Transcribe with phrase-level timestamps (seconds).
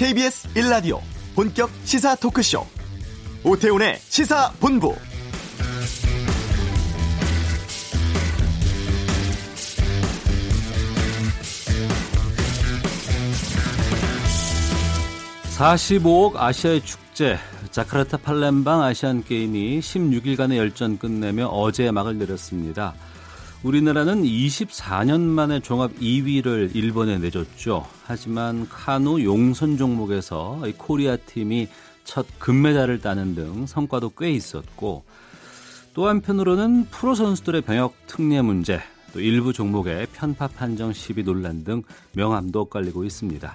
[0.00, 0.98] KBS 1라디오
[1.34, 2.64] 본격 시사 토크쇼
[3.44, 4.94] 오태훈의 시사본부
[15.58, 17.36] (45억) 아시아의 축제
[17.70, 22.94] 자카르타 팔렘방 아시안 게임이 (16일간의) 열전 끝내며 어제 막을 내렸습니다.
[23.62, 27.86] 우리나라는 24년 만에 종합 2위를 일본에 내줬죠.
[28.04, 31.68] 하지만 카누 용선 종목에서 코리아 팀이
[32.04, 35.04] 첫 금메달을 따는 등 성과도 꽤 있었고
[35.92, 38.80] 또 한편으로는 프로 선수들의 병역 특례 문제,
[39.12, 43.54] 또 일부 종목의 편파 판정 시비 논란 등 명함도 엇갈리고 있습니다.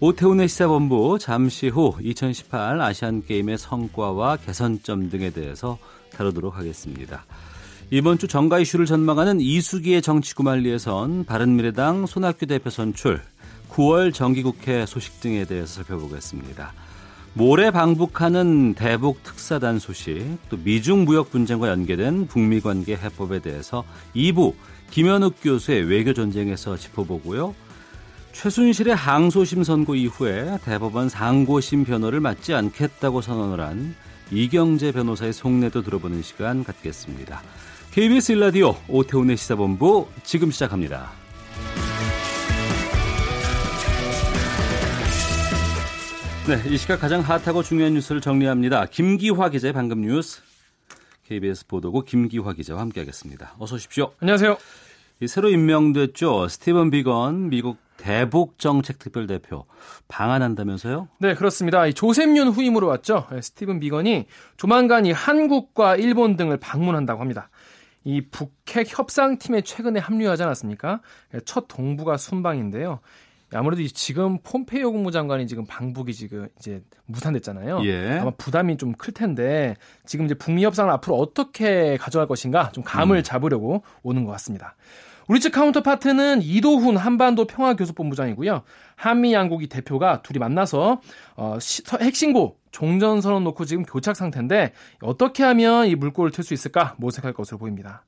[0.00, 5.78] 오태훈의 시사본부 잠시 후 2018 아시안게임의 성과와 개선점 등에 대해서
[6.12, 7.24] 다루도록 하겠습니다.
[7.92, 13.20] 이번 주 정가 이슈를 전망하는 이수기의 정치구말리에선 바른미래당 손학규 대표 선출,
[13.68, 16.72] 9월 정기국회 소식 등에 대해서 살펴보겠습니다.
[17.34, 23.82] 모레 방북하는 대북 특사단 소식, 또 미중 무역 분쟁과 연계된 북미 관계 해법에 대해서
[24.14, 24.54] 2부
[24.92, 27.56] 김현욱 교수의 외교 전쟁에서 짚어보고요.
[28.30, 33.96] 최순실의 항소심 선고 이후에 대법원 상고심 변호를 맡지 않겠다고 선언을 한
[34.30, 37.42] 이경재 변호사의 속내도 들어보는 시간 갖겠습니다.
[37.92, 41.10] KBS 일라디오 오태훈의 시사본부 지금 시작합니다.
[46.46, 48.86] 네, 이 시각 가장 핫하고 중요한 뉴스를 정리합니다.
[48.86, 50.40] 김기화 기자의 방금 뉴스.
[51.24, 53.56] KBS 보도국 김기화 기자와 함께하겠습니다.
[53.58, 54.12] 어서 오십시오.
[54.20, 54.56] 안녕하세요.
[55.26, 56.46] 새로 임명됐죠.
[56.46, 59.66] 스티븐 비건 미국 대북 정책 특별 대표
[60.08, 61.08] 방한한다면서요?
[61.18, 61.90] 네, 그렇습니다.
[61.90, 63.26] 조셉윤 후임으로 왔죠.
[63.42, 67.50] 스티븐 비건이 조만간 이 한국과 일본 등을 방문한다고 합니다.
[68.04, 71.00] 이 북핵 협상팀에 최근에 합류하지 않았습니까?
[71.44, 73.00] 첫 동부가 순방인데요.
[73.52, 77.80] 아무래도 지금 폼페이오 국무장관이 지금 방북이 지금 이제 무산됐잖아요.
[77.84, 78.18] 예.
[78.20, 83.18] 아마 부담이 좀 클 텐데 지금 이제 북미 협상을 앞으로 어떻게 가져갈 것인가 좀 감을
[83.18, 83.22] 음.
[83.24, 84.76] 잡으려고 오는 것 같습니다.
[85.30, 88.62] 우리 측 카운터파트는 이도훈 한반도 평화교섭본부장이고요.
[88.96, 91.00] 한미 양국이 대표가 둘이 만나서
[91.36, 96.96] 어, 시, 핵신고 종전선언 놓고 지금 교착 상태인데 어떻게 하면 이 물꼬를 틀 수 있을까
[96.98, 98.02] 모색할 것으로 보입니다.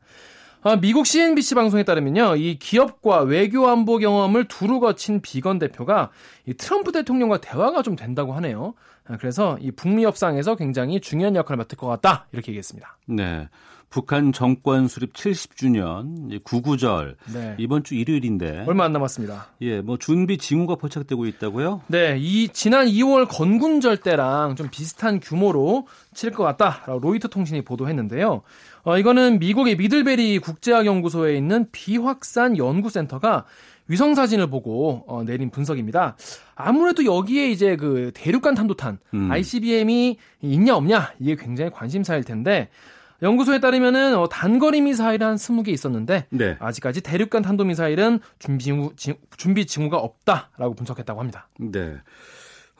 [0.62, 6.10] 아, 미국 CNBC 방송에 따르면요, 이 기업과 외교 안보 경험을 두루 거친 비건 대표가
[6.46, 8.74] 이 트럼프 대통령과 대화가 좀 된다고 하네요.
[9.08, 12.96] 아, 그래서 이 북미 협상에서 굉장히 중요한 역할을 맡을 것 같다 이렇게 얘기했습니다.
[13.06, 13.48] 네.
[13.90, 17.54] 북한 정권 수립 70주년 구구절 네.
[17.58, 19.48] 이번 주 일요일인데 얼마 안 남았습니다.
[19.60, 21.82] 예, 뭐 준비 징후가 포착되고 있다고요?
[21.88, 28.40] 네, 이 지난 2월 건군절 때랑 좀 비슷한 규모로 칠 것 같다라고 로이터 통신이 보도했는데요.
[28.84, 33.44] 어, 이거는 미국의 미들베리 국제학연구소에 있는 비확산 연구센터가
[33.88, 36.16] 위성 사진을 보고 어, 내린 분석입니다.
[36.54, 39.30] 아무래도 여기에 이제 그 대륙간 탄도탄 음.
[39.30, 42.68] ICBM이 있냐 없냐 이게 굉장히 관심사일 텐데
[43.22, 46.56] 연구소에 따르면은 어, 단거리 미사일 한 20개 있었는데 네.
[46.58, 48.92] 아직까지 대륙간 탄도 미사일은 준비 징후,
[49.36, 51.48] 준비 징후가 없다라고 분석했다고 합니다.
[51.58, 51.94] 네.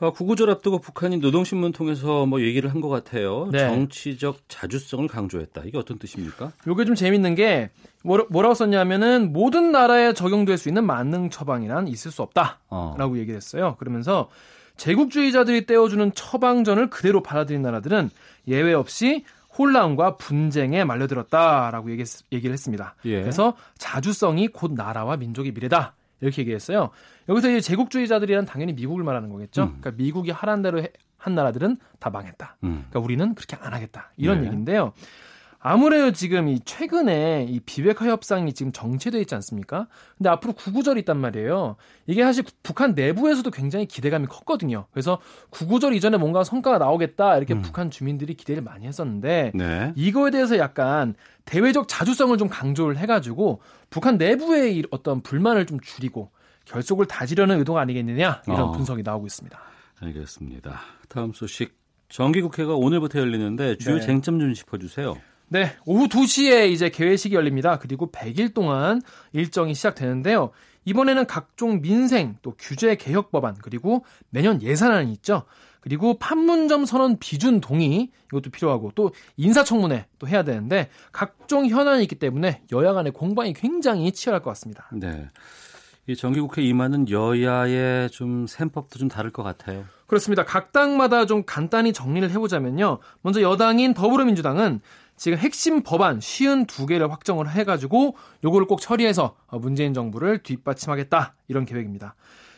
[0.03, 3.47] 아, 구구절 앞두고 북한이 노동신문 통해서 뭐 얘기를 한 것 같아요.
[3.51, 3.59] 네.
[3.59, 5.61] 정치적 자주성을 강조했다.
[5.65, 6.51] 이게 어떤 뜻입니까?
[6.69, 7.69] 이게 좀 재밌는 게
[8.03, 13.11] 뭐라고 썼냐면은 모든 나라에 적용될 수 있는 만능 처방이란 있을 수 없다라고 어.
[13.15, 13.75] 얘기를 했어요.
[13.79, 14.29] 그러면서
[14.75, 18.09] 제국주의자들이 떼어주는 처방전을 그대로 받아들인 나라들은
[18.47, 19.23] 예외 없이
[19.57, 22.95] 혼란과 분쟁에 말려들었다라고 얘기, 얘기를 했습니다.
[23.05, 23.21] 예.
[23.21, 25.93] 그래서 자주성이 곧 나라와 민족의 미래다.
[26.23, 26.89] 이렇게 얘기했어요.
[27.29, 29.63] 여기서 이제 제국주의자들이란 당연히 미국을 말하는 거겠죠.
[29.63, 29.77] 음.
[29.79, 30.81] 그러니까 미국이 하란 대로
[31.17, 32.57] 한 나라들은 다 망했다.
[32.63, 32.85] 음.
[32.89, 34.11] 그러니까 우리는 그렇게 안 하겠다.
[34.17, 34.47] 이런 네.
[34.47, 34.93] 얘기인데요.
[35.65, 39.87] 아무래도 지금 이 최근에 이 비핵화 협상이 지금 정체돼 있지 않습니까?
[40.17, 41.77] 근데 앞으로 구구절이 있단 말이에요.
[42.05, 44.87] 이게 사실 북한 내부에서도 굉장히 기대감이 컸거든요.
[44.91, 45.19] 그래서
[45.51, 47.61] 구구절 이전에 뭔가 성과가 나오겠다 이렇게 음.
[47.61, 49.93] 북한 주민들이 기대를 많이 했었는데 네.
[49.95, 51.15] 이거에 대해서 약간
[51.45, 56.31] 대외적 자주성을 좀 강조를 해가지고 북한 내부의 어떤 불만을 좀 줄이고
[56.65, 58.71] 결속을 다지려는 의도가 아니겠느냐 이런 어.
[58.71, 59.57] 분석이 나오고 있습니다.
[60.01, 60.81] 알겠습니다.
[61.07, 61.77] 다음 소식
[62.09, 64.01] 정기국회가 오늘부터 열리는데 주요 네.
[64.01, 65.15] 쟁점 좀 짚어주세요.
[65.53, 67.77] 네, 오후 2시에 이제 개회식이 열립니다.
[67.77, 69.03] 그리고 100일 동안
[69.33, 70.49] 일정이 시작되는데요.
[70.85, 75.43] 이번에는 각종 민생, 또 규제 개혁 법안, 그리고 내년 예산안이 있죠.
[75.79, 82.15] 그리고 판문점 선언 비준 동의 이것도 필요하고 또 인사청문회 또 해야 되는데 각종 현안이 있기
[82.15, 84.89] 때문에 여야 간의 공방이 굉장히 치열할 것 같습니다.
[84.91, 85.27] 네.
[86.07, 89.85] 이 정기국회 임하는 여야의 좀 셈법도 좀 다를 것 같아요.
[90.07, 90.43] 그렇습니다.
[90.43, 92.99] 각 당마다 좀 간단히 정리를 해보자면요.
[93.21, 94.81] 먼저 여당인 더불어민주당은
[95.15, 102.15] 지금 핵심 법안 52개를 확정을 해가지고 요거를 꼭 처리해서 문재인 정부를 뒷받침하겠다 이런 계획입니다.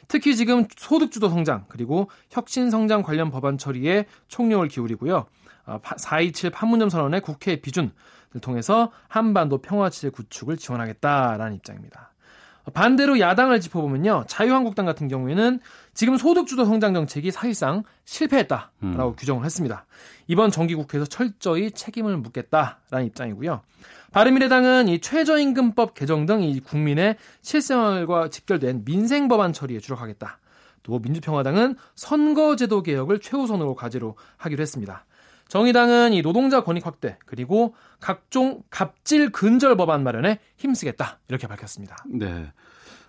[0.08, 5.26] 특히 지금 소득주도 성장 그리고 혁신 성장 관련 법안 처리에 총력을 기울이고요.
[5.66, 7.92] 4.27 아, 판문점 선언의 국회 비준을
[8.42, 12.12] 통해서 한반도 평화체제 구축을 지원하겠다라는 입장입니다.
[12.74, 14.26] 반대로 야당을 짚어보면요.
[14.28, 15.60] 자유한국당 같은 경우에는
[15.96, 19.16] 지금 소득주도 성장 정책이 사실상 실패했다라고 음.
[19.18, 19.86] 규정을 했습니다.
[20.28, 23.62] 이번 정기국회에서 철저히 책임을 묻겠다라는 입장이고요.
[24.12, 30.38] 바른미래당은 이 최저임금법 개정 등 이 국민의 실생활과 직결된 민생 법안 처리에 주력하겠다.
[30.84, 35.06] 또 민주평화당은 선거제도 개혁을 최우선으로 과제로 하기로 했습니다.
[35.48, 41.98] 정의당은 이 노동자 권익 확대 그리고 각종 갑질 근절 법안 마련에 힘쓰겠다 이렇게 밝혔습니다.
[42.08, 42.52] 네.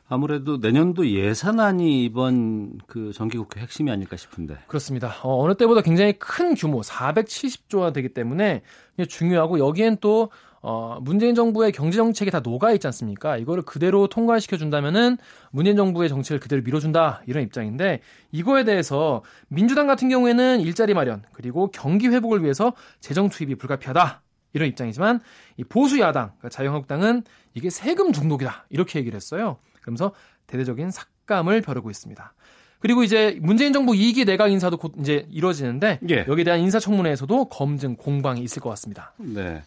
[0.08, 4.56] 아무래도 내년도 예산안이 이번 그 정기국회 핵심이 아닐까 싶은데.
[4.68, 5.14] 그렇습니다.
[5.22, 8.62] 어, 느 때보다 굉장히 큰 규모 470조가 되기 때문에
[9.08, 10.30] 중요하고 여기엔 또
[10.62, 13.36] 어, 문재인 정부의 경제 정책이 다 녹아 있지 않습니까?
[13.36, 15.16] 이거를 그대로 통과시켜 준다면은
[15.50, 18.00] 문재인 정부의 정책을 그대로 밀어준다 이런 입장인데
[18.32, 24.22] 이거에 대해서 민주당 같은 경우에는 일자리 마련 그리고 경기 회복을 위해서 재정 투입이 불가피하다
[24.54, 25.20] 이런 입장이지만
[25.56, 27.22] 이 보수 야당 그러니까 자유한국당은
[27.54, 29.58] 이게 세금 중독이다 이렇게 얘기를 했어요.
[29.86, 30.12] 그러면서
[30.48, 32.34] 대대적인 삭감을 벼르고 있습니다.
[32.80, 36.26] 그리고 이제 문재인 정부 2기 내각 인사도 곧 이제 이루어지는데 예.
[36.28, 39.14] 여기에 대한 인사청문회에서도 검증 공방이 있을 것 같습니다.
[39.18, 39.62] 네.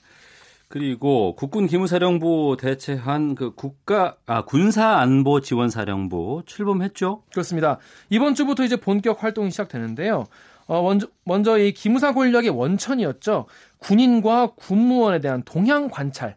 [0.67, 7.23] 그리고 국군 기무사령부 대체한 그 국가 아 군사 안보 지원 사령부 출범했죠?
[7.31, 7.79] 그렇습니다.
[8.11, 10.25] 이번 주부터 이제 본격 활동이 시작되는데요.
[10.67, 13.47] 어, 먼저, 먼저 이 기무사 권력의 원천이었죠.
[13.79, 16.35] 군인과 군무원에 대한 동향 관찰,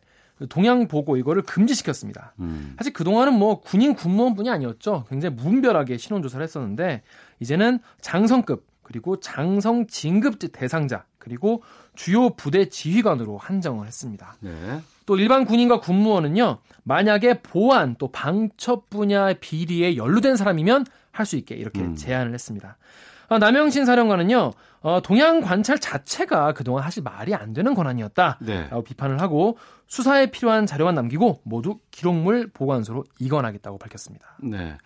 [0.49, 2.35] 동향 보고 이거를 금지시켰습니다.
[2.41, 2.75] 음.
[2.79, 5.05] 사실 그동안은 뭐 군인 군무원뿐이 아니었죠.
[5.09, 7.03] 굉장히 무분별하게 신원 조사를 했었는데
[7.41, 11.63] 이제는 장성급 그리고 장성 진급 대상자 그리고
[11.95, 14.37] 주요 부대 지휘관으로 한정을 했습니다.
[14.41, 14.81] 네.
[15.07, 21.55] 또 일반 군인과 군무원은요, 만약에 보안 또 방첩 분야 비리에 연루된 사람이면 할 수 있게
[21.55, 21.95] 이렇게 음.
[21.95, 22.77] 제안을 했습니다.
[23.29, 28.69] 어, 남영신 사령관은요, 어, 동양 관찰 자체가 그동안 사실 말이 안 되는 권한이었다라고 네.
[28.85, 34.37] 비판을 하고 수사에 필요한 자료만 남기고 모두 기록물 보관소로 이관하겠다고 밝혔습니다.
[34.43, 34.77] 네.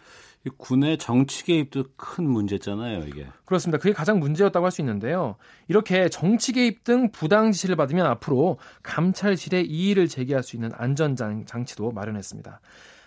[0.59, 3.27] 군의 정치 개입도 큰 문제잖아요, 이게.
[3.47, 3.79] 그렇습니다.
[3.79, 5.35] 그게 가장 문제였다고 할 수 있는데요.
[5.67, 11.91] 이렇게 정치 개입 등 부당 지시를 받으면 앞으로 감찰실에 이의를 제기할 수 있는 안전 장치도
[11.91, 12.61] 마련했습니다.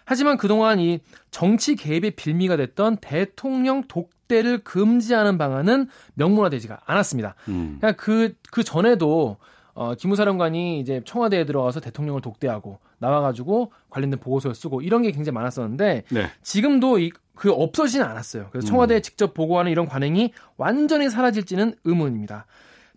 [0.09, 7.35] 하지만 그동안 이 정치 개입의 빌미가 됐던 대통령 독대를 금지하는 방안은 명문화되지가 않았습니다.
[7.49, 7.77] 음.
[7.79, 9.37] 그냥 그, 그 전에도
[9.75, 16.05] 어, 기무사령관이 이제 청와대에 들어가서 대통령을 독대하고 나와가지고 관련된 보고서를 쓰고 이런 게 굉장히 많았었는데
[16.09, 16.31] 네.
[16.41, 18.47] 지금도 이, 그 없어지진 않았어요.
[18.49, 19.01] 그래서 청와대에 음.
[19.03, 22.47] 직접 보고하는 이런 관행이 완전히 사라질지는 의문입니다.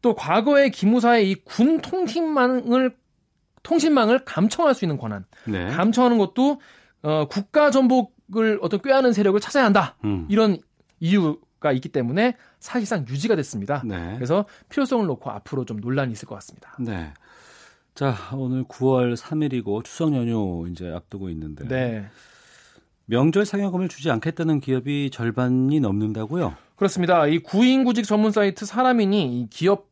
[0.00, 2.96] 또 과거에 기무사의 이 군 통신망을
[3.62, 5.68] 통신망을 감청할 수 있는 권한, 네.
[5.68, 6.58] 감청하는 것도
[7.02, 9.96] 어, 국가 전복을 어떤 꾀하는 세력을 찾아야 한다.
[10.04, 10.26] 음.
[10.28, 10.58] 이런
[11.00, 13.82] 이유가 있기 때문에 사실상 유지가 됐습니다.
[13.84, 14.14] 네.
[14.14, 16.76] 그래서 필요성을 놓고 앞으로 좀 논란이 있을 것 같습니다.
[16.78, 17.12] 네.
[17.94, 21.66] 자, 오늘 9월 3일이고 추석 연휴 이제 앞두고 있는데.
[21.68, 22.06] 네.
[23.06, 26.54] 명절 상여금을 주지 않겠다는 기업이 절반이 넘는다고요?
[26.76, 27.26] 그렇습니다.
[27.26, 29.88] 이 구인구직 전문 사이트 사람이니 기업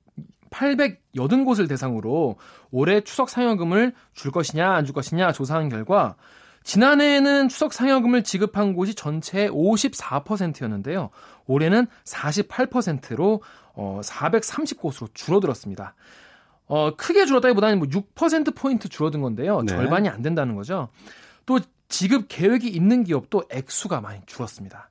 [0.50, 2.36] 880곳을 대상으로
[2.70, 6.16] 올해 추석 상여금을 줄 것이냐 안 줄 것이냐 조사한 결과
[6.64, 11.10] 지난해에는 추석 상여금을 지급한 곳이 전체의 54%였는데요.
[11.46, 13.42] 올해는 48%로
[13.74, 15.94] 어, 430곳으로 줄어들었습니다.
[16.66, 19.62] 어, 크게 줄었다기보다는 뭐 6%포인트 줄어든 건데요.
[19.62, 19.68] 네.
[19.68, 20.88] 절반이 안 된다는 거죠.
[21.46, 24.90] 또 지급 계획이 있는 기업도 액수가 많이 줄었습니다.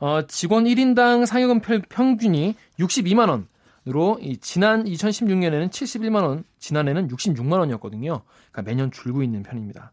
[0.00, 3.48] 어, 직원 1인당 상여금 평균이 62만 원
[3.88, 8.20] 으로 이 지난 2016년에는 71만 원, 지난해는 66만 원이었거든요.
[8.52, 9.92] 그러니까 매년 줄고 있는 편입니다.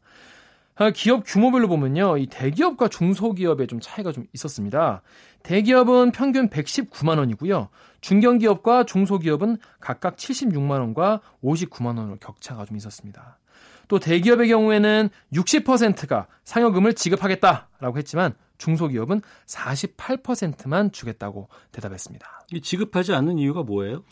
[0.78, 2.18] 아, 기업 규모별로 보면요.
[2.18, 5.02] 이 대기업과 중소기업의 좀 차이가 좀 있었습니다.
[5.44, 7.70] 대기업은 평균 119만 원이고요.
[8.02, 13.40] 중견기업과 중소기업은 각각 76만 원과 59만 원으로 격차가 좀 있었습니다.
[13.88, 22.48] 또 대기업의 경우에는 60%가 상여금을 지급하겠다라고 했지만 중소기업은 48%만 주겠다고 대답했습니다.
[22.52, 24.04] 이 지급하지 않는 이유가 뭐예요?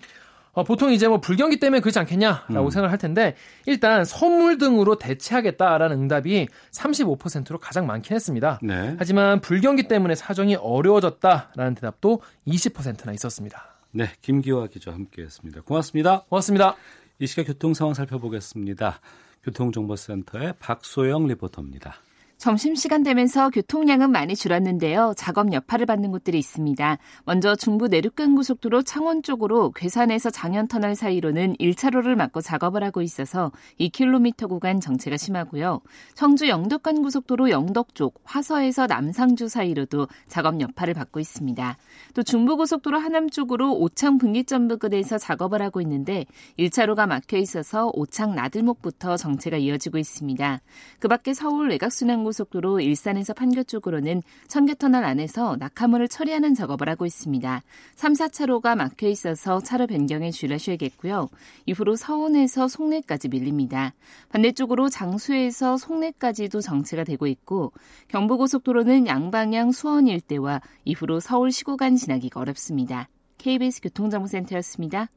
[0.53, 2.69] 어, 보통 이제 뭐 불경기 때문에 그렇지 않겠냐라고 음.
[2.69, 8.59] 생각을 할 텐데 일단 선물 등으로 대체하겠다라는 응답이 35%로 가장 많긴 했습니다.
[8.61, 8.95] 네.
[8.99, 13.73] 하지만 불경기 때문에 사정이 어려워졌다라는 대답도 20%나 있었습니다.
[13.91, 15.61] 네, 김기화 기자 함께했습니다.
[15.61, 16.23] 고맙습니다.
[16.29, 16.75] 고맙습니다.
[17.19, 18.99] 이 시각 교통 상황 살펴보겠습니다.
[19.43, 21.95] 교통정보센터의 박소영 리포터입니다.
[22.43, 25.13] 점심시간 되면서 교통량은 많이 줄었는데요.
[25.15, 26.97] 작업 여파를 받는 곳들이 있습니다.
[27.23, 34.49] 먼저 중부 내륙간 고속도로 창원 쪽으로 괴산에서 장현터널 사이로는 1차로를 막고 작업을 하고 있어서 2km
[34.49, 35.79] 구간 정체가 심하고요.
[36.15, 41.77] 청주 영덕간 고속도로 영덕 쪽 화서에서 남상주 사이로도 작업 여파를 받고 있습니다.
[42.13, 46.25] 또 중부고속도로 하남 쪽으로 오창 분기점 부근에서 작업을 하고 있는데
[46.59, 50.59] 1차로가 막혀 있어서 오창 나들목부터 정체가 이어지고 있습니다.
[50.99, 57.05] 그 밖에 서울 외곽순환 고 속도로 일산에서 판교 쪽으로는 청계터널 안에서 낙하물을 처리하는 작업을 하고
[57.05, 57.63] 있습니다.
[57.95, 61.29] 3, 4차로가 막혀 있어서 차로 변경에 주의하셔야겠고요.
[61.65, 63.93] 이후로 서운에서 송내까지 밀립니다.
[64.29, 67.71] 반대쪽으로 장수에서 송내까지도 정체가 되고 있고
[68.09, 73.07] 경부고속도로는 양방향 수원 일대와 이후로 서울 시구간 지나기가 어렵습니다.
[73.37, 75.09] KBS 교통정보센터였습니다.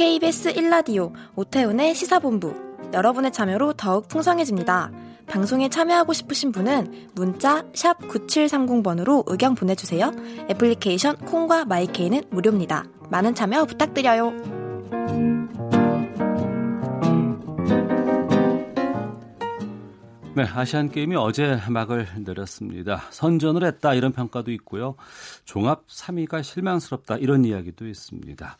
[0.00, 2.54] KBS 1라디오 오태훈의 시사본부
[2.94, 4.90] 여러분의 참여로 더욱 풍성해집니다.
[5.26, 10.10] 방송에 참여하고 싶으신 분은 문자 9730번으로 의견 보내주세요.
[10.48, 12.86] 애플리케이션 콩과 마이케이는 무료입니다.
[13.10, 14.30] 많은 참여 부탁드려요.
[20.34, 23.02] 네, 아시안 게임이 어제 막을 내렸습니다.
[23.10, 24.94] 선전을 했다 이런 평가도 있고요.
[25.44, 28.56] 종합 3위가 실망스럽다 이런 이야기도 있습니다.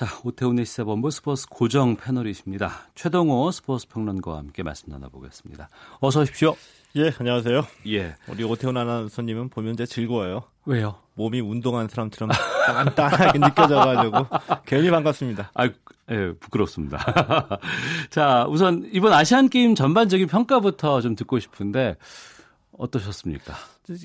[0.00, 2.70] 자, 오태훈의 시사본부 스포츠 고정 패널이십니다.
[2.94, 5.68] 최동호 스포츠 평론가와 함께 말씀 나눠보겠습니다.
[6.00, 6.56] 어서 오십시오.
[6.96, 7.66] 예, 안녕하세요.
[7.88, 8.14] 예.
[8.26, 10.44] 우리 오태훈 아나운서님은 보면 이제 즐거워요.
[10.64, 10.94] 왜요?
[11.16, 12.30] 몸이 운동한 사람처럼
[12.66, 14.26] 딴딴하게 느껴져가지고
[14.64, 15.50] 괜히 반갑습니다.
[15.52, 17.58] 아, 예, 부끄럽습니다.
[18.08, 21.98] 자, 우선 이번 아시안 게임 전반적인 평가부터 좀 듣고 싶은데
[22.80, 23.54] 어떠셨습니까?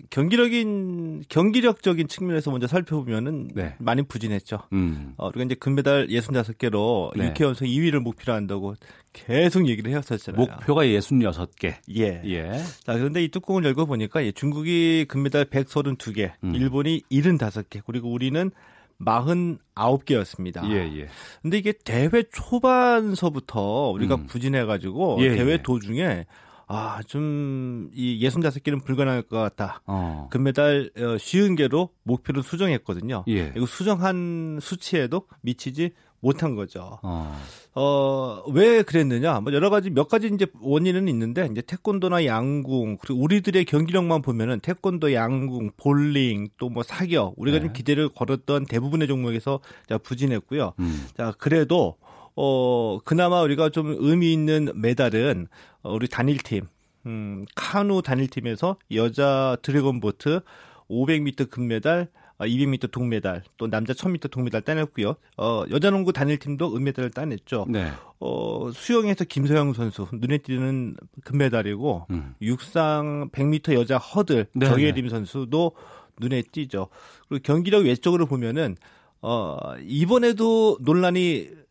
[0.09, 3.75] 경기력인 경기력적인 측면에서 먼저 살펴보면은 네.
[3.79, 4.63] 많이 부진했죠.
[4.73, 5.13] 음.
[5.17, 7.33] 어, 우리가 이제 금메달 65개로 네.
[7.33, 8.75] 6회 연속 2위를 목표로 한다고
[9.13, 10.39] 계속 얘기를 해왔었잖아요.
[10.39, 11.75] 목표가 66개.
[11.97, 12.21] 예.
[12.25, 12.51] 예.
[12.83, 16.53] 자, 그런데 이 뚜껑을 열고 보니까 중국이 금메달 132개, 음.
[16.55, 18.51] 일본이 75개, 그리고 우리는
[18.99, 20.69] 49개였습니다.
[20.69, 21.07] 예, 예.
[21.41, 24.27] 근데 이게 대회 초반서부터 우리가 음.
[24.27, 25.61] 부진해가지고 예, 대회 예.
[25.61, 26.25] 도중에
[26.67, 29.81] 아, 좀, 이 65개는 불가능할 것 같다.
[29.85, 30.27] 어.
[30.31, 33.23] 금메달 어, 쉬운 개로 목표를 수정했거든요.
[33.27, 33.49] 예.
[33.51, 35.91] 그리고 수정한 수치에도 미치지
[36.21, 36.97] 못한 거죠.
[37.03, 37.39] 어.
[37.75, 39.41] 어, 왜 그랬느냐?
[39.41, 44.59] 뭐 여러 가지 몇 가지 이제 원인은 있는데 이제 태권도나 양궁 그리고 우리들의 경기력만 보면은
[44.61, 47.65] 태권도, 양궁, 볼링 또 뭐 사격 우리가 네.
[47.65, 50.73] 좀 기대를 걸었던 대부분의 종목에서 자 부진했고요.
[50.79, 51.05] 음.
[51.15, 51.95] 자, 그래도
[52.35, 55.47] 어, 그나마 우리가 좀 의미 있는 메달은
[55.83, 56.67] 어, 우리 단일팀,
[57.05, 60.41] 음, 카누 단일팀에서 여자 드래곤보트
[60.89, 65.15] 500m 금메달, 200m 어, 동메달, 또 남자 1000m 동메달 따냈고요.
[65.37, 67.65] 어, 여자 농구 단일팀도 은메달을 따냈죠.
[67.69, 67.91] 네.
[68.19, 72.35] 어, 수영에서 김서영 선수 눈에 띄는 금메달이고 음.
[72.41, 75.09] 육상 100m 여자 허들 네, 정예림 네.
[75.09, 75.71] 선수도
[76.19, 76.87] 눈에 띄죠.
[77.29, 78.75] 그리고 경기력 외적으로 보면은
[79.21, 81.64] 어, 이번에도 논란이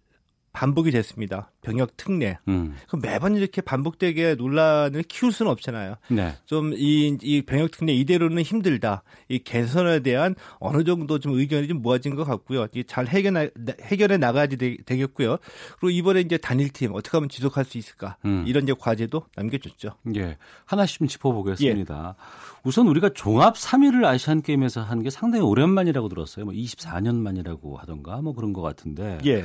[0.55, 1.51] 반복이 됐습니다.
[1.61, 2.39] 병역 특례.
[2.49, 2.75] 음.
[2.89, 5.97] 그럼 매번 이렇게 반복되게 논란을 키울 수는 없잖아요.
[6.09, 6.35] 네.
[6.47, 9.03] 좀이 이 병역 특례 이대로는 힘들다.
[9.29, 12.67] 이 개선에 대한 어느 정도 좀 의견이 좀 모아진 것 같고요.
[12.87, 15.37] 잘 해결 해결해 나가야지 되, 겠고요
[15.79, 18.17] 그리고 이번에 이제 단일팀 어떻게 하면 지속할 수 있을까?
[18.25, 18.45] 음.
[18.47, 19.91] 이런 이제 과제도 남겨줬죠.
[20.17, 20.39] 예.
[20.65, 22.17] 하나씩 좀 짚어보겠습니다.
[22.17, 22.25] 예.
[22.65, 26.47] 우선 우리가 종합 3위를 아시안 게임에서 한 게 상당히 오랜만이라고 들었어요.
[26.47, 29.19] 뭐 24년 만이라고 하던가 뭐 그런 것 같은데.
[29.27, 29.45] 예.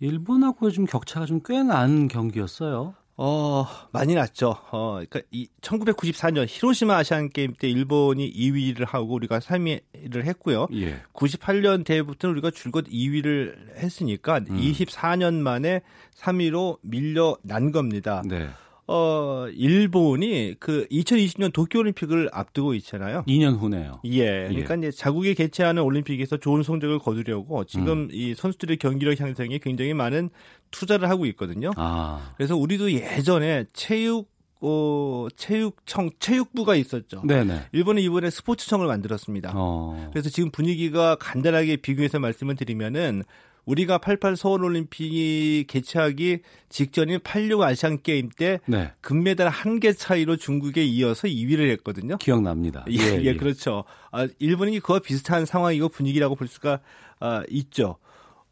[0.00, 2.94] 일본하고 좀 격차가 좀 꽤 난 경기였어요.
[3.20, 4.50] 어, 많이 났죠.
[4.70, 10.68] 어, 그러니까 이 1994년 히로시마 아시안 게임 때 일본이 2위를 하고 우리가 3위를 했고요.
[10.74, 11.00] 예.
[11.14, 14.56] 98년 대회부터는 우리가 줄곧 2위를 했으니까 음.
[14.60, 15.80] 24년 만에
[16.16, 18.22] 3위로 밀려 난 겁니다.
[18.24, 18.48] 네.
[18.90, 23.22] 어, 일본이 그 2020년 도쿄올림픽을 앞두고 있잖아요.
[23.28, 24.00] 2년 후네요.
[24.04, 24.48] 예.
[24.48, 24.78] 그러니까 예.
[24.78, 28.08] 이제 자국이 개최하는 올림픽에서 좋은 성적을 거두려고 지금 음.
[28.10, 30.30] 이 선수들의 경기력 향상에 굉장히 많은
[30.70, 31.70] 투자를 하고 있거든요.
[31.76, 32.32] 아.
[32.38, 34.30] 그래서 우리도 예전에 체육
[34.60, 37.22] 어, 체육청, 체육부가 있었죠.
[37.24, 37.66] 네네.
[37.72, 39.52] 일본은 이번에 스포츠청을 만들었습니다.
[39.54, 40.08] 어.
[40.12, 43.22] 그래서 지금 분위기가 간단하게 비교해서 말씀을 드리면은
[43.68, 46.38] 우리가 88 서울 올림픽이 개최하기
[46.70, 48.92] 직전인 86 아시안 게임 때 네.
[49.02, 52.16] 금메달 한 개 차이로 중국에 이어서 2위를 했거든요.
[52.16, 52.84] 기억납니다.
[52.90, 53.36] 예, 예, 예.
[53.36, 53.84] 그렇죠.
[54.10, 56.80] 아, 일본이 그와 비슷한 상황이고 분위기라고 볼 수가
[57.20, 57.96] 아, 있죠.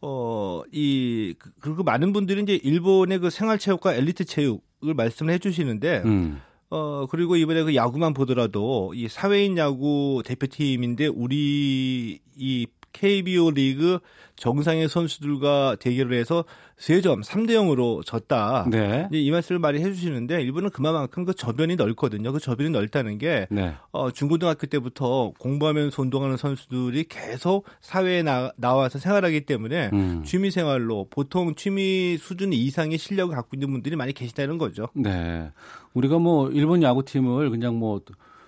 [0.03, 5.39] 어, 이, 그, 그리고 많은 분들이 이제 일본의 그 생활 체육과 엘리트 체육을 말씀을 해
[5.39, 6.41] 주시는데, 음.
[6.69, 13.99] 어, 그리고 이번에 그 야구만 보더라도 이 사회인 야구 대표팀인데 우리 이 KBO 리그
[14.37, 16.45] 정상의 선수들과 대결을 해서
[16.79, 18.67] 3점 3대 0으로 졌다.
[18.71, 19.09] 네.
[19.11, 22.33] 이 말씀을 많이 해주시는데 일본은 그만큼 그 저변이 넓거든요.
[22.33, 23.75] 그 저변이 넓다는 게 네.
[23.93, 30.23] 어, 중고등학교 때부터 공부하면서 운동하는 선수들이 계속 사회에 나, 나와서 생활하기 때문에 음.
[30.25, 34.89] 취미 생활로 보통 취미 수준 이상의 실력을 갖고 있는 분들이 많이 계시다는 거죠.
[34.95, 35.51] 네.
[35.95, 38.01] 우리가 뭐 일본 야구팀을 그냥 뭐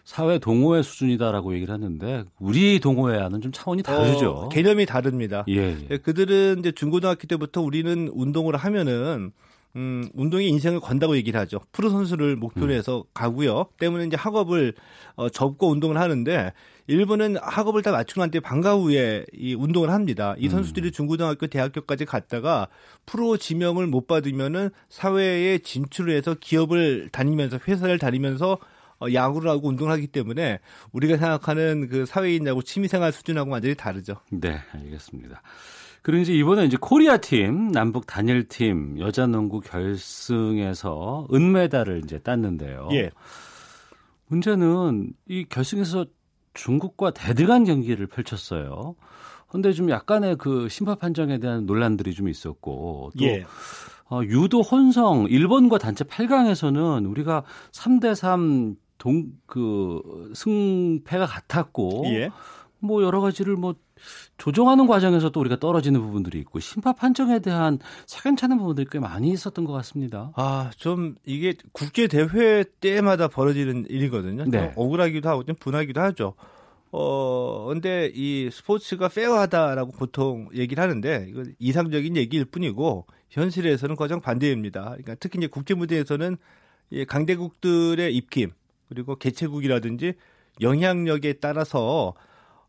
[0.09, 4.31] 사회 동호회 수준이다라고 얘기를 하는데 우리 동호회와는 좀 차원이 다르죠.
[4.31, 5.45] 어, 개념이 다릅니다.
[5.49, 5.87] 예, 예.
[5.91, 5.99] 예.
[5.99, 9.33] 그들은 이제 중고등학교 때부터 우리는 운동을 하면은
[9.77, 11.61] 음, 운동이 인생을 건다고 얘기를 하죠.
[11.73, 12.79] 프로 선수를 목표로 음.
[12.79, 13.03] 해서 음.
[13.13, 13.67] 가고요.
[13.79, 14.73] 때문에 이제 학업을
[15.17, 16.55] 어, 접고 운동을 하는데
[16.87, 20.35] 일본은 학업을 다 마치고 난 뒤에 방과 후에 이 운동을 합니다.
[20.39, 20.51] 이 음.
[20.53, 22.69] 선수들이 중고등학교, 대학교까지 갔다가
[23.05, 28.59] 프로 지명을 못 받으면은 사회에 진출해서 기업을 다니면서 회사를 다니면서 어,
[29.13, 30.59] 야구를 하고 운동을 하기 때문에
[30.93, 34.17] 우리가 생각하는 그 사회인 야구 취미생활 수준하고 완전히 다르죠.
[34.31, 35.43] 네, 알겠습니다.
[36.03, 42.89] 그리고 이제 이번에 이제 코리아 팀, 남북 단일 팀 여자 농구 결승에서 은메달을 이제 땄는데요.
[42.93, 43.11] 예.
[44.27, 46.07] 문제는 이 결승에서
[46.55, 48.97] 중국과 대등한 경기를 펼쳤어요.
[49.49, 53.45] 근데 좀 약간의 그 심판 판정에 대한 논란들이 좀 있었고 또 예.
[54.11, 62.31] 어, 유도 혼성 일본과 단체 8강에서는 우리가 3대 3 동, 그, 승패가 같았고, 예.
[62.81, 63.75] 뭐 여러 가지를 뭐
[64.37, 69.65] 조정하는 과정에서 또 우리가 떨어지는 부분들이 있고 심판 판정에 대한 사견차는 부분들이 꽤 많이 있었던
[69.65, 70.33] 것 같습니다.
[70.37, 74.45] 아, 좀 이게 국제 대회 때마다 벌어지는 일이거든요.
[74.45, 74.73] 네.
[74.77, 76.35] 억울하기도 하고 좀 분하기도 하죠.
[76.91, 84.83] 어, 근데 이 스포츠가 페어하다라고 보통 얘기를 하는데 이거 이상적인 얘기일 뿐이고 현실에서는 과정 반대입니다.
[84.85, 86.37] 그러니까 특히 이제 국제 무대에서는
[86.91, 88.53] 이 강대국들의 입김
[88.89, 90.15] 그리고 개최국이라든지
[90.61, 92.15] 영향력에 따라서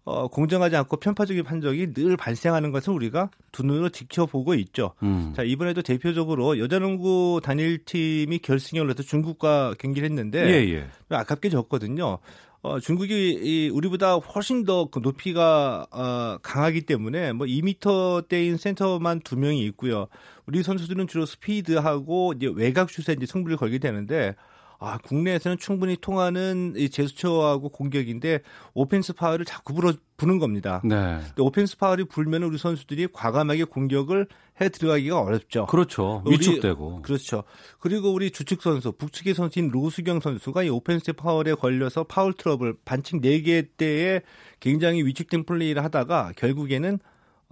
[0.06, 4.94] 어, 공정하지 않고 편파적인 판정이 늘 발생하는 것을 우리가 두 눈으로 지켜보고 있죠.
[5.04, 5.34] 음.
[5.36, 10.88] 자, 이번에도 대표적으로 여자농구 단일팀이 결승에 올라서 중국과 경기를 했는데 예, 예.
[11.10, 12.18] 아깝게 졌거든요.
[12.62, 19.38] 어, 중국이 이 우리보다 훨씬 더 그 높이가 어, 강하기 때문에 뭐 2m대인 센터만 두
[19.38, 20.08] 명이 있고요.
[20.46, 24.36] 우리 선수들은 주로 스피드하고 이제 외곽 슛에 이제 승부를 걸게 되는데
[24.82, 28.40] 아, 국내에서는 충분히 통하는 이 제스처하고 공격인데
[28.74, 30.82] 오펜스 파울을 자꾸 불어 부는 겁니다.
[30.86, 31.20] 네.
[31.20, 34.28] 근데 오펜스 파울이 불면 우리 선수들이 과감하게 공격을
[34.62, 35.66] 해 들어가기가 어렵죠.
[35.68, 36.24] 그렇죠.
[36.26, 37.02] 위축되고.
[37.02, 37.44] 그렇죠.
[37.80, 43.22] 그리고 우리 주축 선수, 북측의 선수인 로수경 선수가 이 오펜스 파울에 걸려서 파울 트러블 반칙
[43.22, 44.22] 4개 때에
[44.60, 47.00] 굉장히 위축된 플레이를 하다가 결국에는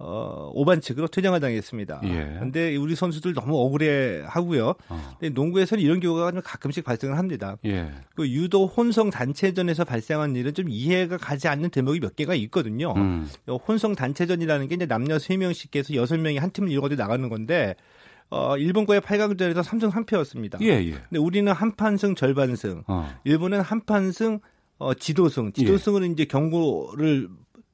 [0.00, 2.00] 어, 오반칙으로 퇴장을 당했습니다.
[2.02, 2.76] 그런데 예.
[2.76, 4.74] 우리 선수들 너무 억울해 하고요.
[4.88, 5.16] 어.
[5.18, 7.56] 근데 농구에서는 이런 경우가 좀 가끔씩 발생을 합니다.
[7.64, 7.90] 예.
[8.14, 12.94] 그 유도 혼성 단체전에서 발생한 일은 좀 이해가 가지 않는 대목이 몇 개가 있거든요.
[12.96, 13.28] 음.
[13.66, 17.74] 혼성 단체전이라는 게 이제 남녀 3명씩해서 6명이 한 팀을 이루어져 나가는 건데
[18.30, 20.62] 어, 일본과의 8강전에서 3승 3패였습니다.
[20.62, 20.90] 예, 예.
[20.90, 22.84] 근데 우리는 한판승 절반승.
[22.86, 23.12] 어.
[23.24, 24.38] 일본은 한판승
[24.78, 25.52] 어, 지도승.
[25.52, 26.06] 지도승은 예.
[26.12, 27.28] 이제 경고를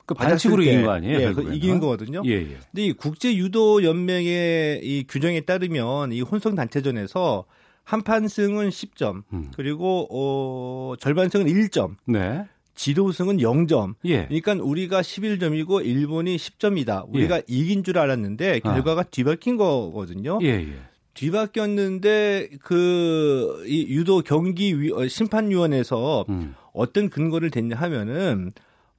[0.07, 1.21] 그 반칙으로 이긴 거 아니에요?
[1.21, 2.23] 예, 그 이기는 거거든요.
[2.27, 2.59] 예, 예.
[2.71, 7.45] 근데 이 국제 유도 연맹의 이 규정에 따르면 이 혼성 단체전에서
[7.85, 9.51] 한 판승은 10점, 음.
[9.57, 11.97] 그리고 어 절반승은 1점.
[12.07, 12.45] 네.
[12.75, 13.95] 지도승은 0점.
[14.05, 14.27] 예.
[14.27, 17.07] 그러니까 우리가 11점이고 일본이 10점이다.
[17.09, 17.43] 우리가 예.
[17.47, 19.05] 이긴 줄 알았는데 결과가 아.
[19.05, 20.39] 뒤바뀐 거거든요.
[20.43, 20.75] 예, 예.
[21.15, 26.55] 뒤바뀌었는데 그 이 유도 경기 위, 어, 심판위원회에서 음.
[26.73, 28.53] 어떤 근거를 댔냐 하면은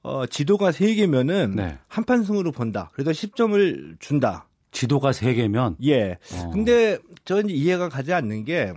[0.06, 1.78] 어, 지도가 3개면은 네.
[1.88, 2.90] 한판 승으로 본다.
[2.94, 4.46] 그래서 10점을 준다.
[4.70, 5.74] 지도가 3개면?
[5.84, 6.16] 예.
[6.32, 6.50] 어.
[6.52, 8.72] 근데 저는 이해가 가지 않는 게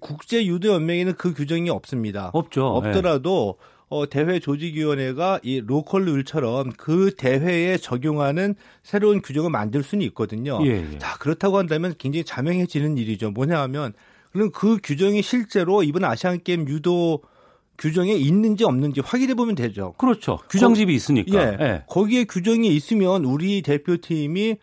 [0.00, 2.28] 국제 유도 연맹에는 그 규정이 없습니다.
[2.34, 2.66] 없죠.
[2.66, 3.64] 없더라도 예.
[3.88, 10.60] 어, 대회 조직위원회가 이 로컬 룰처럼 그 대회에 적용하는 새로운 규정을 만들 수는 있거든요.
[10.66, 10.98] 예, 예.
[10.98, 13.30] 자, 그렇다고 한다면 굉장히 자명해지는 일이죠.
[13.30, 13.94] 뭐냐 하면,
[14.30, 17.22] 그럼 그 규정이 실제로 이번 아시안게임 유도
[17.80, 19.94] 규정에 있는지 없는지 확인해 보면 되죠.
[19.96, 20.38] 그렇죠.
[20.50, 21.32] 규정집이 있으니까.
[21.34, 21.56] 예.
[21.60, 21.82] 예.
[21.88, 24.56] 거기에 규정이 있으면 우리 대표팀이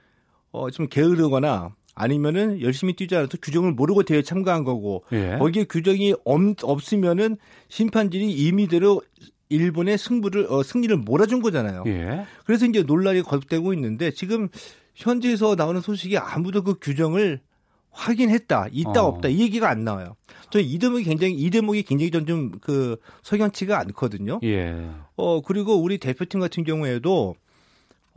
[0.52, 5.38] 어, 좀 게으르거나 아니면은 열심히 뛰지 않아서 규정을 모르고 대회 참가한 거고 예.
[5.40, 7.38] 거기에 규정이 없, 없으면은
[7.70, 9.02] 심판진이 임의대로
[9.50, 11.84] 일본의 승부를 어, 승리를 몰아준 거잖아요.
[11.88, 12.26] 예.
[12.46, 14.48] 그래서 이제 논란이 거듭되고 있는데 지금
[14.94, 17.40] 현지에서 나오는 소식이 아무도 그 규정을
[17.98, 19.08] 확인했다, 있다, 어.
[19.08, 20.16] 없다 이 얘기가 안 나와요.
[20.50, 24.40] 저 이 대목이 굉장히 이 대목이 굉장히 좀그 석연치가 않거든요.
[24.44, 24.90] 예.
[25.16, 27.36] 어 그리고 우리 대표팀 같은 경우에도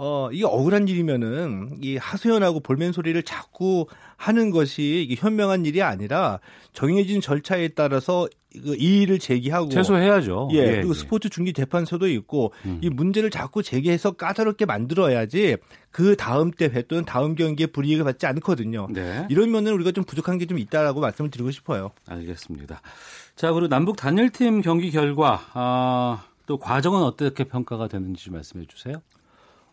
[0.03, 6.41] 어, 이게 억울한 일이면은 이 하소연하고 볼멘 소리를 자꾸 하는 것이 이게 현명한 일이 아니라
[6.73, 10.49] 정해진 절차에 따라서 그 이의를 제기하고 최소해야죠.
[10.53, 10.95] 예, 예 그리고 예.
[10.95, 12.81] 스포츠 중기 재판소도 있고 음.
[12.83, 15.57] 이 문제를 자꾸 제기해서 까다롭게 만들어야지
[15.91, 18.89] 그 다음 대회 또는 다음 경기에 불이익을 받지 않거든요.
[18.91, 19.27] 네.
[19.31, 21.93] 이러면은 우리가 좀 부족한 게 좀 있다라고 말씀을 드리고 싶어요.
[22.09, 22.83] 알겠습니다.
[23.37, 29.01] 자, 그리고 남북 단일팀 경기 결과 아, 또 과정은 어떻게 평가가 되는지 말씀해 주세요.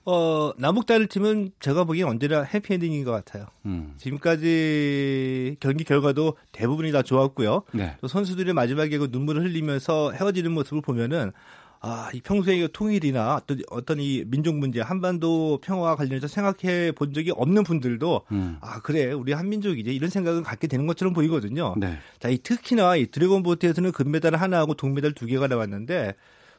[0.09, 3.47] 어, 남북단일 팀은 제가 보기엔 언제나 해피엔딩인 것 같아요.
[3.65, 3.93] 음.
[3.97, 7.63] 지금까지 경기 결과도 대부분이 다 좋았고요.
[7.73, 7.97] 네.
[7.99, 11.33] 또 선수들이 마지막에 그 눈물을 흘리면서 헤어지는 모습을 보면은
[11.81, 17.31] 아, 이 평소에 통일이나 어떤, 어떤 이 민족 문제, 한반도 평화와 관련해서 생각해 본 적이
[17.31, 18.57] 없는 분들도 음.
[18.61, 21.75] 아, 그래, 우리 한민족이지 이런 생각을 갖게 되는 것처럼 보이거든요.
[21.77, 21.97] 네.
[22.19, 26.15] 자, 이 특히나 이 드래곤 보트에서는 금메달 하나하고 동메달 두 개가 나왔는데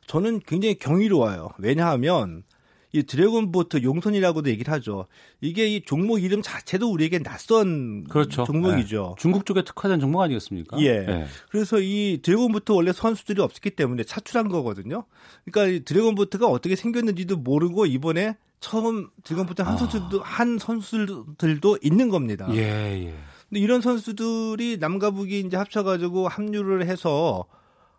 [0.07, 1.49] 저는 굉장히 경이로워요.
[1.57, 2.43] 왜냐하면
[2.92, 5.07] 이 dragon boat 용선이라고도 얘기를 하죠.
[5.40, 8.44] 이게 이 종목 이름 자체도 우리에게 낯선 그렇죠.
[8.44, 9.14] 종목이죠.
[9.16, 9.20] 네.
[9.20, 10.81] 중국 쪽에 특화된 종목 아니겠습니까?
[10.81, 11.01] 예.
[11.01, 11.27] 네.
[11.51, 15.05] 그래서 이 dragon boat 원래 선수들이 없었기 때문에 차출한 거거든요.
[15.44, 19.77] 그러니까 이 dragon boat가 어떻게 생겼는지도 모르고 이번에 처음 dragon boat 한 아.
[19.77, 22.48] 선수도 한 선수들도 있는 겁니다.
[22.53, 23.14] 예, 예.
[23.48, 27.44] 근데 이런 선수들이 남과 북이 이제 합쳐가지고 합류를 해서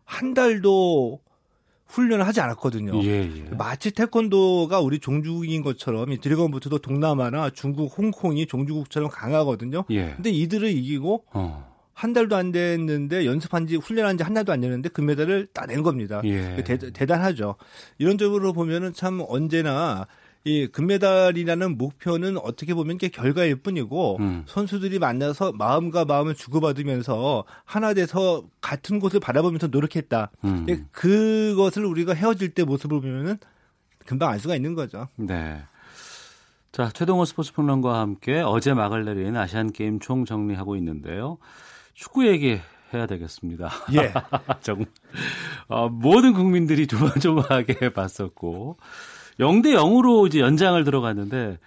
[0.03, 1.21] 한 달도
[1.89, 3.03] 훈련을 하지 않았거든요.
[3.03, 3.49] 예, 예.
[3.57, 9.85] 마치 태권도가 우리 종주국인 것처럼 이 드래곤부트도 동남아나 중국, 홍콩이 종주국처럼 강하거든요.
[9.89, 10.13] 예.
[10.15, 11.67] 근데 이들을 이기고 어.
[11.93, 16.21] 한 달도 안 됐는데 연습한 지 훈련한 지 한 달도 안 됐는데 금메달을 따낸 겁니다.
[16.23, 16.63] 예.
[16.63, 17.55] 대, 대단하죠.
[17.97, 20.05] 이런 쪽으로 보면은 참 언제나
[20.45, 24.43] 이 금메달이라는 목표는 어떻게 보면 게 결과일 뿐이고 음.
[24.47, 30.31] 선수들이 만나서 마음과 마음을 주고받으면서 하나 돼서 같은 곳을 바라보면서 노력했다.
[30.45, 30.87] 음.
[30.91, 33.37] 그것을 우리가 헤어질 때 모습을 보면은
[34.05, 35.07] 금방 알 수가 있는 거죠.
[35.17, 35.61] 네.
[36.71, 41.37] 자, 최동호 스포츠 평론가와 함께 어제 막을 내린 아시안 게임 총 정리하고 있는데요.
[41.93, 42.61] 축구 얘기
[42.93, 43.69] 해야 되겠습니다.
[43.93, 44.13] 예.
[44.61, 44.87] 정말
[45.67, 48.77] 어, 모든 국민들이 조마조마하게 봤었고
[49.39, 51.57] 0대 0으로 이제 연장을 들어갔는데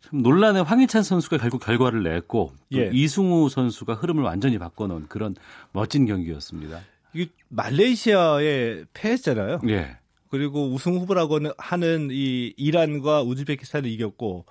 [0.00, 2.90] 참 논란의 황희찬 선수가 결국 결과를 냈고 예.
[2.92, 5.34] 이승우 선수가 흐름을 완전히 바꿔놓은 그런
[5.72, 6.80] 멋진 경기였습니다.
[7.14, 9.60] 이게 말레이시아에 패했잖아요.
[9.68, 9.98] 예.
[10.30, 14.46] 그리고 우승 후보라고 하는 이 이란과 우즈베키스탄을 이겼고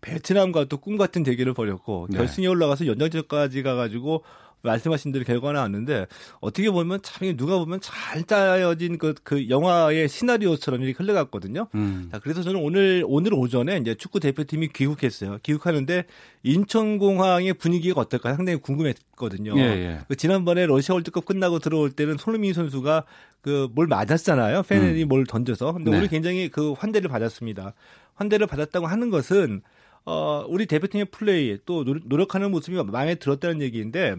[0.00, 2.16] 베트남과 또 꿈 같은 대결을 벌였고 네.
[2.18, 4.24] 결승에 올라가서 연장전까지 가가지고
[4.62, 6.06] 말씀하신 대로 결과가 나왔는데
[6.40, 11.68] 어떻게 보면 참 누가 보면 잘 짜여진 그, 그 영화의 시나리오처럼 이렇게 흘러갔거든요.
[11.74, 12.08] 음.
[12.12, 15.38] 자, 그래서 저는 오늘 오늘 오전에 이제 축구 대표팀이 귀국했어요.
[15.42, 16.04] 귀국하는데
[16.42, 19.54] 인천공항의 분위기가 어떨까 상당히 궁금했거든요.
[19.58, 19.98] 예, 예.
[20.08, 23.04] 그 지난번에 러시아 월드컵 끝나고 들어올 때는 손흥민 선수가
[23.42, 24.64] 그 뭘 맞았잖아요.
[24.64, 25.08] 팬이 음.
[25.08, 25.72] 뭘 던져서.
[25.72, 25.96] 근데 네.
[25.96, 27.72] 오늘 굉장히 그 환대를 받았습니다.
[28.14, 29.62] 환대를 받았다고 하는 것은
[30.04, 34.16] 어, 우리 대표팀의 플레이 또 노력하는 모습이 마음에 들었다는 얘기인데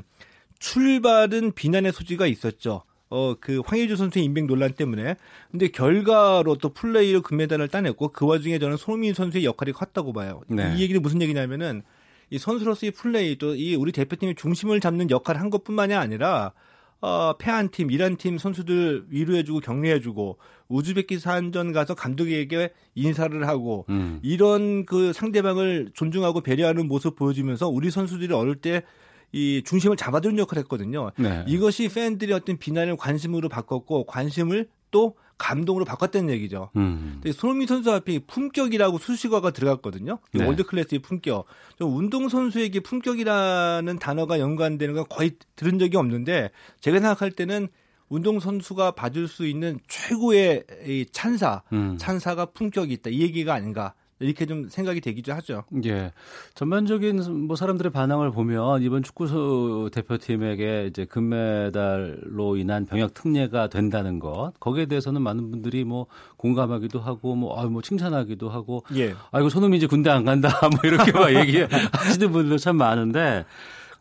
[0.60, 2.84] 출발은 비난의 소지가 있었죠.
[3.10, 5.16] 어, 그 황의조 선수의 인맥 논란 때문에.
[5.52, 10.42] 근데 결과로 또 플레이로 금메달을 따냈고 그 와중에 저는 손흥민 선수의 역할이 컸다고 봐요.
[10.48, 10.74] 네.
[10.78, 11.84] 이 얘기는 무슨 얘기냐면은
[12.30, 16.54] 이 선수로서의 플레이 또 이 우리 대표팀의 중심을 잡는 역할을 한 것뿐만이 아니라
[17.02, 20.38] 어, 패한 팀, 이란 팀 선수들 위로해주고 격려해주고
[20.72, 24.20] 우즈베키스탄전 가서 감독에게 인사를 하고 음.
[24.24, 28.82] 이런 그 상대방을 존중하고 배려하는 모습 보여주면서 우리 선수들이 어릴 때
[29.34, 31.12] 이 중심을 잡아두는 역할을 했거든요.
[31.18, 31.44] 네.
[31.48, 36.70] 이것이 팬들의 어떤 비난을 관심으로 바꿨고 관심을 또 감동으로 바꿨다는 얘기죠.
[36.76, 37.22] 음.
[37.34, 40.20] 손흥민 선수 앞에 품격이라고 수식어가 들어갔거든요.
[40.34, 40.46] 네.
[40.46, 41.46] world class의 품격.
[41.80, 47.70] 운동 선수에게 품격이라는 단어가 연관되는 건 거의 들은 적이 없는데 제가 생각할 때는
[48.12, 50.66] 운동 선수가 받을 수 있는 최고의
[51.14, 51.96] 찬사, 음.
[51.98, 53.10] 찬사가 품격이 있다.
[53.10, 53.94] 이 얘기가 아닌가.
[54.20, 55.64] 이렇게 좀 생각이 되기도 하죠.
[55.86, 56.12] 예.
[56.54, 64.52] 전반적인 뭐 사람들의 반응을 보면 이번 축구 대표팀에게 이제 금메달로 인한 병역 특례가 된다는 것
[64.60, 66.06] 거기에 대해서는 많은 분들이 뭐
[66.38, 69.16] 공감하기도 하고 뭐, 아, 뭐 칭찬하기도 하고 예.
[69.32, 73.46] 아이고 손흥민 이제 군대 안 간다 뭐 이렇게 막 얘기하시는 분들도 참 많은데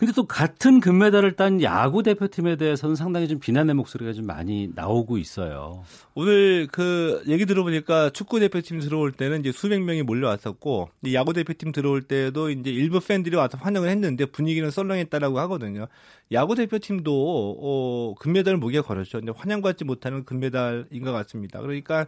[0.00, 5.18] 근데 또 같은 금메달을 딴 야구 대표팀에 대해서는 상당히 좀 비난의 목소리가 좀 많이 나오고
[5.18, 5.84] 있어요.
[6.14, 12.00] 오늘 그 얘기 들어보니까 축구 대표팀 들어올 때는 이제 수백 명이 몰려왔었고 야구 대표팀 들어올
[12.00, 15.86] 때도 이제 일부 팬들이 와서 환영을 했는데 분위기는 썰렁했다라고 하거든요.
[16.32, 19.18] 야구 대표팀도 어 금메달 을 목에 걸었죠.
[19.18, 21.60] 근데 환영받지 못하는 금메달인 것 같습니다.
[21.60, 22.06] 그러니까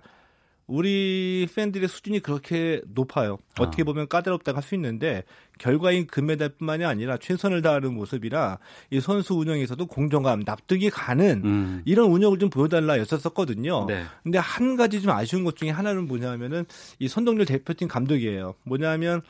[0.66, 3.38] 우리 팬들의 수준이 그렇게 높아요.
[3.59, 3.85] 어떻게 아.
[3.85, 5.25] 보면 까다롭다고 할 수 있는데
[5.59, 8.59] 결과인 금메달뿐만이 아니라 최선을 다하는 모습이라
[8.90, 11.83] 이 선수 운영에서도 공정감, 납득이 가는 음.
[11.85, 13.87] 이런 운영을 좀 보여달라였었거든요.
[13.87, 14.05] 네.
[14.22, 16.64] 근데 한 가지 좀 아쉬운 것 중에 하나는 뭐냐면은
[16.98, 18.55] 이 선동열 대표팀 감독이에요.
[18.64, 19.20] 뭐냐면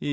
[0.00, 0.06] 이,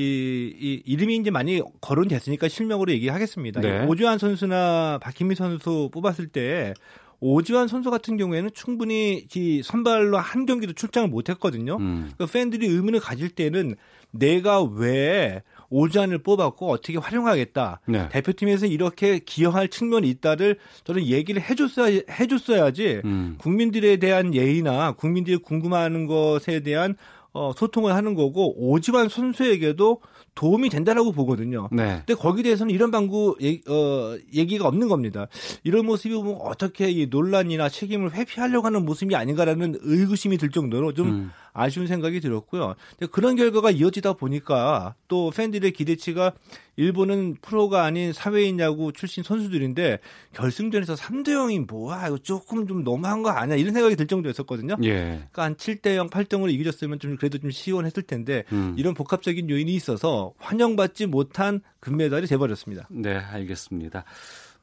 [0.60, 3.60] 이 이름이 이제 많이 거론됐으니까 실명으로 얘기하겠습니다.
[3.60, 3.86] 네.
[3.86, 6.74] 오주환 선수나 박희미 선수 뽑았을 때
[7.20, 11.76] 오지환 선수 같은 경우에는 충분히 이 선발로 한 경기도 출장을 못했거든요.
[11.76, 12.10] 음.
[12.14, 13.76] 그러니까 팬들이 의문을 가질 때는
[14.10, 17.80] 내가 왜 오지환을 뽑았고 어떻게 활용하겠다.
[17.86, 18.08] 네.
[18.08, 23.36] 대표팀에서 이렇게 기여할 측면이 있다를 저는 얘기를 해줬어야 해줬어야지 음.
[23.38, 26.96] 국민들에 대한 예의나 국민들이 궁금해하는 것에 대한
[27.32, 30.00] 어, 소통을 하는 거고 오지환 선수에게도
[30.34, 31.68] 도움이 된다라고 보거든요.
[31.72, 32.02] 네.
[32.06, 35.26] 근데 거기에 대해서는 이런 방구 얘기, 어, 얘기가 없는 겁니다.
[35.64, 41.08] 이런 모습이 보면 어떻게 이 논란이나 책임을 회피하려고 하는 모습이 아닌가라는 의구심이 들 정도로 좀
[41.08, 41.30] 음.
[41.52, 42.74] 아쉬운 생각이 들었고요.
[43.10, 46.32] 그런 결과가 이어지다 보니까 또 팬들의 기대치가
[46.76, 49.98] 일본은 프로가 아닌 사회인 야구 출신 선수들인데
[50.32, 54.76] 결승전에서 3대 0이 뭐야 이거 조금 좀 너무한 거 아니야 이런 생각이 들 정도였었거든요.
[54.84, 54.92] 예.
[55.30, 58.74] 그러니까 한 7대 0, 8대 0으로 이겨졌으면 좀 그래도 좀 시원했을 텐데 음.
[58.78, 62.86] 이런 복합적인 요인이 있어서 환영받지 못한 금메달이 돼버렸습니다.
[62.90, 64.04] 네, 알겠습니다.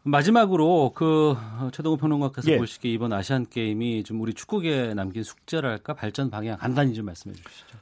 [0.07, 1.35] 마지막으로 그
[1.73, 2.57] 최동호 평론가께서 예.
[2.57, 7.77] 보시기에 이번 아시안 게임이 좀 우리 축구계에 남긴 숙제랄까 발전 방향 간단히 좀 말씀해 주시죠.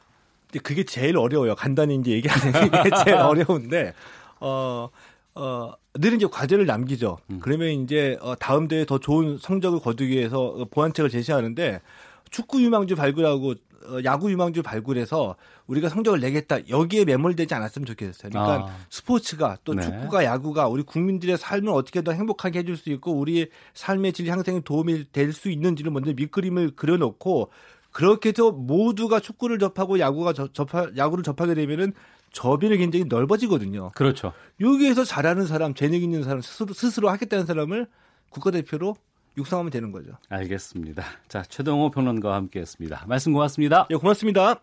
[0.47, 1.55] 근데 그게 제일 어려워요.
[1.55, 3.93] 간단히 이제 얘기하는 게 제일 어려운데
[4.39, 4.89] 어.
[5.37, 7.17] 어, 늘 이제 과제를 남기죠.
[7.29, 7.39] 음.
[7.41, 11.81] 그러면 이제 어, 다음 대회 더 좋은 성적을 거두기 위해서 보완책을 제시하는데
[12.29, 13.55] 축구 유망주 발굴하고 어,
[14.03, 15.35] 야구 유망주 발굴해서
[15.67, 18.31] 우리가 성적을 내겠다 여기에 매몰되지 않았으면 좋겠어요.
[18.31, 18.77] 그러니까 아.
[18.89, 19.83] 스포츠가 또 네.
[19.83, 24.61] 축구가 야구가 우리 국민들의 삶을 어떻게 더 행복하게 해줄 수 있고 우리의 삶의 질 향상에
[24.61, 27.51] 도움이 될 수 있는지를 먼저 밑그림을 그려놓고
[27.91, 31.93] 그렇게 해서 모두가 축구를 접하고 야구가 접하, 야구를 접하게 되면은
[32.31, 33.91] 저비는 굉장히 넓어지거든요.
[33.95, 34.33] 그렇죠.
[34.59, 37.87] 여기에서 잘하는 사람, 재능 있는 사람, 스스로, 스스로 하겠다는 사람을
[38.29, 38.95] 국가대표로
[39.37, 40.11] 육성하면 되는 거죠.
[40.29, 41.03] 알겠습니다.
[41.27, 43.03] 자, 최동호 평론가와 함께 했습니다.
[43.07, 43.87] 말씀 고맙습니다.
[43.91, 44.61] 예, 고맙습니다.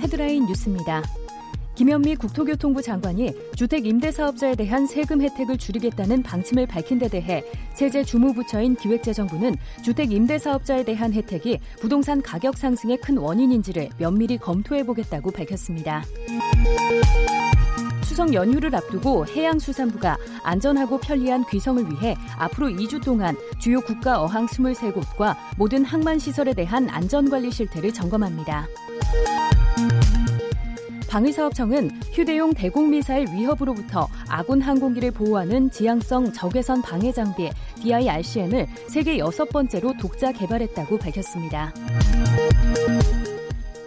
[0.00, 1.02] 헤드라인 뉴스입니다.
[1.74, 7.42] 김현미 국토교통부 장관이 주택 임대 사업자에 대한 세금 혜택을 줄이겠다는 방침을 밝힌 데 대해
[7.72, 14.84] 세제 주무부처인 기획재정부는 주택 임대 사업자에 대한 혜택이 부동산 가격 상승의 큰 원인인지를 면밀히 검토해
[14.84, 16.04] 보겠다고 밝혔습니다.
[18.12, 25.34] 추석 연휴를 앞두고 해양수산부가 안전하고 편리한 귀성을 위해 앞으로 2주 동안 주요 국가 어항 23곳과
[25.56, 28.66] 모든 항만시설에 대한 안전관리 실태를 점검합니다.
[31.08, 37.48] 방위사업청은 휴대용 대공미사일 위협으로부터 아군 항공기를 보호하는 지향성 적외선 방해 장비
[37.80, 41.72] DIRCM을 세계 여섯 번째로 독자 개발했다고 밝혔습니다.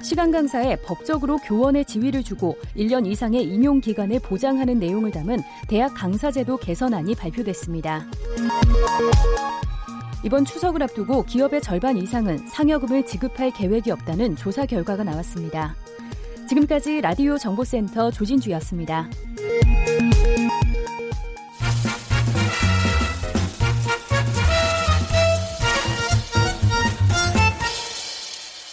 [0.05, 6.57] 시간 강사에 법적으로 교원의 지위를 주고 1년 이상의 임용 기간을 보장하는 내용을 담은 대학 강사제도
[6.57, 8.05] 개선안이 발표됐습니다.
[10.23, 15.75] 이번 추석을 앞두고 기업의 절반 이상은 상여금을 지급할 계획이 없다는 조사 결과가 나왔습니다.
[16.47, 19.09] 지금까지 라디오 정보센터 조진주였습니다.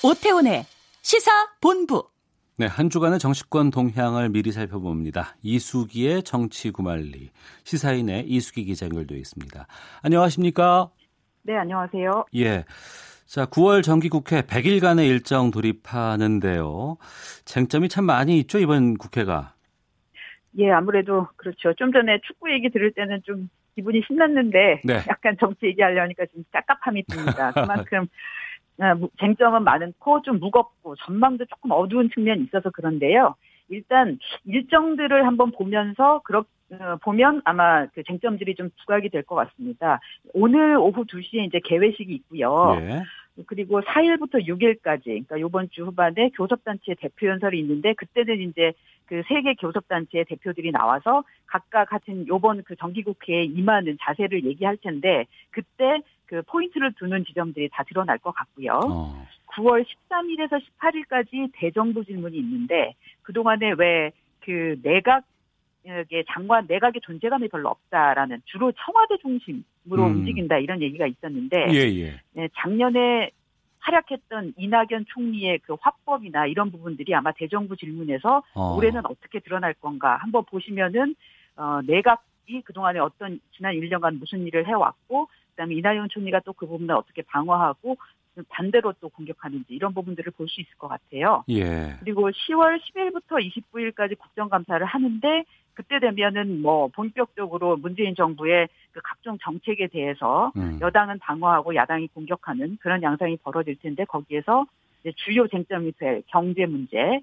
[0.03, 0.67] 오태훈의
[1.03, 2.09] 시사본부.
[2.59, 5.35] 네, 한 주간의 정치권 동향을 미리 살펴봅니다.
[5.43, 7.31] 이수기의 정치구말리.
[7.65, 9.67] 시사인의 이수기 기자 연결되어 있습니다.
[10.03, 10.91] 안녕하십니까?
[11.43, 12.27] 네, 안녕하세요.
[12.37, 12.65] 예.
[13.27, 16.99] 자, 9월 정기국회 100일간의 일정 돌입하는데요.
[17.45, 19.55] 쟁점이 참 많이 있죠, 이번 국회가.
[20.59, 21.75] 예, 아무래도 그렇죠.
[21.75, 24.95] 좀 전에 축구 얘기 들을 때는 좀 기분이 신났는데 네.
[25.09, 27.53] 약간 정치 얘기하려니까 좀 깝깝함이 듭니다.
[27.57, 28.07] 그만큼 아,
[29.21, 33.35] 쟁점은 많고 좀 무겁고 전망도 조금 어두운 측면이 있어서 그런데요.
[33.69, 40.01] 일단 일정들을 한번 보면서 그렇 어, 보면 아마 그 쟁점들이 좀 부각이 될 것 같습니다.
[40.33, 42.77] 오늘 오후 2시에 이제 개회식이 있고요.
[42.81, 43.03] 네.
[43.47, 48.73] 그리고 4일부터 6일까지, 그러니까 이번 주 후반에 교섭단체 대표 연설이 있는데 그때는 이제
[49.07, 56.01] 그 세계 교섭단체 대표들이 나와서 각각 같은 요번 그 정기국회에 임하는 자세를 얘기할 텐데 그때
[56.27, 58.81] 그 포인트를 두는 지점들이 다 드러날 것 같고요.
[58.85, 59.27] 어.
[59.55, 64.13] 9월 13일에서 18일까지 대정부 질문이 있는데 그동안에 왜
[64.45, 65.25] 그 내각
[65.85, 70.17] 의 장관 내각의 존재감이 별로 없다라는 주로 청와대 중심으로 음.
[70.17, 72.21] 움직인다 이런 얘기가 있었는데 예, 예.
[72.35, 73.31] 네, 작년에
[73.81, 78.77] 활약했던 이낙연 총리의 그 화법이나 이런 부분들이 아마 대정부 질문에서 어.
[78.77, 81.17] 올해는 어떻게 드러날 건가 한번 보시면은
[81.57, 86.67] 어, 내각 이 그동안에 어떤 지난 1년간 무슨 일을 해왔고 그다음에 이낙연 총리가 또 그
[86.67, 87.97] 부분을 어떻게 방어하고
[88.49, 91.45] 반대로 또 공격하는지 이런 부분들을 볼 수 있을 것 같아요.
[91.51, 91.97] 예.
[92.01, 99.87] 그리고 10월 10일부터 29일까지 국정감사를 하는데 그때 되면은 뭐 본격적으로 문재인 정부의 그 각종 정책에
[99.89, 100.79] 대해서 음.
[100.81, 104.67] 여당은 방어하고 야당이 공격하는 그런 양상이 벌어질 텐데 거기에서
[105.01, 107.21] 이제 주요 쟁점이 될 경제 문제,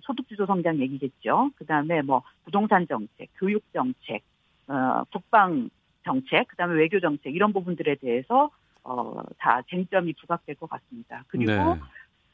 [0.00, 1.50] 소득주도 성장 얘기겠죠.
[1.56, 4.22] 그 다음에 뭐 부동산 정책, 교육 정책,
[4.68, 5.70] 어, 국방
[6.04, 8.50] 정책, 그 다음에 외교 정책 이런 부분들에 대해서
[8.84, 11.24] 어, 다 쟁점이 부각될 것 같습니다.
[11.28, 11.80] 그리고 네.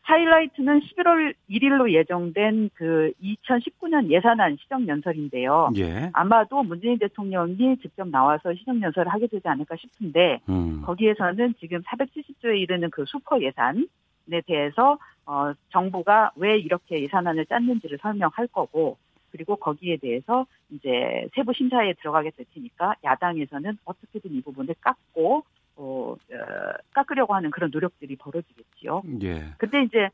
[0.08, 5.70] 하이라이트는 11월 1일로 예정된 그 2019년 예산안 시정연설인데요.
[5.76, 6.10] 예.
[6.14, 10.80] 아마도 문재인 대통령이 직접 나와서 시정연설을 하게 되지 않을까 싶은데 음.
[10.86, 18.46] 거기에서는 지금 470조에 이르는 그 슈퍼 예산에 대해서 어, 정부가 왜 이렇게 예산안을 짰는지를 설명할
[18.46, 18.96] 거고
[19.30, 25.44] 그리고 거기에 대해서 이제 세부 심사에 들어가게 될 테니까 야당에서는 어떻게든 이 부분을 깎고
[25.78, 29.02] 어, 어, 깎으려고 하는 그런 노력들이 벌어지겠지요.
[29.22, 29.44] 예.
[29.58, 30.10] 근데 이제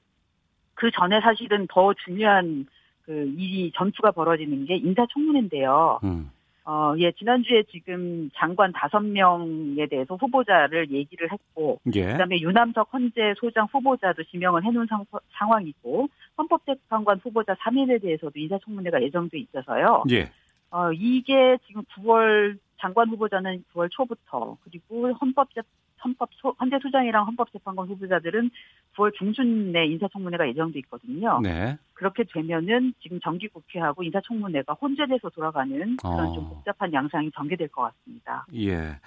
[0.74, 2.66] 그 전에 사실은 더 중요한
[3.03, 6.00] 그 일이 전투가 벌어지는 게 인사청문회인데요.
[6.05, 6.31] 음.
[6.66, 12.12] 어, 예, 지난주에 지금 장관 다섯 명에 대해서 후보자를 얘기를 했고, 예.
[12.12, 19.03] 그 다음에 유남석 헌재 소장 후보자도 지명을 해놓은 상, 상황이고, 헌법재판관 후보자 3인에 대해서도 인사청문회가
[19.03, 20.05] 예정돼 있어서요.
[20.11, 20.31] 예.
[20.70, 25.62] 어, 이게 지금 9월 장관 후보자는 9월 초부터 그리고 헌법재
[26.05, 26.29] 헌법
[26.61, 28.51] 헌재 소장이랑 헌법재판관 후보자들은
[28.94, 31.40] 9월 중순에 인사청문회가 예정돼 있거든요.
[31.40, 31.79] 네.
[31.94, 36.35] 그렇게 되면은 지금 정기국회하고 인사청문회가 혼재돼서 돌아가는 그런 어.
[36.35, 38.44] 좀 복잡한 양상이 전개될 것 같습니다.
[38.55, 38.99] 예.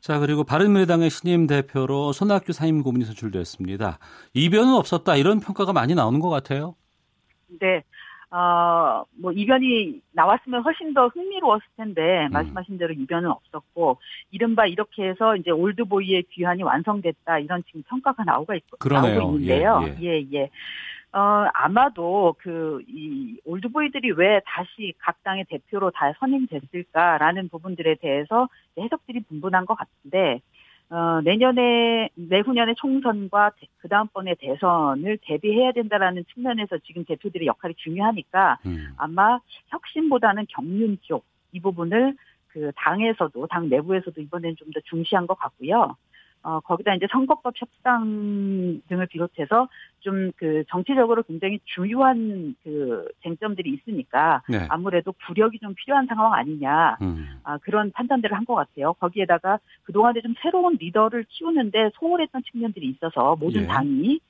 [0.00, 3.98] 자 그리고 바른미래당의 신임 대표로 손학규 사임 고문이 선출됐습니다.
[4.32, 6.74] 이변은 없었다 이런 평가가 많이 나오는 것 같아요.
[7.60, 7.84] 네.
[8.30, 12.32] 어, 뭐, 이변이 나왔으면 훨씬 더 흥미로웠을 텐데, 음.
[12.32, 13.98] 말씀하신 대로 이변은 없었고,
[14.32, 19.80] 이른바 이렇게 해서 이제 올드보이의 귀환이 완성됐다, 이런 지금 평가가 나오고, 있, 나오고 있는데요.
[19.84, 20.20] 예, 예.
[20.20, 20.50] 예, 예.
[21.12, 29.20] 어, 아마도 그, 이, 올드보이들이 왜 다시 각 당의 대표로 다 선임됐을까라는 부분들에 대해서 해석들이
[29.28, 30.40] 분분한 것 같은데,
[30.88, 38.88] 어, 내년에, 내후년에 총선과 그 다음번에 대선을 대비해야 된다라는 측면에서 지금 대표들의 역할이 중요하니까 음.
[38.96, 41.24] 아마 혁신보다는 경륜 쪽
[41.56, 42.14] 이 부분을
[42.48, 45.96] 그 당에서도, 당 내부에서도 이번에는 좀 더 중시한 것 같고요.
[46.46, 49.68] 어, 거기다 이제 선거법 협상 등을 비롯해서
[50.00, 54.66] 좀 그 정치적으로 굉장히 중요한 그 쟁점들이 있으니까 네.
[54.68, 57.40] 아무래도 구력이 좀 필요한 상황 아니냐 음.
[57.42, 58.92] 아, 그런 판단들을 한 것 같아요.
[58.94, 63.66] 거기에다가 그동안에 좀 새로운 리더를 키우는데 소홀했던 측면들이 있어서 모든 예.
[63.66, 64.20] 당이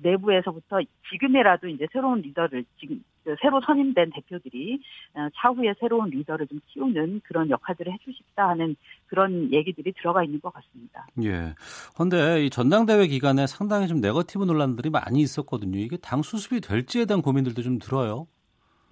[0.00, 4.80] 내부에서부터 지금이라도 이제 새로운 리더를 지금 그 새로 선임된 대표들이
[5.14, 8.74] 어, 차후에 새로운 리더를 좀 키우는 그런 역할들을 해주고 싶다 하는
[9.06, 11.06] 그런 얘기들이 들어가 있는 것 같습니다.
[11.22, 11.54] 예.
[11.94, 15.78] 그런데 이 전당대회 기간에 상당히 좀 네거티브 논란들이 많이 있었거든요.
[15.78, 18.26] 이게 당 수습이 될지에 대한 고민들도 좀 들어요.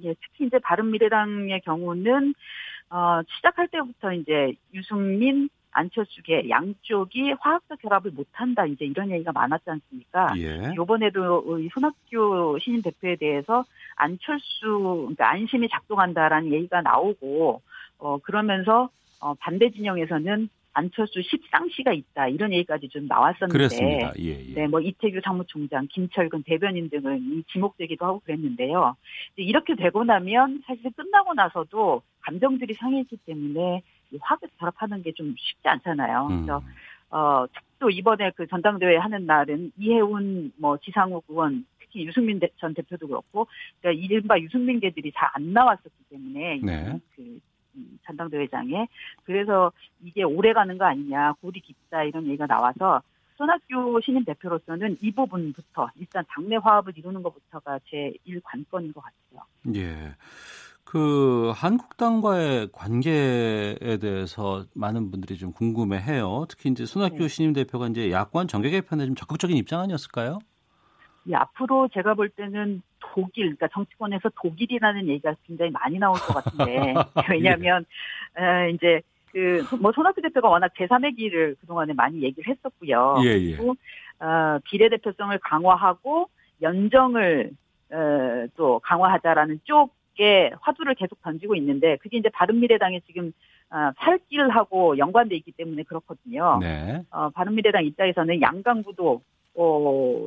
[0.03, 2.35] 예, 특히 이제 바른미래당의 경우는
[2.91, 10.35] 어, 시작할 때부터 이제 유승민 안철수계 양쪽이 화학적 결합을 못한다 이제 이런 얘기가 많았지 않습니까?
[10.39, 10.73] 예.
[10.75, 13.65] 이번에도 손학규 신임 대표에 대해서
[13.97, 14.67] 안철수
[15.03, 17.63] 그러니까 안심이 작동한다라는 얘기가 나오고
[17.99, 24.13] 어 그러면서 어 반대 진영에서는 안철수 십상시가 있다 이런 얘기까지 좀 나왔었는데, 그랬습니다.
[24.21, 24.55] 예, 예.
[24.55, 28.97] 네, 뭐 이태규 사무총장, 김철근 대변인 등은 지목되기도 하고 그랬는데요.
[29.37, 33.83] 이렇게 되고 나면 사실 끝나고 나서도 감정들이 상했기 때문에
[34.21, 36.27] 화합 결합하는 게 좀 쉽지 않잖아요.
[36.29, 36.47] 음.
[36.47, 36.63] 그래서
[37.11, 37.45] 어,
[37.79, 43.47] 또 이번에 그 전당대회 하는 날은 이해운 뭐 지상욱 의원 특히 유승민 전 대표도 그렇고
[43.81, 47.01] 그러니까 이른바 유승민계들이 잘 안 나왔었기 때문에 네.
[47.17, 47.41] 그
[48.07, 48.87] 전당대회장에
[49.25, 53.03] 그래서 이게 오래 가는 거 아니냐 골이 깊다 이런 얘기가 나와서
[53.37, 59.47] 손학규 신임 대표로서는 이 부분부터 일단 당내 화합을 이루는 것부터가 제 1 관건인 것 같아요.
[59.75, 60.15] 예.
[60.91, 66.47] 그 한국당과의 관계에 대해서 많은 분들이 좀 궁금해해요.
[66.49, 67.29] 특히 이제 손학규 네.
[67.29, 70.41] 신임 대표가 이제 야권 정계 개편에 좀 적극적인 입장 아니었을까요?
[71.29, 76.95] 예, 앞으로 제가 볼 때는 독일, 그러니까 정치권에서 독일이라는 얘기가 굉장히 많이 나올 것 같은데
[77.31, 77.85] 왜냐하면
[78.41, 78.43] 예.
[78.43, 79.01] 에, 이제
[79.31, 83.21] 그 뭐 손학규 대표가 워낙 제3의 길을 그동안에 많이 얘기를 했었고요.
[83.23, 83.57] 예, 예.
[83.57, 83.77] 그리고
[84.19, 86.29] 어, 비례대표성을 강화하고
[86.61, 87.53] 연정을
[87.93, 93.33] 어, 또 강화하자라는 쪽 게 화두를 계속 던지고 있는데 그게 이제 바른미래당에 지금
[93.71, 96.59] 어, 살길하고 연관돼 있기 때문에 그렇거든요.
[96.61, 97.03] 네.
[97.11, 99.23] 어, 바른미래당 입장에서는 양강구도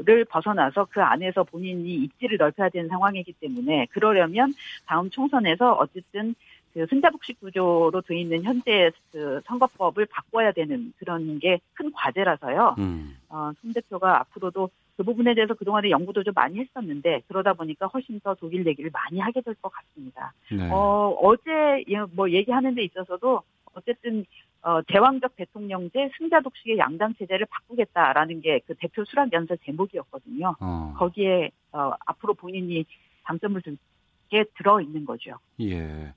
[0.06, 4.54] 를 벗어나서 그 안에서 본인이 입지를 넓혀야 되는 상황이기 때문에 그러려면
[4.86, 6.36] 다음 총선에서 어쨌든
[6.74, 12.76] 그 승자독식 구조로 돼 있는 현재 그 선거법을 바꿔야 되는 그런 게 큰 과제라서요.
[12.80, 13.18] 음.
[13.30, 18.20] 어, 손 대표가 앞으로도 그 부분에 대해서 그동안에 연구도 좀 많이 했었는데 그러다 보니까 훨씬
[18.20, 20.34] 더 독일 얘기를 많이 하게 될 것 같습니다.
[20.52, 20.70] 네.
[20.72, 23.42] 어, 어제 뭐 얘기하는 데 있어서도
[23.74, 24.26] 어쨌든
[24.62, 30.56] 어, 제왕적 대통령제 승자 독식의 양당 체제를 바꾸겠다라는 게 그 대표 수락 연설 제목이었거든요.
[30.60, 30.94] 어.
[30.98, 32.86] 거기에 어, 앞으로 본인이
[33.26, 35.38] 장점을 두게 들어 있는 거죠.
[35.60, 36.14] 예.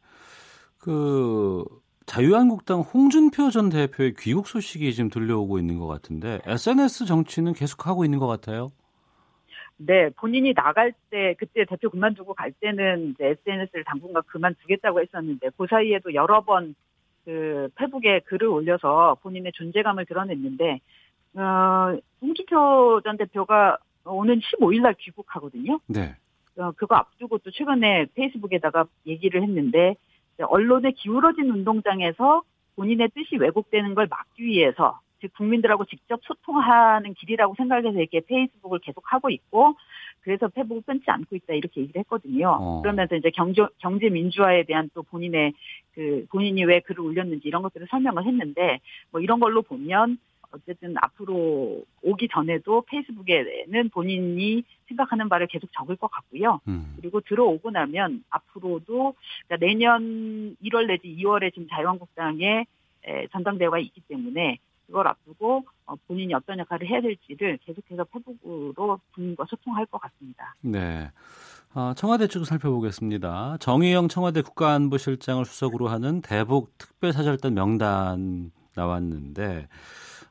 [0.79, 1.65] 그
[2.07, 8.05] 자유한국당 홍준표 전 대표의 귀국 소식이 지금 들려오고 있는 것 같은데 SNS 정치는 계속 하고
[8.05, 8.69] 있는 것 같아요.
[9.79, 15.67] 네, 본인이 나갈 때 그때 대표 그만두고 갈 때는 이제 SNS를 당분간 그만두겠다고 했었는데 그
[15.69, 16.75] 사이에도 여러 번
[17.27, 20.81] 그 페북에 글을 올려서 본인의 존재감을 드러냈는데
[21.35, 25.81] 어, 홍준표 전 대표가 오는 15일 날 귀국하거든요.
[25.89, 26.15] 네.
[26.57, 29.97] 어, 그거 앞두고 또 최근에 페이스북에다가 얘기를 했는데
[30.45, 32.43] 언론에 기울어진 운동장에서
[32.77, 39.03] 본인의 뜻이 왜곡되는 걸 막기 위해서 즉 국민들하고 직접 소통하는 길이라고 생각해서 이렇게 페이스북을 계속
[39.07, 39.75] 하고 있고
[40.21, 42.49] 그래서 페북을 끊지 않고 있다 이렇게 얘기를 했거든요.
[42.61, 42.83] 어.
[42.83, 45.55] 그러면서 이제 경제 경제 민주화에 대한 또 본인의
[45.95, 48.81] 그 본인이 왜 글을 올렸는지 이런 것들을 설명을 했는데
[49.11, 50.19] 뭐 이런 걸로 보면
[50.57, 56.61] 어쨌든 앞으로 오기 전에도 페이스북에는 본인이 생각하는 바를 계속 적을 것 같고요.
[56.69, 56.95] 음.
[57.01, 59.15] 그리고 들어오고 나면 앞으로도
[59.47, 62.67] 그러니까 내년 1월 내지 2월에 지금 자유한국당의
[63.33, 69.87] 전당대회가 있기 때문에 그걸 앞두고 어, 본인이 어떤 역할을 해야 될지를 계속해서 페북으로 국민과 소통할
[69.87, 70.55] 것 같습니다.
[70.61, 71.11] 네.
[71.75, 73.59] 어, 청와대 쪽을 살펴보겠습니다.
[73.61, 79.69] 정의영 청와대 국가안보실장을 수석으로 하는 대북 특별사절단 명단 나왔는데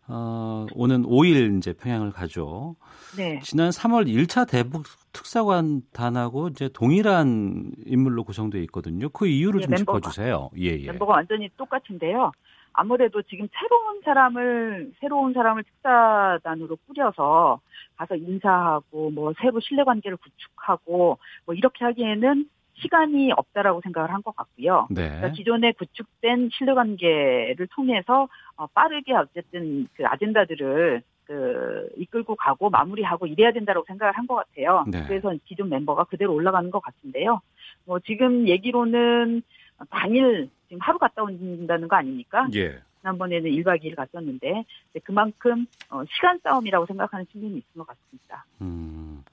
[0.07, 2.75] 어, 오는 5일 이제 평양을 가죠.
[3.17, 3.39] 네.
[3.43, 4.83] 지난 3월 1차 대북
[5.13, 9.09] 특사관단하고 이제 동일한 인물로 구성되어 있거든요.
[9.09, 10.51] 그 이유를 네, 좀 멤버가, 짚어주세요.
[10.59, 10.87] 예, 예.
[10.87, 12.31] 멤버가 완전히 똑같은데요.
[12.73, 17.61] 아무래도 지금 새로운 사람을 새로운 사람을 특사단으로 꾸려서
[17.95, 24.35] 가서 인사하고 뭐 새로 신뢰 관계를 구축하고 뭐 이렇게 하기에는 시간이 없다라고 생각을 한 것
[24.35, 24.87] 같고요.
[24.89, 25.07] 네.
[25.07, 33.51] 그러니까 기존에 구축된 신뢰관계를 통해서 어, 빠르게 어쨌든 그 아젠다들을 그 이끌고 가고 마무리하고 이래야
[33.51, 34.85] 된다고 생각을 한 것 같아요.
[34.87, 35.03] 네.
[35.07, 37.41] 그래서 기존 멤버가 그대로 올라가는 것 같은데요.
[37.85, 39.41] 뭐 지금 얘기로는
[39.89, 42.47] 당일 지금 하루 갔다 온다는 거 아닙니까?
[42.55, 42.79] 예.
[43.01, 44.65] 지난번에는 1박 2일 갔었는데
[45.03, 48.45] 그만큼 어, 시간 싸움이라고 생각하는 측면이 있는 것 같습니다.
[48.61, 49.23] 음,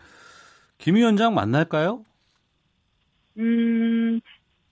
[0.79, 2.05] 김 위원장 만날까요?
[3.39, 4.21] 음,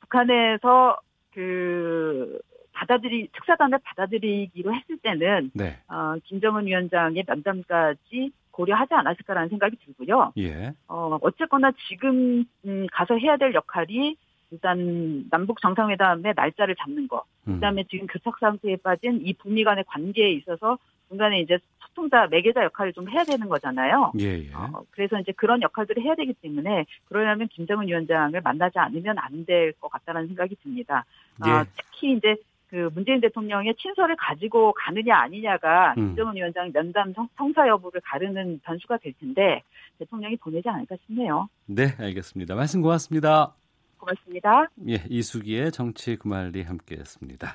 [0.00, 0.98] 북한에서
[1.32, 2.40] 그
[2.72, 5.78] 받아들이 특사단을 받아들이기로 했을 때는 네.
[5.88, 10.32] 어, 김정은 위원장의 면담까지 고려하지 않았을까라는 생각이 들고요.
[10.38, 10.72] 예.
[10.88, 14.16] 어, 어쨌거나 지금 음, 가서 해야 될 역할이
[14.50, 17.54] 일단 남북 정상회담의 날짜를 잡는 거, 음.
[17.54, 20.78] 그다음에 지금 교착 상태에 빠진 이 북미 간의 관계에 있어서
[21.10, 24.12] 중간에 이제 소통자 매개자 역할을 좀 해야 되는 거잖아요.
[24.20, 24.50] 예, 예.
[24.54, 29.72] 어, 그래서 이제 그런 역할들을 해야 되기 때문에 그러려면 김정은 위원장을 만나지 않으면 안 될
[29.80, 31.04] 것 같다는 생각이 듭니다.
[31.42, 31.50] 어, 예.
[31.50, 32.36] 어, 특히 이제
[32.68, 36.06] 그 문재인 대통령의 친서를 가지고 가느냐 아니냐가 음.
[36.08, 39.62] 김정은 위원장 면담 성, 사 여부를 가르는 변수가 될 텐데
[39.98, 41.48] 대통령이 보내지 않을까 싶네요.
[41.66, 42.54] 네, 알겠습니다.
[42.54, 43.52] 말씀 고맙습니다.
[43.98, 44.68] 고맙습니다.
[44.88, 47.48] 예, 이수기의 정치 구말리 함께했습니다.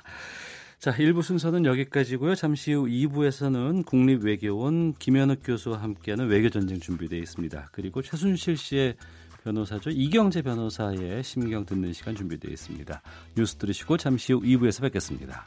[0.78, 2.34] 자, 1부 순서는 여기까지고요.
[2.34, 7.70] 잠시 후 2부에서는 국립외교원 김현욱 교수와 함께하는 외교전쟁 준비되어 있습니다.
[7.72, 8.94] 그리고 최순실 씨의
[9.42, 9.90] 변호사죠.
[9.90, 13.02] 이경재 변호사의 심경 듣는 시간 준비되어 있습니다.
[13.36, 15.46] 뉴스 들으시고 잠시 후 2부에서 뵙겠습니다.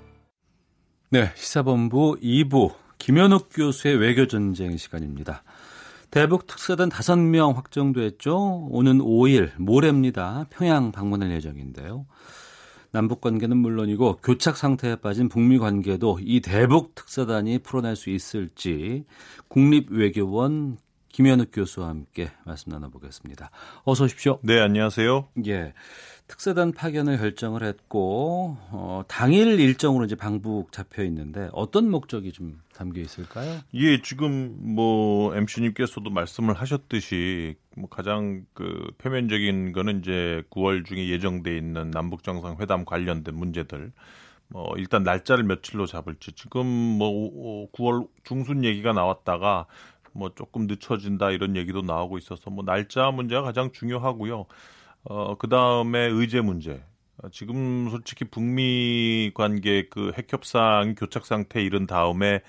[1.13, 5.43] 네, 시사본부 2부 김현욱 교수의 외교 전쟁 시간입니다.
[6.09, 8.69] 대북 특사단 5명 확정됐죠.
[8.71, 10.45] 오는 5일 모레입니다.
[10.49, 12.05] 평양 방문할 예정인데요.
[12.93, 19.03] 남북 관계는 물론이고 교착 상태에 빠진 북미 관계도 이 대북 특사단이 풀어낼 수 있을지
[19.49, 20.77] 국립외교원
[21.09, 23.51] 김현욱 교수와 함께 말씀 나눠보겠습니다.
[23.83, 24.39] 어서 오십시오.
[24.43, 25.27] 네, 안녕하세요.
[25.47, 25.73] 예.
[26.31, 33.01] 특사단 파견을 결정을 했고 어, 당일 일정으로 이제 방북 잡혀 있는데 어떤 목적이 좀 담겨
[33.01, 33.59] 있을까요?
[33.73, 41.57] 예, 지금 뭐 MC님께서도 말씀을 하셨듯이 뭐 가장 그 표면적인 거는 이제 9월 중에 예정돼
[41.57, 43.91] 있는 남북 정상 회담 관련된 문제들.
[44.47, 49.65] 뭐 일단 날짜를 며칠로 잡을지 지금 뭐 9월 중순 얘기가 나왔다가
[50.13, 54.45] 뭐 조금 늦춰진다 이런 얘기도 나오고 있어서 뭐 날짜 문제가 가장 중요하고요.
[55.03, 56.83] 어, 그 다음에 의제 문제.
[57.31, 62.41] 지금 솔직히 북미 관계 그 핵협상 교착 상태에 이른 다음에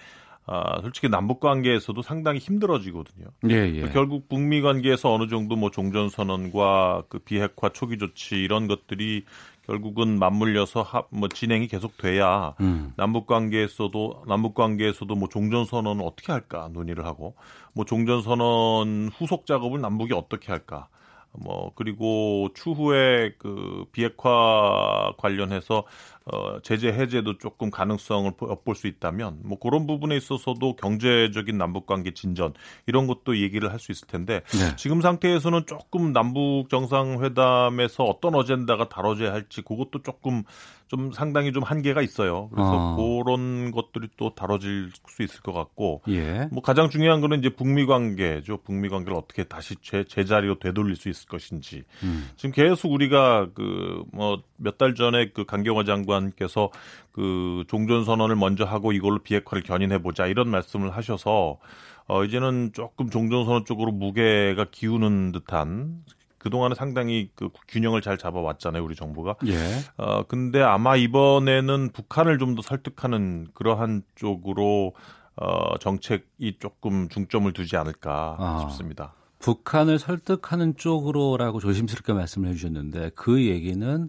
[0.45, 3.27] 아, 솔직히 남북 관계에서도 상당히 힘들어지거든요.
[3.49, 3.89] 예, 예.
[3.91, 9.25] 결국 북미 관계에서 어느 정도 뭐 종전 선언과 그 비핵화 초기 조치 이런 것들이
[9.67, 12.93] 결국은 맞물려서 하, 뭐 진행이 계속 돼야 음.
[12.97, 17.37] 남북 관계에서도 남북 관계에서도 뭐 종전 선언을 어떻게 할까 논의를 하고
[17.73, 20.89] 뭐 종전 선언 후속 작업을 남북이 어떻게 할까
[21.33, 25.85] 뭐 그리고 추후에 그 비핵화 관련해서
[26.25, 32.13] 어 제재 해제도 조금 가능성을 엿볼 수 있다면 뭐 그런 부분에 있어서도 경제적인 남북 관계
[32.15, 32.55] 진전
[32.87, 34.77] 이런 것도 얘기를 할 수 있을 텐데 네.
[34.77, 40.45] 지금 상태에서는 조금 남북 정상회담에서 어떤 어젠다가 다뤄져야 할지 그것도 조금
[40.89, 42.51] 좀 상당히 좀 한계가 있어요.
[42.51, 42.97] 그래서 어.
[43.25, 46.49] 그런 것들이 또 다뤄질 수 있을 것 같고, 예.
[46.53, 48.59] 뭐 가장 중요한 거는 이제 북미 관계죠.
[48.59, 51.85] 북미 관계를 어떻게 다시 제, 제자리로 되돌릴 수 있을 것인지.
[52.03, 52.29] 음.
[52.37, 56.71] 지금 계속 우리가 그 뭐 몇 달 전에 그 강경화 장관 께서
[57.13, 61.59] 그 종전 선언을 먼저 하고 이걸로 비핵화를 견인해 보자 이런 말씀을 하셔서
[62.07, 66.05] 어 이제는 조금 종전 선언 쪽으로 무게가 기우는 듯한
[66.39, 69.37] 그동안은 상당히 그 균형을 잘 잡아왔잖아요, 우리 정부가.
[69.47, 69.55] 예.
[69.97, 74.93] 어, 근데 아마 이번에는 북한을 좀 더 설득하는 그러한 쪽으로
[75.37, 78.59] 어, 정책이 조금 중점을 두지 않을까 아.
[78.69, 79.15] 싶습니다.
[79.43, 84.09] 북한을 설득하는 쪽으로라고 조심스럽게 말씀을 해주셨는데 그 얘기는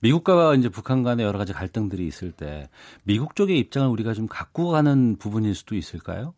[0.00, 2.68] 미국과 이제 북한 간의 여러 가지 갈등들이 있을 때
[3.04, 6.34] 미국 쪽의 입장을 우리가 좀 갖고 가는 부분일 수도 있을까요?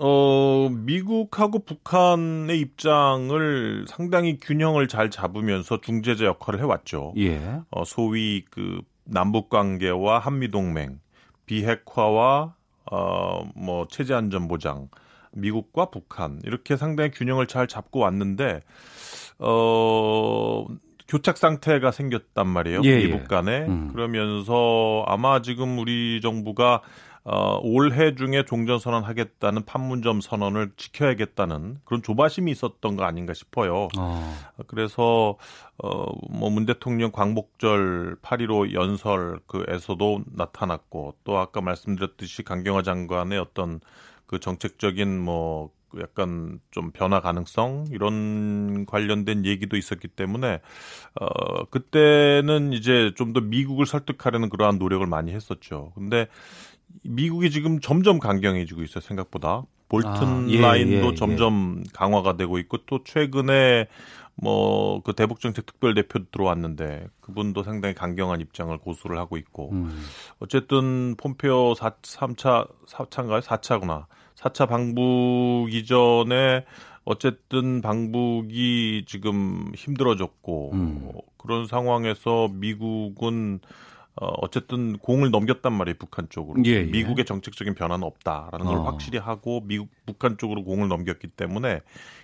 [0.00, 7.12] 어, 미국하고 북한의 입장을 상당히 균형을 잘 잡으면서 중재자 역할을 해왔죠.
[7.18, 7.60] 예.
[7.70, 11.00] 어, 소위 그 남북 관계와 한미 동맹,
[11.46, 12.54] 비핵화와
[12.90, 14.88] 어, 뭐 체제 안전 보장,
[15.32, 18.62] 미국과 북한 이렇게 상당히 균형을 잘 잡고 왔는데
[19.38, 20.66] 어.
[21.08, 22.82] 교착 상태가 생겼단 말이에요.
[22.84, 23.24] 예, 미국 예.
[23.24, 23.52] 간에.
[23.52, 23.66] 예.
[23.66, 23.90] 음.
[23.94, 26.82] 그러면서 아마 지금 우리 정부가
[27.24, 33.88] 어, 올해 중에 종전 선언 하겠다는 판문점 선언을 지켜야겠다는 그런 조바심이 있었던 거 아닌가 싶어요.
[33.98, 34.34] 어.
[34.66, 35.36] 그래서
[35.76, 43.80] 어, 뭐문 대통령 광복절 8.15 연설 그에서도 나타났고 또 아까 말씀드렸듯이 강경화 장관의 어떤
[44.28, 50.60] 그 정책적인 뭐 약간 좀 변화 가능성 이런 관련된 얘기도 있었기 때문에
[51.18, 55.92] 어 그때는 이제 좀 더 미국을 설득하려는 그러한 노력을 많이 했었죠.
[55.94, 56.28] 근데
[57.02, 59.64] 미국이 지금 점점 강경해지고 있어요, 생각보다.
[59.88, 61.90] 볼튼 아, 예, 라인도 예, 점점 예.
[61.94, 63.86] 강화가 되고 있고 또 최근에
[64.34, 70.04] 뭐 그 대북 정책 특별 대표 들어왔는데 그분도 상당히 강경한 입장을 고수를 하고 있고 음.
[70.38, 73.40] 어쨌든 폼페오 4, 3차 4차인가요?
[73.40, 74.04] 4차구나.
[74.38, 76.64] 4차 방북 이전에
[77.04, 81.12] 어쨌든 방북이 지금 힘들어졌고 음.
[81.38, 83.60] 그런 상황에서 미국은
[84.20, 86.82] 어, 어쨌든 공을 넘겼단 말이에요 북한 쪽으로 예, 예.
[86.82, 88.82] 미국의 정책적인 변화는 없다라는 걸 어.
[88.82, 91.80] 확실히 하고 미국 북한 쪽으로 공을 넘겼기 때문에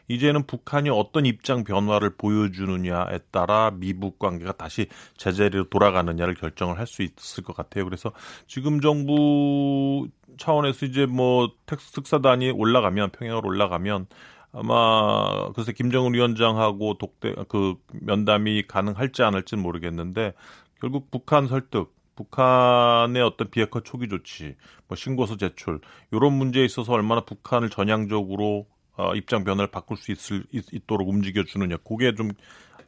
[0.09, 4.87] 이제는 북한이 어떤 입장 변화를 보여주느냐에 따라 미북 관계가 다시
[5.17, 7.85] 제자리로 돌아가느냐를 결정을 할 수 있을 것 같아요.
[7.85, 8.13] 그래서
[8.47, 14.07] 지금 정부 차원에서 이제 뭐 특사단이 올라가면 평양으로 올라가면
[14.53, 20.35] 아마 글쎄 김정은 위원장하고 독대 그 면담이 가능할지 않을지는 모르겠는데
[20.81, 24.55] 결국 북한 설득, 북한의 어떤 비핵화 초기 조치,
[24.87, 25.81] 뭐 신고서 제출
[26.13, 28.67] 이런 문제에 있어서 얼마나 북한을 전향적으로
[28.97, 32.31] 어, 입장 변화를 바꿀 수 있을 있 도록 움직여 주느냐, 그게 좀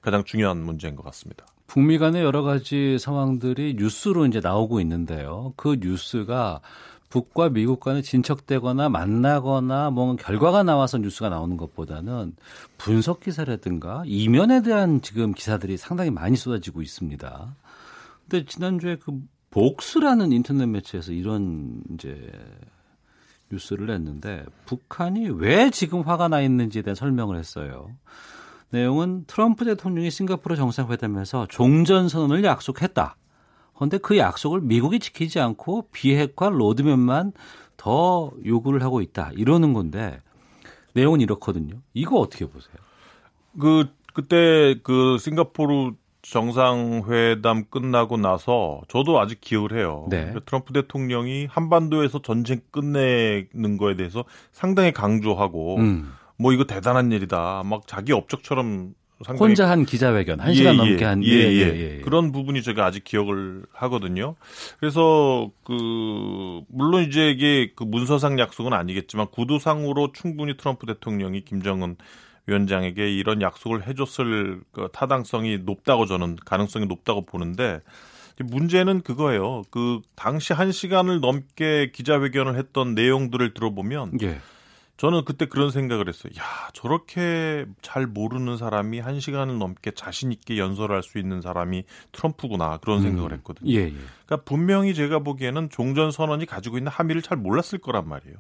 [0.00, 1.46] 가장 중요한 문제인 것 같습니다.
[1.66, 5.52] 북미 간의 여러 가지 상황들이 뉴스로 이제 나오고 있는데요.
[5.56, 6.60] 그 뉴스가
[7.08, 12.34] 북과 미국 간에 진척되거나 만나거나 뭔가 결과가 나와서 뉴스가 나오는 것보다는
[12.78, 17.56] 분석 기사라든가 이면에 대한 지금 기사들이 상당히 많이 쏟아지고 있습니다.
[18.28, 22.30] 근데 지난주에 그 복스라는 인터넷 매체에서 이런 이제
[23.50, 27.90] 뉴스를 냈는데 북한이 왜 지금 화가 나 있는지에 대한 설명을 했어요.
[28.70, 33.16] 내용은 트럼프 대통령이 싱가포르 정상회담에서 종전 선언을 약속했다.
[33.74, 37.32] 그런데 그 약속을 미국이 지키지 않고 비핵화 로드맵만
[37.76, 39.30] 더 요구를 하고 있다.
[39.34, 40.20] 이러는 건데
[40.94, 41.76] 내용은 이렇거든요.
[41.94, 42.74] 이거 어떻게 보세요?
[43.60, 45.92] 그 그때 그 싱가포르
[46.30, 50.06] 정상회담 끝나고 나서 저도 아직 기억을 해요.
[50.10, 50.34] 네.
[50.44, 56.12] 트럼프 대통령이 한반도에서 전쟁 끝내는 거에 대해서 상당히 강조하고 음.
[56.36, 57.62] 뭐 이거 대단한 일이다.
[57.64, 58.94] 막 자기 업적처럼
[59.38, 62.84] 혼자 한 기자회견 한 시간 예, 넘게 한 예, 예, 예, 예, 그런 부분이 제가
[62.84, 64.34] 아직 기억을 하거든요.
[64.78, 71.96] 그래서 그 물론 이제 이게 그 문서상 약속은 아니겠지만 구두상으로 충분히 트럼프 대통령이 김정은
[72.46, 77.80] 위원장에게 이런 약속을 해줬을 그 타당성이 높다고 저는 가능성이 높다고 보는데
[78.38, 79.62] 문제는 그거예요.
[79.70, 84.18] 그 당시 한 시간을 넘게 기자회견을 했던 내용들을 들어보면.
[84.22, 84.40] 예.
[84.98, 86.32] 저는 그때 그런 생각을 했어요.
[86.38, 92.78] 야, 저렇게 잘 모르는 사람이 한 시간을 넘게 자신 있게 연설할 수 있는 사람이 트럼프구나.
[92.78, 93.36] 그런 생각을 음.
[93.36, 93.70] 했거든요.
[93.72, 93.90] 예, 예.
[94.24, 98.36] 그러니까 분명히 제가 보기에는 종전 선언이 가지고 있는 함의를 잘 몰랐을 거란 말이에요.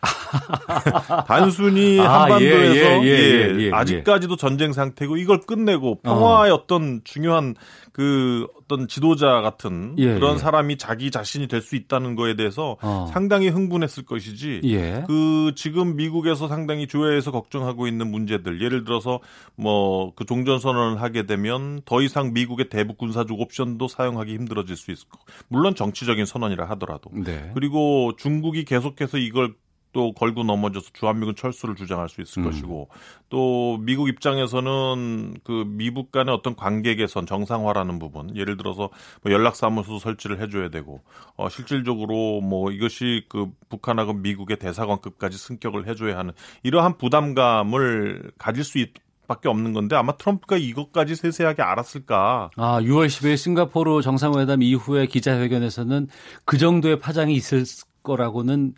[1.26, 6.64] 단순히 아, 한반도에서 예, 예, 예, 예, 예 아직까지도 전쟁 상태고 이걸 끝내고 평화의 어.
[6.66, 7.54] 떤 중요한
[7.92, 13.10] 그 어떤 지도자 같은 예, 그런 사람이 자기 자신이 될 수 있다는 거에 대해서 어.
[13.12, 14.62] 상당히 흥분했을 것이지
[15.06, 19.20] 그 지금 미국에서 상당히 조회에서 걱정하고 있는 문제들 예를 들어서
[19.56, 24.90] 뭐 그 종전 선언을 하게 되면 더 이상 미국의 대북 군사적 옵션도 사용하기 힘들어질 수
[24.90, 27.50] 있을 거 물론 정치적인 선언이라 하더라도 네.
[27.54, 29.54] 그리고 중국이 계속해서 이걸
[29.92, 32.44] 또 걸고 넘어져서 주한미군 철수를 주장할 수 있을 음.
[32.44, 32.88] 것이고
[33.28, 38.90] 또 미국 입장에서는 그 미국 간의 어떤 관계 개선 정상화라는 부분 예를 들어서
[39.22, 41.00] 뭐 연락사무소 설치를 해줘야 되고
[41.36, 46.32] 어 실질적으로 뭐 이것이 그 북한하고 미국의 대사관급까지 승격을 해줘야 하는
[46.62, 48.90] 이러한 부담감을 가질 수 있.
[49.30, 52.50] 밖에 없는 건데 아마 트럼프가 이것까지 세세하게 알았을까?
[52.56, 56.08] 아, 6월 10일 싱가포르 정상회담 이후에 기자회견에서는
[56.44, 57.62] 그 정도의 파장이 있을
[58.02, 58.74] 거라고는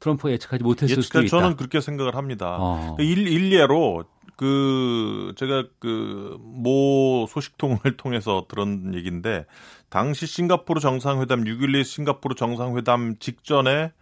[0.00, 1.28] 트럼프가 예측하지 못했을 예측, 수도 있다.
[1.28, 2.56] 저는 그렇게 생각을 합니다.
[2.58, 2.96] 어.
[2.98, 4.04] 일, 일례로
[4.36, 9.46] 그 제가 그 모 소식통을 통해서 들은 얘기인데
[9.88, 13.92] 당시 싱가포르 정상회담 6.12 싱가포르 정상회담 직전에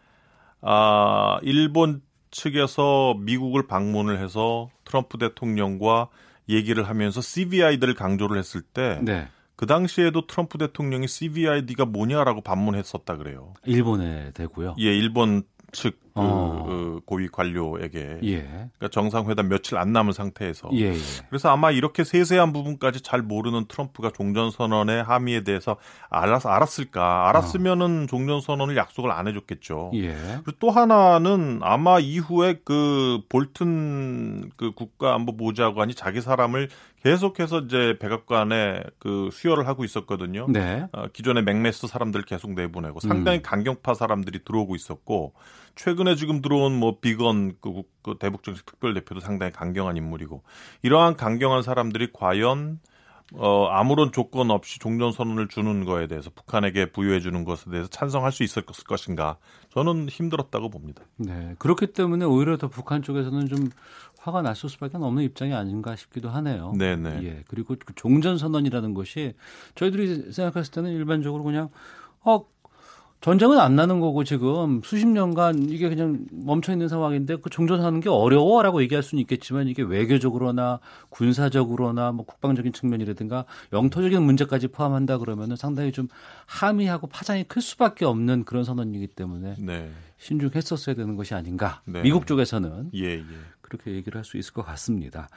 [0.60, 6.08] 아 일본 측에서 미국을 방문을 해서 트럼프 대통령과
[6.48, 9.28] 얘기를 하면서 CVI들을 강조를 했을 때 네.
[9.56, 13.54] 그 당시에도 트럼프 대통령이 CVID가 뭐냐라고 반문했었다 그래요.
[13.64, 14.76] 일본에 대고요.
[14.78, 15.42] 예, 일본
[15.72, 16.64] 측 그, 어.
[16.66, 18.40] 그 고위 관료에게 예.
[18.42, 20.98] 그러니까 정상회담 며칠 안 남은 상태에서 예, 예.
[21.28, 25.76] 그래서 아마 이렇게 세세한 부분까지 잘 모르는 트럼프가 종전선언의 함의에 대해서
[26.10, 28.06] 알았, 알았을까 알았으면은 어.
[28.06, 29.92] 종전선언을 약속을 안 해줬겠죠.
[29.94, 30.14] 예.
[30.44, 36.68] 그리고 또 하나는 아마 이후에 그 볼튼 그 국가안보보좌관이 자기 사람을
[37.02, 40.46] 계속해서 이제 백악관에 그 수혈을 하고 있었거든요.
[40.48, 40.86] 네.
[40.92, 43.42] 어, 기존의 맥메스 사람들 계속 내보내고 상당히 음.
[43.42, 45.34] 강경파 사람들이 들어오고 있었고
[45.76, 50.42] 최근에 지금 들어온 뭐 비건 그, 그 대북 정책 특별 대표도 상당히 강경한 인물이고
[50.82, 52.80] 이러한 강경한 사람들이 과연
[53.34, 58.32] 어, 아무런 조건 없이 종전 선언을 주는 거에 대해서 북한에게 부여해 주는 것에 대해서 찬성할
[58.32, 59.36] 수 있을 것인가?
[59.70, 61.02] 저는 힘들었다고 봅니다.
[61.16, 61.54] 네.
[61.58, 63.68] 그렇기 때문에 오히려 더 북한 쪽에서는 좀
[64.18, 66.74] 화가 났을 수밖에 없는 입장이 아닌가 싶기도 하네요.
[66.76, 67.20] 네, 네.
[67.22, 67.44] 예.
[67.48, 69.34] 그리고 그 종전 선언이라는 것이
[69.74, 71.70] 저희들이 생각했을 때는 일반적으로 그냥
[72.24, 72.44] 어
[73.20, 78.08] 전쟁은 안 나는 거고 지금 수십 년간 이게 그냥 멈춰 있는 상황인데 그 종전하는 게
[78.08, 85.90] 어려워라고 얘기할 수는 있겠지만 이게 외교적으로나 군사적으로나 뭐 국방적인 측면이라든가 영토적인 문제까지 포함한다 그러면은 상당히
[85.90, 86.06] 좀
[86.46, 89.90] 함의하고 파장이 클 수밖에 없는 그런 선언이기 때문에 네.
[90.18, 91.80] 신중했었어야 되는 것이 아닌가.
[91.86, 92.02] 네.
[92.02, 93.24] 미국 쪽에서는 예, 예.
[93.68, 95.28] 그렇게 얘기를 할 수 있을 것 같습니다.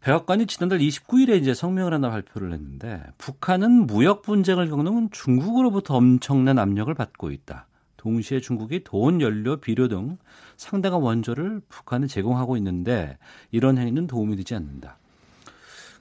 [0.00, 6.92] 백악관이 지난달 29일에 이제 성명을 하나 발표를 했는데 북한은 무역 분쟁을 겪는 중국으로부터 엄청난 압력을
[6.92, 7.66] 받고 있다.
[7.96, 10.18] 동시에 중국이 돈, 연료, 비료 등
[10.56, 13.18] 상당한 원조를 북한에 제공하고 있는데
[13.50, 14.98] 이런 행위는 도움이 되지 않는다.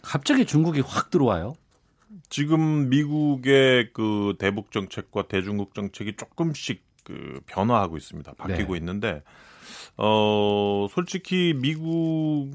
[0.02, 1.56] 갑자기 중국이 확 들어와요.
[2.30, 8.34] 지금 미국의 그 대북 정책과 대중국 정책이 조금씩 그 변화하고 있습니다.
[8.34, 8.80] 바뀌고 네.
[8.80, 9.24] 있는데
[9.98, 12.52] 어 솔직히 미국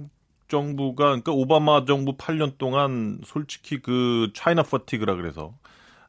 [0.49, 5.55] 정부가 그러니까 오바마 정부 8년 동안 솔직히 그 차이나 퍼티그라 그래서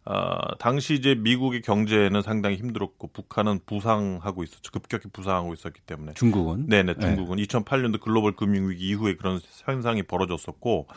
[0.03, 4.71] 아, 당시 이제 미국의 경제는 상당히 힘들었고 북한은 부상하고 있었죠.
[4.71, 6.13] 급격히 부상하고 있었기 때문에.
[6.15, 6.65] 중국은?
[6.67, 7.37] 네네, 중국은.
[7.37, 7.43] 네.
[7.43, 10.87] 2008년도 글로벌 금융 위기 이후에 그런 현상이 벌어졌었고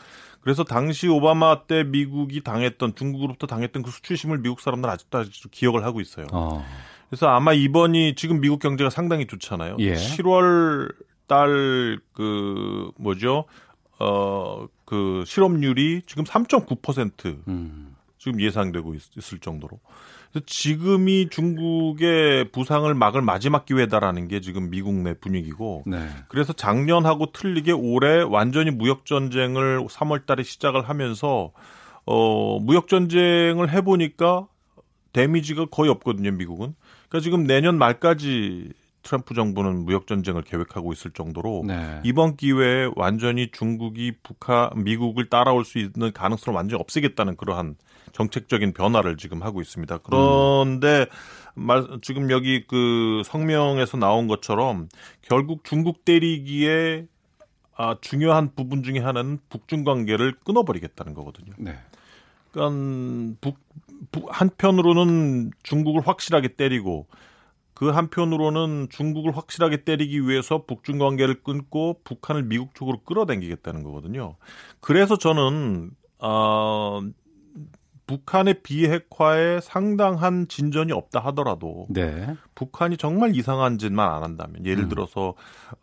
[0.41, 5.83] 그래서 당시 오바마 때 미국이 당했던 중국으로부터 당했던 그 수출심을 미국 사람들 아직도 아직도 기억을
[5.83, 6.25] 하고 있어요.
[6.31, 6.65] 어.
[7.09, 9.77] 그래서 아마 이번이 지금 미국 경제가 상당히 좋잖아요.
[9.79, 9.93] 예.
[9.93, 10.93] 7월
[11.27, 13.45] 달 그 뭐죠?
[13.99, 17.95] 어 그 실업률이 지금 3.9% 음.
[18.17, 19.79] 지금 예상되고 있, 을 정도로.
[20.31, 25.83] 그래서 지금이 중국의 부상을 막을 마지막 기회다라는 게 지금 미국 내 분위기고.
[25.85, 26.07] 네.
[26.27, 31.51] 그래서 작년하고 틀리게 올해 완전히 무역 전쟁을 3월 달에 시작을 하면서
[32.05, 34.47] 어, 무역 전쟁을 해 보니까
[35.13, 36.75] 데미지가 거의 없거든요, 미국은.
[37.15, 42.01] 그러니까 지금 내년 말까지 트럼프 정부는 무역 전쟁을 계획하고 있을 정도로 네.
[42.03, 47.75] 이번 기회에 완전히 중국이 북한 미국을 따라올 수 있는 가능성을 완전히 없애겠다는 그러한
[48.11, 49.99] 정책적인 변화를 지금 하고 있습니다.
[49.99, 51.05] 그런데
[51.55, 51.67] 음.
[51.67, 54.89] 말, 지금 여기 그 성명에서 나온 것처럼
[55.21, 57.05] 결국 중국 때리기에
[57.77, 61.53] 아, 중요한 부분 중에 하나는 북중 관계를 끊어버리겠다는 거거든요.
[61.57, 61.77] 네.
[62.51, 63.84] 그러니까 북, 북
[64.29, 67.07] 한편으로는 중국을 확실하게 때리고
[67.73, 74.37] 그 한편으로는 중국을 확실하게 때리기 위해서 북중 관계를 끊고 북한을 미국 쪽으로 끌어당기겠다는 거거든요.
[74.79, 77.01] 그래서 저는 어,
[78.07, 82.35] 북한의 비핵화에 상당한 진전이 없다 하더라도 네.
[82.53, 84.89] 북한이 정말 이상한 짓만 안 한다면 예를 음.
[84.89, 85.33] 들어서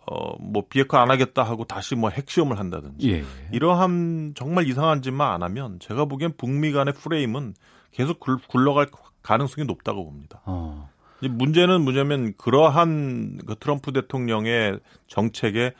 [0.07, 3.25] 어 뭐 비핵화 안 하겠다 하고 다시 뭐 핵시험을 한다든지 예.
[3.53, 7.55] 이러한 정말 이상한 짓만 안 하면 제가 보기엔 북미 간의 프레임은
[7.93, 8.89] 계속 굴러갈
[9.23, 10.41] 가능성이 높다고 봅니다.
[10.45, 10.91] 어.
[11.21, 15.73] 문제는 뭐냐면 그러한 그 트럼프 대통령의 정책에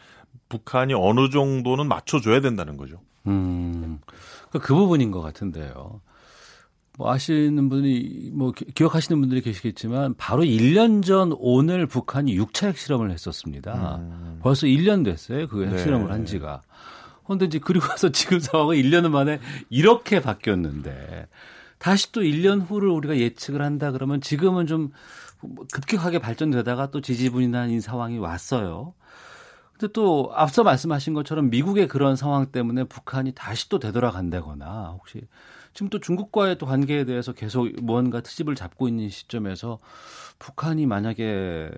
[0.49, 3.01] 북한이 어느 정도는 맞춰줘야 된다는 거죠.
[3.27, 4.01] 음,
[4.51, 6.01] 그, 그 부분인 것 같은데요.
[6.99, 13.97] 뭐 아시는 분이 뭐 기억하시는 분들이 계시겠지만 바로 1년 전 오늘 북한이 6차 핵실험을 했었습니다.
[13.97, 14.39] 음.
[14.43, 15.49] 벌써 1년 됐어요.
[15.49, 16.13] 그 핵실험을 네.
[16.13, 16.61] 한 지가.
[17.25, 19.41] 그런데 이제 그리고 와서 지금 상황은 1년 만에
[19.71, 21.29] 이렇게 바뀌었는데
[21.83, 24.93] 다시 또 1년 후를 우리가 예측을 한다 그러면 지금은 좀
[25.73, 28.95] 급격하게 발전되다가 또 지지분이 난 상황이 왔어요.
[29.73, 35.27] 근데 또 앞서 말씀하신 것처럼 미국의 그런 상황 때문에 북한이 다시 또 되돌아간다거나 혹시
[35.75, 39.81] 지금 또 중국과의 또 관계에 대해서 계속 무언가 트집을 잡고 있는 시점에서
[40.39, 41.69] 북한이 만약에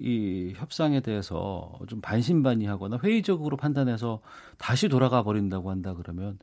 [0.00, 4.20] 이 협상에 대해서 좀 반신반의하거나 회의적으로 판단해서
[4.58, 6.40] 다시 돌아가 버린다고 한다 그러면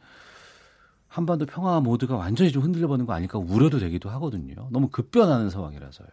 [1.12, 4.70] 한반도 평화 모드가 완전히 좀 흔들려 버는 거 아닐까 우려도 되기도 하거든요.
[4.72, 6.08] 너무 급변하는 상황이라서요.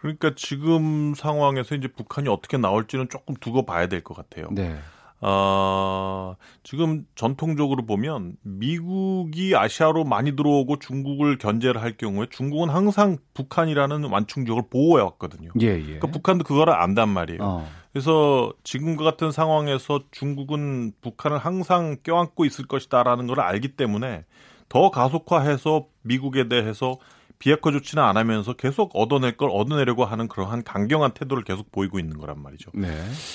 [0.00, 4.48] 그러니까 지금 상황에서 이제 북한이 어떻게 나올지는 조금 두고 봐야 될 것 같아요.
[4.52, 4.78] 네.
[5.26, 14.04] 아, 지금 전통적으로 보면 미국이 아시아로 많이 들어오고 중국을 견제를 할 경우에 중국은 항상 북한이라는
[14.10, 15.48] 완충 지역을 보호해 왔거든요.
[15.62, 15.82] 예, 예.
[15.82, 17.38] 그러니까 북한도 그거를 안단 말이에요.
[17.40, 17.66] 어.
[17.94, 24.26] 그래서 지금과 같은 상황에서 중국은 북한을 항상 껴안고 있을 것이다라는 걸 알기 때문에
[24.68, 26.98] 더 가속화해서 미국에 대해서
[27.38, 32.18] 비핵화 조치는 안 하면서 계속 얻어낼 걸 얻어내려고 하는 그러한 강경한 태도를 계속 보이고 있는
[32.18, 32.70] 거란 말이죠.
[32.74, 32.88] 네.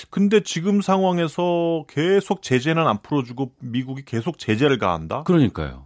[0.10, 5.24] 근데 지금 상황에서 계속 제재는 안 풀어주고 미국이 계속 제재를 가한다?
[5.24, 5.86] 그러니까요.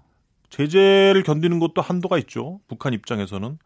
[0.49, 2.59] 제재를 견디는 것도 한도가 있죠.
[2.67, 3.57] 북한 입장에서는.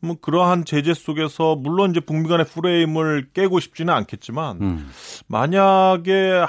[0.00, 4.90] 뭐 그러한 제재 속에서 물론 이제 북미 간의 프레임을 깨고 싶지는 않겠지만 음.
[5.28, 6.44] 만약에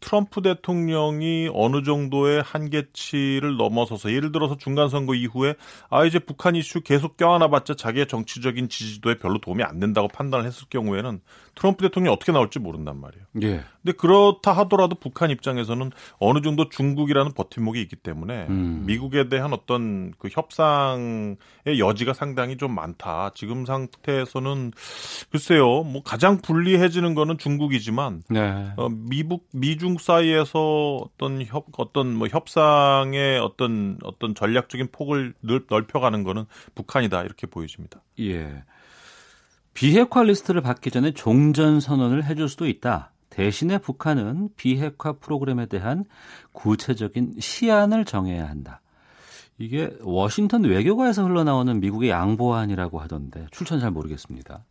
[0.00, 5.54] 트럼프 대통령이 어느 정도의 한계치를 넘어서서 예를 들어서 중간 선거 이후에
[5.90, 10.66] 아 이제 북한 이슈 계속 껴안아봤자 자기의 정치적인 지지도에 별로 도움이 안 된다고 판단을 했을
[10.68, 11.20] 경우에는
[11.56, 13.24] 트럼프 대통령이 어떻게 나올지 모른단 말이에요.
[13.42, 13.64] 예.
[13.82, 18.84] 근데 그렇다 하더라도 북한 입장에서는 어느 정도 중국이라는 버팀목이 있기 때문에 음.
[18.86, 21.36] 미국에 대한 어떤 그 협상의
[21.78, 23.30] 여지가 상당히 좀 많다.
[23.34, 24.72] 지금 상태에서는
[25.30, 28.72] 글쎄요, 뭐 가장 불리해지는 거는 중국이지만 네.
[28.76, 36.44] 어, 미국 미중 사이에서 어떤 협 어떤 뭐 협상의 어떤 어떤 전략적인 폭을 넓혀가는 거는
[36.74, 38.02] 북한이다 이렇게 보여집니다.
[38.20, 38.62] 예.
[39.76, 43.12] 비핵화 리스트를 받기 전에 종전 선언을 해줄 수도 있다.
[43.28, 46.06] 대신에 북한은 비핵화 프로그램에 대한
[46.52, 48.80] 구체적인 시안을 정해야 한다.
[49.58, 54.64] 이게 워싱턴 외교가에서 흘러나오는 미국의 양보안이라고 하던데 출처는 잘 모르겠습니다.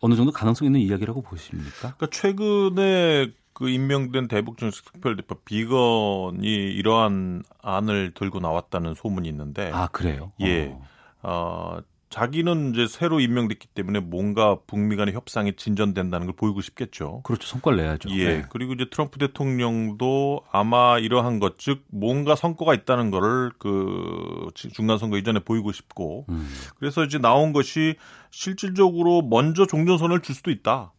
[0.00, 1.94] 어느 정도 가능성 있는 이야기라고 보십니까?
[1.96, 10.32] 그러니까 최근에 그 임명된 대북정책 특별대표 비건이 이러한 안을 들고 나왔다는 소문이 있는데 아 그래요?
[10.42, 10.68] 예.
[10.68, 10.82] 어.
[11.22, 11.78] 어
[12.10, 17.20] 자기는 이제 새로 임명됐기 때문에 뭔가 북미 간의 협상이 진전된다는 걸 보이고 싶겠죠.
[17.22, 17.46] 그렇죠.
[17.46, 18.08] 성과를 내야죠.
[18.10, 18.26] 예.
[18.26, 18.44] 네.
[18.48, 25.18] 그리고 이제 트럼프 대통령도 아마 이러한 것, 즉 뭔가 성과가 있다는 거를 그 중간 선거
[25.18, 26.48] 이전에 보이고 싶고, 음.
[26.78, 27.96] 그래서 이제 나온 것이
[28.30, 30.92] 실질적으로 먼저 종전선을 줄 수도 있다.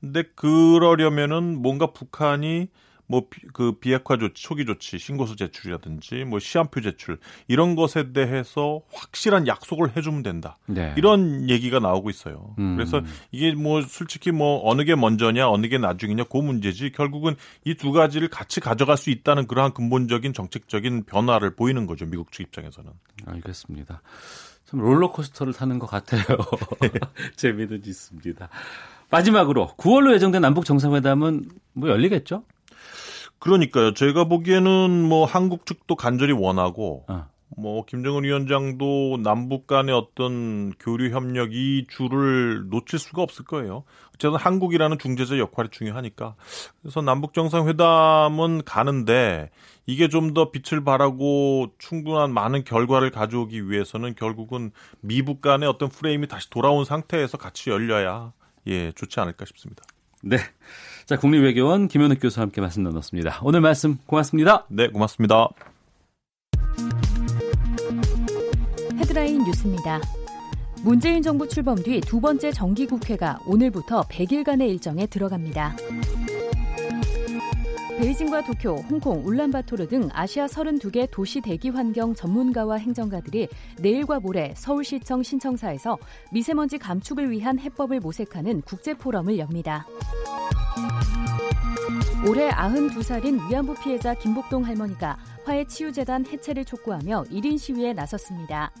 [0.00, 2.68] 근데 그러려면은 뭔가 북한이
[3.06, 9.46] 뭐 그 비핵화 조치, 초기 조치, 신고서 제출이라든지 뭐 시한표 제출 이런 것에 대해서 확실한
[9.46, 10.58] 약속을 해주면 된다.
[10.66, 10.94] 네.
[10.96, 12.54] 이런 얘기가 나오고 있어요.
[12.58, 12.76] 음.
[12.76, 13.00] 그래서
[13.30, 17.92] 이게 뭐 솔직히 뭐 어느 게 먼저냐, 어느 게 나중이냐 그 문제지 결국은 이 두
[17.92, 22.04] 가지를 같이 가져갈 수 있다는 그러한 근본적인 정책적인 변화를 보이는 거죠.
[22.06, 22.90] 미국 측 입장에서는.
[23.26, 24.02] 알겠습니다.
[24.64, 26.22] 좀 롤러코스터를 타는 것 같아요.
[27.36, 28.48] 재미는 있습니다.
[29.10, 32.42] 마지막으로 9월로 예정된 남북 정상회담은 뭐 열리겠죠?
[33.38, 33.94] 그러니까요.
[33.94, 37.26] 제가 보기에는 뭐 한국 측도 간절히 원하고 어.
[37.56, 43.84] 뭐 김정은 위원장도 남북 간의 어떤 교류 협력 이 줄을 놓칠 수가 없을 거예요.
[44.08, 46.34] 어쨌든 한국이라는 중재자 역할이 중요하니까.
[46.82, 49.50] 그래서 남북 정상회담은 가는데
[49.86, 56.26] 이게 좀 더 빛을 발하고 충분한 많은 결과를 가져오기 위해서는 결국은 미북 간의 어떤 프레임이
[56.26, 58.32] 다시 돌아온 상태에서 같이 열려야
[58.66, 59.84] 예, 좋지 않을까 싶습니다.
[60.22, 60.38] 네.
[61.06, 63.38] 자, 국립외교원 김현욱 교수와 함께 말씀 나눴습니다.
[63.44, 64.66] 오늘 말씀 고맙습니다.
[64.68, 65.48] 네, 고맙습니다.
[68.98, 70.00] 헤드라인 뉴스입니다.
[70.82, 75.76] 문재인 정부 출범 뒤 두 번째 정기국회가 오늘부터 100일간의 일정에 들어갑니다.
[77.98, 83.48] 베이징과 도쿄, 홍콩, 울란바토르 등 아시아 32개 도시 대기 환경 전문가와 행정가들이
[83.80, 85.96] 내일과 모레 서울시청 신청사에서
[86.30, 89.86] 미세먼지 감축을 위한 해법을 모색하는 국제 포럼을 엽니다.
[92.28, 98.72] 올해 92살인 위안부 피해자 김복동 할머니가 화해치유재단 해체를 촉구하며 1인 시위에 나섰습니다.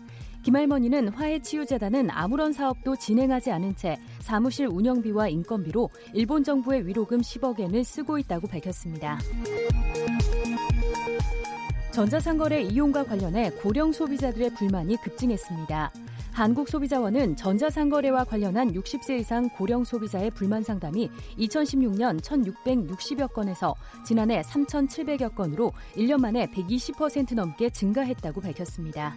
[0.46, 7.82] 김할머니는 화해치유재단은 아무런 사업도 진행하지 않은 채 사무실 운영비와 인건비로 일본 정부의 위로금 10억 엔을
[7.82, 9.18] 쓰고 있다고 밝혔습니다.
[11.90, 15.90] 전자상거래 이용과 관련해 고령 소비자들의 불만이 급증했습니다.
[16.30, 23.74] 한국소비자원은 전자상거래와 관련한 60세 이상 고령 소비자의 불만 상담이 2016년 1,660여 건에서
[24.04, 29.16] 지난해 3,700여 건으로 1년 만에 120% 넘게 증가했다고 밝혔습니다.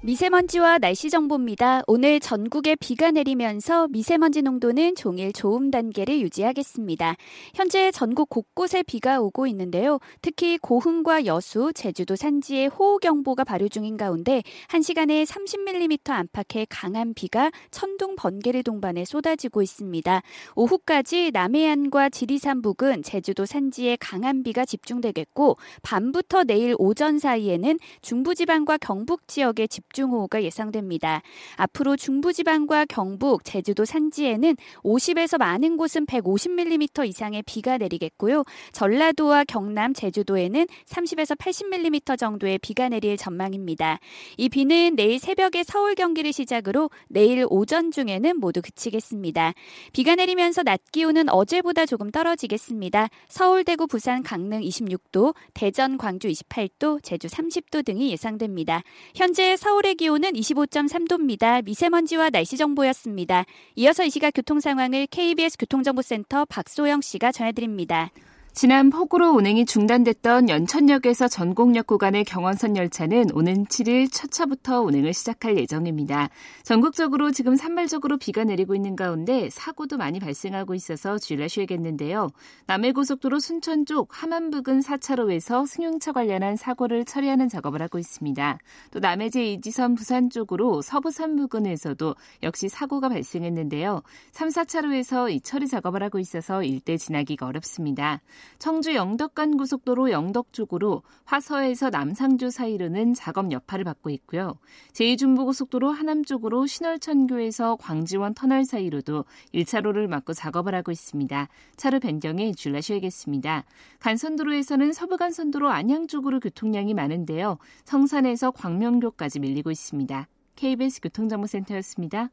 [0.00, 1.82] 미세먼지와 날씨 정보입니다.
[1.88, 7.16] 오늘 전국에 비가 내리면서 미세먼지 농도는 종일 좋음 단계를 유지하겠습니다.
[7.52, 9.98] 현재 전국 곳곳에 비가 오고 있는데요.
[10.22, 18.14] 특히 고흥과 여수, 제주도 산지에 호우경보가 발효 중인 가운데 1시간에 30mm 안팎의 강한 비가 천둥
[18.14, 20.22] 번개를 동반해 쏟아지고 있습니다.
[20.54, 29.26] 오후까지 남해안과 지리산 부근, 제주도 산지에 강한 비가 집중되겠고 밤부터 내일 오전 사이에는 중부지방과 경북
[29.26, 31.22] 지역에 집 집중호우가 예상됩니다.
[31.56, 38.44] 앞으로 중부지방과 경북, 제주도 산지에는 50에서 많은 곳은 150mm 이상의 비가 내리겠고요.
[38.72, 43.98] 전라도와 경남, 제주도에는 30에서 80mm 정도의 비가 내릴 전망입니다.
[44.36, 49.54] 이 비는 내일 새벽에 서울 경기를 시작으로 내일 오전 중에는 모두 그치겠습니다.
[49.92, 53.08] 비가 내리면서 낮 기온은 어제보다 조금 떨어지겠습니다.
[53.28, 58.82] 서울, 대구, 부산, 강릉 26도, 대전, 광주 28도, 제주 30도 등이 예상됩니다.
[59.14, 61.64] 현재 서울 서울의 기온은 25.3도입니다.
[61.64, 63.44] 미세먼지와 날씨 정보였습니다.
[63.76, 68.10] 이어서 이 시각 교통 상황을 KBS 교통정보센터 박소영 씨가 전해드립니다.
[68.52, 75.56] 지난 폭우로 운행이 중단됐던 연천역에서 전곡역 구간의 경원선 열차는 오는 7일 첫 차부터 운행을 시작할
[75.56, 76.28] 예정입니다.
[76.64, 82.30] 전국적으로 지금 산발적으로 비가 내리고 있는 가운데 사고도 많이 발생하고 있어서 주의하셔야겠는데요.
[82.66, 88.58] 남해고속도로 순천 쪽 함안 부근 4차로에서 승용차 관련한 사고를 처리하는 작업을 하고 있습니다.
[88.90, 94.02] 또 남해제 이지선 부산 쪽으로 서부산 부근에서도 역시 사고가 발생했는데요.
[94.32, 98.20] 3, 4차로에서 이 처리 작업을 하고 있어서 일대 지나기가 어렵습니다.
[98.58, 104.58] 청주 영덕간 고속도로 영덕 쪽으로 화서에서 남상주 사이로는 작업 여파를 받고 있고요.
[104.92, 109.24] 제2중부고속도로 하남 쪽으로 신월천교에서 광지원 터널 사이로도
[109.54, 111.48] 1차로를 막고 작업을 하고 있습니다.
[111.76, 113.64] 차로 변경에 주의하셔야겠습니다.
[114.00, 117.58] 간선도로에서는 서부간선도로 안양 쪽으로 교통량이 많은데요.
[117.84, 120.28] 성산에서 광명교까지 밀리고 있습니다.
[120.56, 122.30] KBS 교통정보센터였습니다.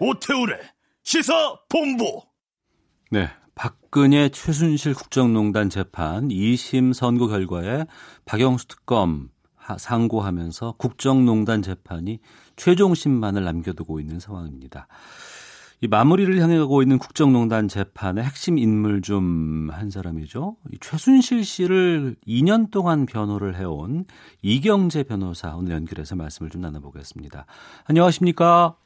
[0.00, 0.58] 오태우래
[1.02, 2.22] 시사 본부.
[3.10, 3.28] 네.
[3.54, 7.86] 박근혜 최순실 국정농단 재판 2심 선고 결과에
[8.24, 9.28] 박영수 특검
[9.78, 12.18] 상고하면서 국정농단 재판이
[12.56, 14.88] 최종 심만을 남겨두고 있는 상황입니다.
[15.80, 20.56] 이 마무리를 향해 가고 있는 국정농단 재판의 핵심 인물 중 한 사람이죠.
[20.80, 24.04] 최순실 씨를 2년 동안 변호를 해온
[24.42, 27.46] 이경재 변호사 오늘 연결해서 말씀을 좀 나눠보겠습니다.
[27.84, 28.76] 안녕하십니까?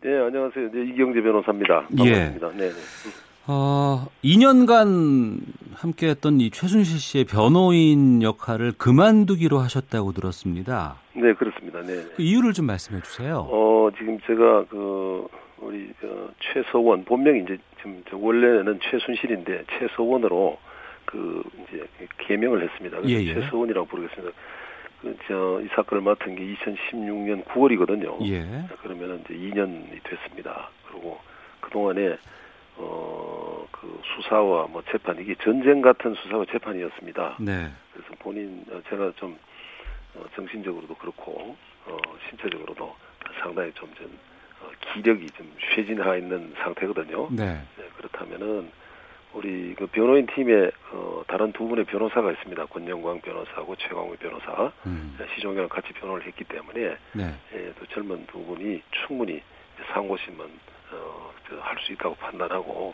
[0.00, 0.70] 네, 안녕하세요.
[0.70, 1.86] 네, 이경재 변호사입니다.
[1.88, 2.48] 반갑습니다.
[2.54, 2.56] 예.
[2.56, 2.74] 네, 네.
[3.48, 5.40] 어, 2년간
[5.74, 10.96] 함께했던 이 최순실 씨의 변호인 역할을 그만두기로 하셨다고 들었습니다.
[11.14, 11.80] 네, 그렇습니다.
[11.80, 12.04] 네.
[12.14, 13.48] 그 이유를 좀 말씀해 주세요.
[13.50, 15.26] 어, 지금 제가 그
[15.60, 16.06] 우리 저
[16.38, 20.58] 최서원 본명이 이제 지금 원래는 최순실인데 최서원으로
[21.06, 21.84] 그 이제
[22.18, 22.98] 개명을 했습니다.
[23.08, 23.34] 예, 예.
[23.34, 24.32] 최서원이라고 부르겠습니다.
[25.00, 28.18] 그, 저, 이 사건을 맡은 게 2016년 9월이거든요.
[28.30, 28.66] 예.
[28.82, 30.70] 그러면 이제 2년이 됐습니다.
[30.88, 31.20] 그리고
[31.60, 32.18] 그동안에,
[32.76, 37.36] 어, 그 수사와 뭐 재판 이게 전쟁 같은 수사와 재판이었습니다.
[37.40, 37.70] 네.
[37.92, 39.38] 그래서 본인 어, 제가 좀
[40.14, 41.96] 어, 정신적으로도 그렇고 어,
[42.28, 42.94] 신체적으로도
[43.40, 44.06] 상당히 좀, 좀
[44.60, 47.28] 어, 기력이 좀 쇠진하 있는 상태거든요.
[47.30, 47.60] 네.
[47.76, 47.84] 네.
[47.96, 48.70] 그렇다면은
[49.38, 52.66] 우리 그 변호인 팀에 어, 다른 두 분의 변호사가 있습니다.
[52.66, 55.16] 권영광 변호사하고 최광우 변호사, 음.
[55.36, 57.34] 시종이랑 같이 변호를 했기 때문에 네.
[57.54, 59.40] 예, 또 젊은 두 분이 충분히
[59.92, 60.44] 상고심은
[60.92, 61.30] 어,
[61.60, 62.92] 할 수 있다고 판단하고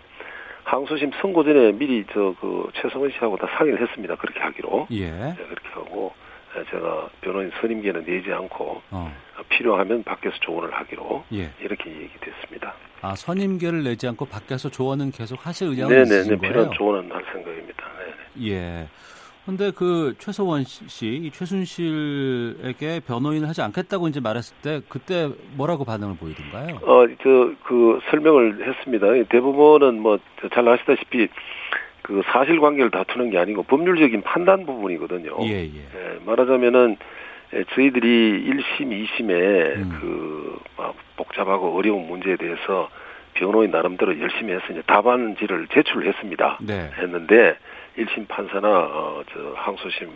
[0.65, 4.15] 항소심 선고 전에 미리 저 그 최성원 씨하고 다 상의를 했습니다.
[4.17, 4.89] 그렇게 하기로.
[4.91, 5.11] 예.
[5.11, 9.13] 네, 그렇게 하고 예, 제가 변호인 선임계는 내지 않고 어.
[9.49, 11.51] 필요하면 밖에서 조언을 하기로 예.
[11.61, 12.75] 이렇게 얘기됐습니다.
[13.03, 16.53] 아 선임계를 내지 않고 밖에서 조언은 계속 하실 의향이 있으신 거예요?
[16.53, 17.85] 필요한 조언은 할 생각입니다.
[18.37, 18.51] 네네.
[18.51, 18.89] 예.
[19.45, 26.17] 근데 그 최서원 씨, 이 최순실에게 변호인을 하지 않겠다고 이제 말했을 때 그때 뭐라고 반응을
[26.17, 26.77] 보이던가요?
[26.77, 29.07] 어, 저 그 설명을 했습니다.
[29.29, 30.19] 대부분은 뭐
[30.53, 31.29] 잘 아시다시피
[32.05, 35.39] 그 사실관계를 다투는 게 아니고 법률적인 판단 부분이거든요.
[35.45, 35.75] 예, 예.
[35.75, 36.99] 예 말하자면은
[37.75, 39.31] 저희들이 1심, 2심에
[39.77, 39.99] 음.
[40.01, 40.59] 그
[41.17, 42.91] 복잡하고 어려운 문제에 대해서
[43.33, 46.59] 변호인 나름대로 열심히 해서 이제 답안지를 제출을 했습니다.
[46.61, 46.91] 네.
[46.99, 47.57] 했는데
[47.97, 50.11] 1심 판사나 어, 저 항소심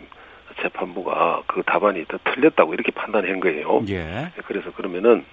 [0.61, 3.83] 재판부가 그 답안이 더 틀렸다고 이렇게 판단한 거예요.
[3.89, 4.29] 예.
[4.45, 5.25] 그래서 그러면은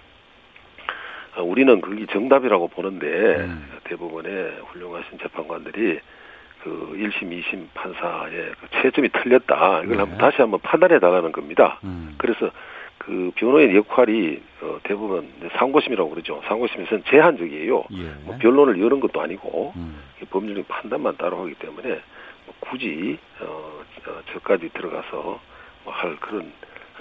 [1.37, 3.71] 어, 우리는 그게 정답이라고 보는데 음.
[3.85, 6.01] 대부분의 훌륭하신 재판관들이
[6.67, 9.83] 그 1심, 2심 판사의 그 채점이 틀렸다.
[9.85, 9.97] 이걸 네.
[9.99, 11.79] 한번 다시 한번 판단해 달라는 겁니다.
[11.85, 12.17] 음.
[12.19, 12.51] 그래서
[12.99, 16.43] 그 변호인 역할이 어, 대부분 상고심이라고 그러죠.
[16.49, 17.85] 상고심에서는 제한적이에요.
[17.93, 18.03] 예.
[18.25, 20.01] 뭐 변론을 여는 것도 아니고 음.
[20.29, 23.45] 법률적 판단만 따로 하기 때문에 뭐 굳이 어,
[24.09, 25.39] 어, 저까지 들어가서
[25.85, 26.51] 뭐 할 그런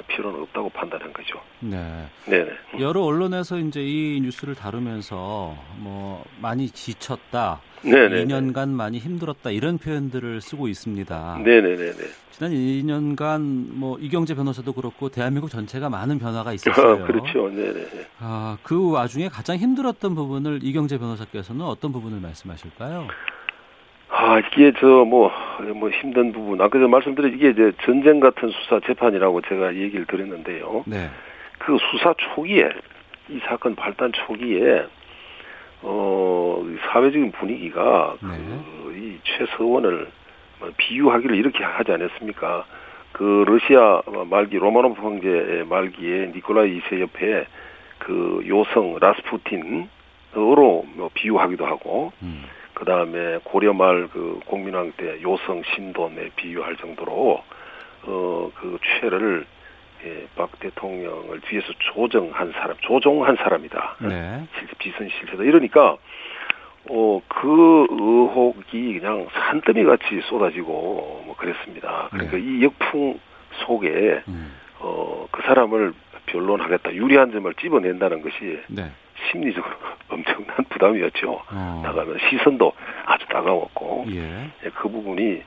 [0.03, 1.39] 필요는 없다고 판단한 거죠.
[1.59, 2.05] 네.
[2.25, 2.47] 네.
[2.79, 7.61] 여러 언론에서 이제 이 뉴스를 다루면서 뭐 많이 지쳤다.
[7.83, 8.25] 네네.
[8.25, 11.41] 2년간 많이 힘들었다 이런 표현들을 쓰고 있습니다.
[11.43, 11.91] 네네네.
[12.31, 17.03] 지난 2년간 뭐 이경재 변호사도 그렇고 대한민국 전체가 많은 변화가 있었어요.
[17.03, 17.49] 아, 그렇죠.
[17.49, 17.85] 네네.
[18.19, 23.07] 아, 그 와중에 가장 힘들었던 부분을 이경재 변호사께서는 어떤 부분을 말씀하실까요?
[24.17, 25.29] 아, 이게 저, 뭐,
[25.75, 26.61] 뭐 힘든 부분.
[26.61, 30.85] 아까 저 말씀드린 이게 이제 전쟁 같은 수사 재판이라고 제가 얘기를 드렸는데요.
[30.87, 31.09] 네.
[31.59, 32.69] 그 수사 초기에,
[33.27, 34.85] 이 사건 발단 초기에,
[35.81, 38.29] 어, 사회적인 분위기가 네.
[38.37, 40.07] 그, 이 최서원을
[40.59, 42.65] 뭐 비유하기를 이렇게 하지 않았습니까?
[43.11, 47.45] 그 러시아 말기 로마노프 황제 말기에 니콜라이 2세 옆에
[47.97, 49.87] 그 요성 라스푸틴으로
[50.33, 52.43] 뭐 비유하기도 하고 음.
[52.75, 57.41] 그 다음에 고려 말 그 공민왕 때 요성 신돈에 비유할 정도로
[58.05, 59.45] 어 그 최를
[60.05, 63.95] 예, 박 대통령을 뒤에서 조정한 사람, 조종한 사람이다.
[64.01, 64.43] 네.
[64.59, 65.41] 실제 비선 실세다.
[65.43, 65.97] 이러니까
[66.89, 72.09] 어, 그 의혹이 그냥 산더미 같이 쏟아지고 뭐 그랬습니다.
[72.11, 72.43] 그러니까 네.
[72.43, 73.19] 이 역풍
[73.65, 74.53] 속에 음.
[74.79, 75.93] 어, 그 사람을
[76.27, 76.93] 변론하겠다.
[76.93, 78.91] 유리한 점을 찝어낸다는 것이 네.
[79.31, 79.73] 심리적으로
[80.09, 81.41] 엄청난 부담이었죠.
[81.51, 81.81] 어.
[81.83, 82.71] 나가면 시선도
[83.05, 84.51] 아주 따가웠고 예.
[84.65, 84.69] 예.
[84.75, 85.41] 그 부분이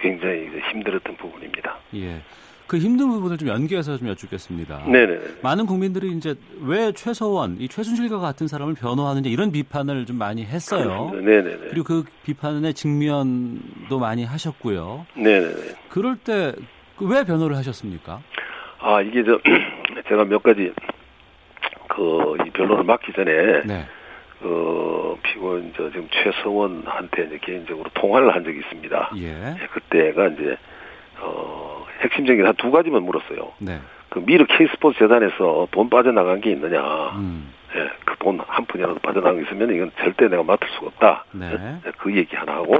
[0.00, 1.76] 굉장히 힘들었던 부분입니다.
[1.94, 2.20] 예.
[2.66, 4.84] 그 힘든 부분을 좀 연계해서 좀 여쭙겠습니다.
[4.86, 5.18] 네네.
[5.42, 11.10] 많은 국민들이 이제 왜 최서원, 이 최순실과 같은 사람을 변호하는지 이런 비판을 좀 많이 했어요.
[11.12, 11.58] 네네.
[11.70, 15.06] 그리고 그 비판의 직면도 많이 하셨고요.
[15.16, 15.52] 네네.
[15.90, 16.54] 그럴 때
[17.00, 18.20] 왜 변호를 하셨습니까?
[18.78, 19.38] 아 이게 저
[20.08, 20.72] 제가 몇 가지
[21.94, 23.86] 그이 변론을 맡기 전에 네.
[24.40, 29.10] 그 피고인 저 지금 최성원한테 이제 개인적으로 통화를 한 적이 있습니다.
[29.18, 29.26] 예.
[29.62, 30.56] 예 그때가 이제
[31.20, 33.52] 어 핵심적인 한 두 가지만 물었어요.
[33.58, 33.78] 네.
[34.08, 36.80] 그 미르 K스포츠 재단에서 돈 빠져나간 게 있느냐.
[37.16, 37.52] 음.
[37.76, 41.24] 예, 그 돈 한 푼이라도 빠져나간 게 있으면 이건 절대 내가 맡을 수가 없다.
[41.32, 41.50] 네.
[41.86, 42.76] 예, 그 얘기 하나 하고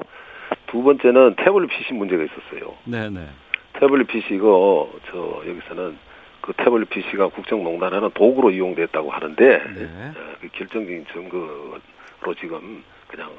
[0.66, 2.74] 두 번째는 태블릿 PC 문제가 있었어요.
[2.84, 3.26] 네, 네.
[3.74, 5.96] 태블릿 PC 이거 저 여기서는
[6.42, 9.84] 그 태블릿 PC가 국정농단하는 도구로 이용됐다고 하는데 네.
[9.84, 13.30] 어, 그 결정적인 증거로 지금 그냥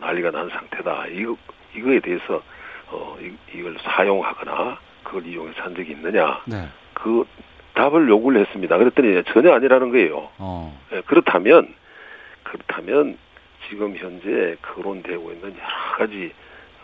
[0.00, 1.06] 난리가 난 상태다.
[1.06, 1.36] 이거
[1.74, 2.42] 이거에 대해서
[2.90, 6.42] 어 이, 이걸 사용하거나 그걸 이용해서 한 적이 있느냐?
[6.46, 6.68] 네.
[6.94, 7.24] 그
[7.74, 8.76] 답을 요구를 했습니다.
[8.76, 10.28] 그랬더니 전혀 아니라는 거예요.
[10.38, 10.76] 어.
[10.90, 11.72] 네, 그렇다면
[12.42, 13.16] 그렇다면
[13.68, 16.32] 지금 현재 거론되고 있는 여러 가지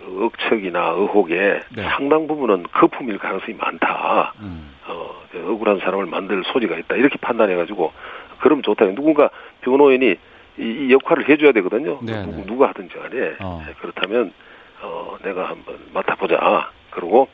[0.06, 1.82] 억척이나 의혹에 네.
[1.82, 4.34] 상당 부분은 거품일 가능성이 많다.
[4.38, 4.73] 음.
[4.86, 6.96] 어, 억울한 사람을 만들 소지가 있다.
[6.96, 7.92] 이렇게 판단해가지고
[8.40, 8.86] 그럼 좋다.
[8.94, 9.30] 누군가
[9.62, 10.16] 변호인이
[10.58, 11.98] 이, 이 역할을 해줘야 되거든요.
[12.02, 12.46] 네, 누구, 네.
[12.46, 13.62] 누가 하든지 간에 어.
[13.66, 14.32] 네, 그렇다면
[14.82, 16.70] 어, 내가 한번 맡아보자.
[16.90, 17.28] 그리고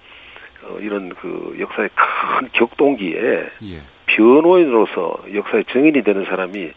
[0.63, 3.83] 어, 이런 그 역사의 큰 격동기에 예.
[4.07, 6.73] 변호인으로서 역사의 증인이 되는 사람이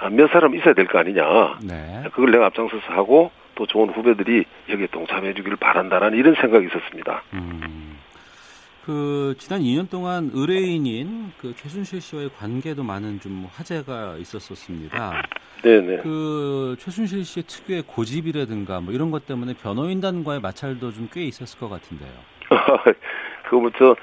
[0.00, 1.58] 아, 몇 사람 있어야 될 거 아니냐.
[1.62, 2.04] 네.
[2.12, 7.22] 그걸 내가 앞장서서 하고 또 좋은 후배들이 여기에 동참해 주기를 바란다라는 이런 생각이 있었습니다.
[7.32, 7.97] 음.
[8.88, 15.12] 그 지난 2년 동안 의뢰인인 그 최순실 씨와의 관계도 많은 좀 화제가 있었었습니다.
[15.62, 15.98] 네네.
[15.98, 21.68] 그 최순실 씨의 특유의 고집이라든가 뭐 이런 것 때문에 변호인단과의 마찰도 좀 꽤 있었을 것
[21.68, 22.10] 같은데요.
[23.50, 23.94] 그뭐저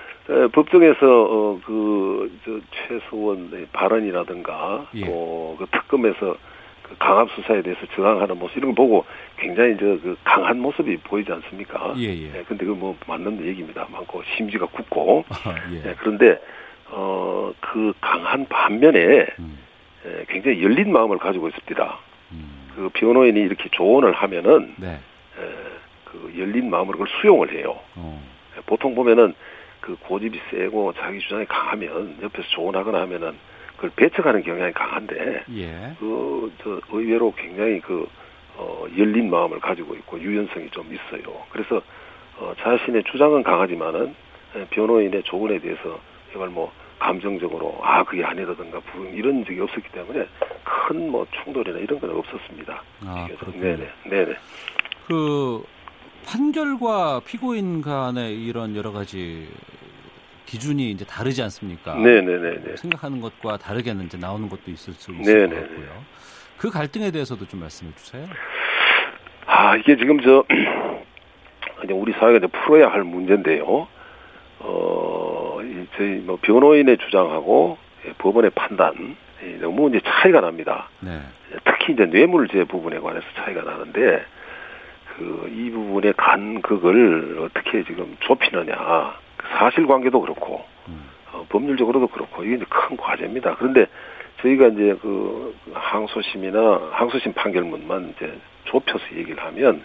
[0.54, 5.06] 법정에서 어, 그저 최소원 발언이라든가 예.
[5.06, 6.38] 또그 특검에서
[6.88, 9.06] 그 강압 수사에 대해서 저항하는 모습 이런 거 보고
[9.38, 11.94] 굉장히 저 그 강한 모습이 보이지 않습니까?
[11.98, 12.32] 예, 예.
[12.32, 13.88] 네, 근데 그 뭐 맞는 얘기입니다.
[13.92, 15.26] 많고 심지가 굳고.
[15.46, 15.82] 아, 예.
[15.82, 16.40] 네, 그런데
[16.92, 17.26] 어
[17.62, 19.58] 그 강한 반면에 음.
[20.06, 22.00] 예, 굉장히 열린 마음을 가지고 있습니다.
[22.34, 22.70] 음.
[22.76, 24.88] 그 변호인이 이렇게 조언을 하면은 네.
[24.90, 25.42] 에,
[26.06, 27.80] 그 열린 마음으로 그걸 수용을 해요.
[27.96, 28.22] 어.
[28.66, 29.34] 보통 보면은
[29.82, 33.36] 그 고집이 세고 자기 주장이 강하면 옆에서 조언하거나 하면은
[33.76, 35.96] 그걸 배척하는 경향이 강한데 예.
[36.00, 38.08] 그저 의외로 굉장히 그
[38.58, 41.44] 어, 열린 마음을 가지고 있고 유연성이 좀 있어요.
[41.50, 41.82] 그래서
[42.38, 44.16] 어, 자신의 주장은 강하지만은
[44.56, 46.00] 예, 변호인의 조언에 대해서
[46.32, 50.26] 이걸 뭐 감정적으로 아 그게 아니라든가 부응 이런 적이 없었기 때문에
[50.64, 52.82] 큰 뭐 충돌이나 이런 건 없었습니다.
[53.06, 53.62] 아 그렇군요.
[53.62, 54.36] 네네 네네.
[55.08, 55.64] 그
[56.26, 59.48] 판결과 피고인 간의 이런 여러 가지
[60.46, 61.96] 기준이 이제 다르지 않습니까?
[61.96, 62.78] 네네네.
[62.78, 65.56] 생각하는 것과 다르게 이제 나오는 것도 있을 수 있을 네네네.
[65.56, 66.04] 것 같고요.
[66.58, 68.26] 그 갈등에 대해서도 좀 말씀해 주세요.
[69.46, 70.44] 아 이게 지금 저
[71.90, 73.88] 우리 사회가 이제 풀어야 할 문제인데요.
[74.60, 75.60] 어
[75.98, 77.78] 저희 뭐 변호인의 주장하고
[78.08, 79.16] 예, 법원의 판단
[79.60, 80.90] 너무 이제 차이가 납니다.
[81.00, 81.22] 네.
[81.66, 84.26] 특히 이제 뇌물죄 부분에 관해서 차이가 나는데
[85.18, 89.16] 그 이 부분의 간극을 어떻게 지금 좁히느냐
[89.58, 91.10] 사실관계도 그렇고 음.
[91.32, 93.56] 어, 법률적으로도 그렇고 이게 큰 과제입니다.
[93.56, 93.88] 그런데
[94.42, 99.84] 저희가 이제 그 항소심이나 항소심 판결문만 이제 좁혀서 얘기를 하면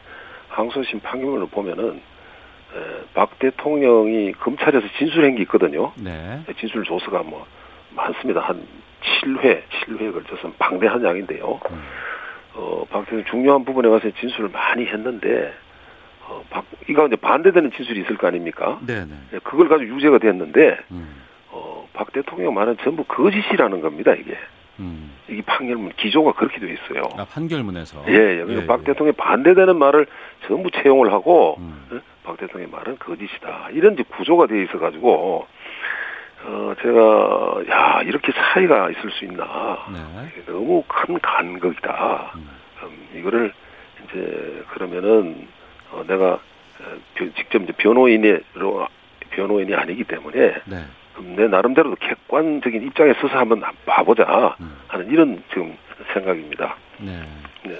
[0.48, 5.92] 항소심 판결문을 보면은 에, 박 대통령이 검찰에서 진술한 게 있거든요.
[5.96, 6.42] 네.
[6.58, 7.46] 진술 조서가 뭐
[7.90, 8.40] 많습니다.
[8.40, 8.62] 한
[9.22, 11.60] 7회, 7회에 걸쳐서 방대한 양인데요.
[11.70, 11.82] 음.
[12.54, 15.52] 어, 박 대통령 중요한 부분에 와서 진술을 많이 했는데
[16.30, 18.78] 어, 박, 이거 이제 반대되는 진술이 있을 거 아닙니까?
[18.86, 19.12] 네네.
[19.32, 21.22] 네, 그걸 가지고 유죄가 됐는데, 음.
[21.50, 24.38] 어, 박 대통령 말은 전부 거짓이라는 겁니다, 이게.
[24.78, 25.10] 음.
[25.28, 27.02] 이게 판결문 기조가 그렇게 되어 있어요.
[27.18, 28.04] 아, 판결문에서?
[28.08, 28.44] 예, 예.
[28.48, 28.84] 예, 박 예.
[28.84, 30.06] 대통령이 반대되는 말을
[30.46, 31.86] 전부 채용을 하고, 음.
[31.92, 32.00] 예?
[32.22, 33.70] 박 대통령의 말은 거짓이다.
[33.72, 35.46] 이런 이제 구조가 되어 있어 가지고,
[36.44, 39.84] 어, 제가, 야, 이렇게 차이가 있을 수 있나.
[39.92, 40.42] 네.
[40.46, 42.32] 너무 큰 간극이다.
[42.36, 42.48] 음.
[42.82, 43.52] 음, 이거를
[44.04, 45.48] 이제, 그러면은,
[45.92, 46.40] 어, 내가 어,
[47.36, 48.86] 직접 이제 변호인으로
[49.30, 50.84] 변호인이 아니기 때문에 네.
[51.36, 54.76] 내 나름대로도 객관적인 입장에 서서 한번 봐보자 음.
[54.88, 55.76] 하는 이런 지금
[56.12, 56.76] 생각입니다.
[56.98, 57.22] 네.
[57.64, 57.78] 네.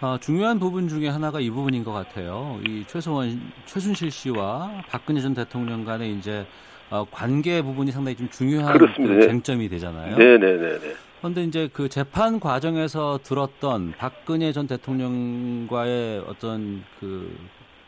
[0.00, 2.58] 아, 중요한 부분 중에 하나가 이 부분인 것 같아요.
[2.66, 6.44] 이 최소원, 최순실 씨와 박근혜 전 대통령 간의 이제
[6.90, 10.16] 어, 관계 부분이 상당히 좀 중요한 그 쟁점이 되잖아요.
[10.16, 10.78] 네네네.
[11.22, 17.38] 그런데 이제 그 재판 과정에서 들었던 박근혜 전 대통령과의 어떤 그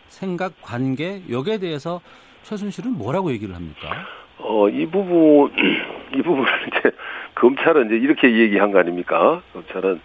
[0.07, 2.01] 생각, 관계 여기에 대해서
[2.45, 4.07] 최순실은 뭐라고 얘기를 합니까?
[4.39, 5.51] 어, 이 부분,
[6.15, 6.93] 이 부분을 이제
[7.35, 9.43] 검찰은 이제 이렇게 얘기한 거 아닙니까?
[9.53, 10.01] 검찰은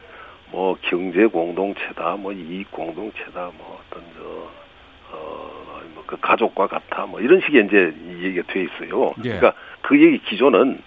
[0.52, 7.22] 뭐 경제 공동체다, 뭐 이익 공동체다, 뭐 어떤 저, 어, 뭐 그 가족과 같아, 뭐
[7.22, 9.14] 이런 식의 이제 얘기가 돼 있어요.
[9.20, 9.38] 예.
[9.38, 9.54] 그러니까
[9.84, 10.82] 그 얘기 기조는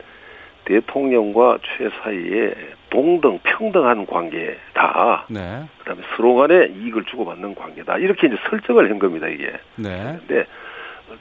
[0.80, 2.54] 대통령과 최 사이에
[2.90, 5.26] 동등 평등한 관계다.
[5.28, 5.64] 네.
[5.80, 7.98] 그다음에 서로 간에 이익을 주고받는 관계다.
[7.98, 9.52] 이렇게 이제 설정을 한 겁니다, 이게.
[9.76, 10.16] 네.
[10.26, 10.46] 근데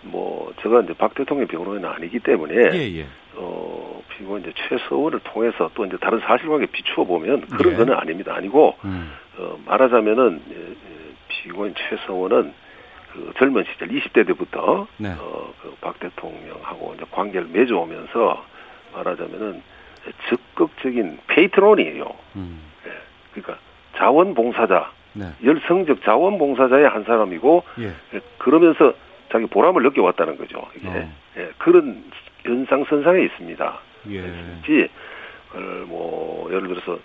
[0.03, 3.05] 뭐 제가 이제 박 대통령 변호인은 아니기 때문에 예, 예.
[3.35, 7.77] 어 그리고 이제 최서원을 통해서 또 이제 다른 사실관계 비추어 보면 그런 예.
[7.77, 8.33] 거는 아닙니다.
[8.35, 9.11] 아니고 음.
[9.37, 10.75] 어 말하자면은 예, 예,
[11.27, 12.53] 피고인 최서원은
[13.11, 15.09] 그 젊은 시절 20대 때부터 네.
[15.19, 18.45] 어 그 박 대통령하고 이제 관계를 맺어오면서
[18.93, 19.61] 말하자면은
[20.29, 22.05] 적극적인 페이트론이에요.
[22.35, 22.61] 음.
[22.85, 22.91] 예.
[23.33, 23.57] 그러니까
[23.97, 25.25] 자원봉사자, 네.
[25.43, 27.93] 열성적 자원봉사자의 한 사람이고 예.
[28.13, 28.21] 예.
[28.37, 28.93] 그러면서
[29.31, 30.67] 자기 보람을 느껴왔다는 거죠.
[30.75, 31.11] 이게 어.
[31.37, 31.49] 예.
[31.57, 32.03] 그런
[32.45, 33.79] 연상선상에 있습니다.
[34.09, 34.33] 예.
[35.53, 36.99] 지뭐 예를 들어서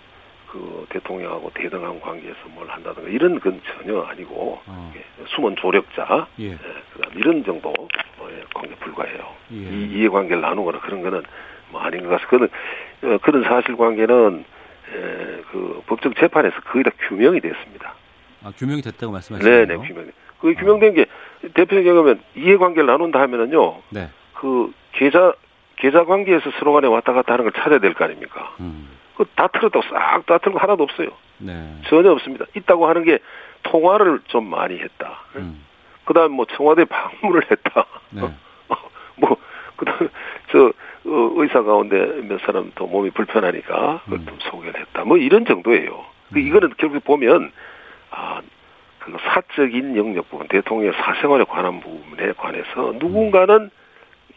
[0.47, 4.93] 그 대통령하고 대등한 관계에서 뭘 한다든가 이런 건 전혀 아니고 어.
[4.95, 5.03] 예.
[5.27, 6.27] 숨은 조력자.
[6.93, 7.73] 그다음 이런 정도
[8.17, 9.35] 뭐 관계 불과해요.
[9.51, 9.55] 예.
[9.55, 11.23] 이 이해관계를 나누거나 그런 거는
[11.69, 12.49] 뭐 아닌 것 같아서 그런
[13.03, 14.45] 어, 그런 사실관계는
[14.93, 17.93] 에, 그 법정 재판에서 거의 다 규명이 됐습니다.
[18.43, 19.65] 아 규명이 됐다고 말씀하시네요.
[19.67, 20.11] 네네 규명.
[20.39, 21.05] 그 규명된 게
[21.53, 23.81] 대표적인 경우면 이해관계를 나눈다 하면은요.
[23.89, 24.09] 네.
[24.35, 25.33] 그 계좌
[25.77, 28.55] 계좌 관계에서 서로 간에 왔다 갔다 하는 걸 찾아야 될 거 아닙니까?
[28.59, 28.87] 음.
[29.15, 31.09] 그다 틀었다고 싹 다 틀고 하나도 없어요.
[31.39, 31.75] 네.
[31.87, 32.45] 전혀 없습니다.
[32.55, 33.19] 있다고 하는 게
[33.63, 35.19] 통화를 좀 많이 했다.
[35.35, 35.63] 음.
[36.05, 36.85] 그다음 뭐 청와대
[37.21, 37.85] 방문을 했다.
[38.11, 38.21] 네.
[39.17, 39.37] 뭐
[39.75, 40.09] 그다음
[40.51, 40.71] 저 어,
[41.07, 44.25] 의사 가운데 몇 사람 또 몸이 불편하니까 음.
[44.25, 45.03] 좀 소개를 했다.
[45.05, 46.05] 뭐 이런 정도예요.
[46.33, 46.47] 그 음.
[46.47, 47.51] 이거는 결국 보면
[48.11, 48.41] 아.
[48.99, 53.69] 그 사적인 영역 부분, 대통령의 사생활에 관한 부분에 관해서 누군가는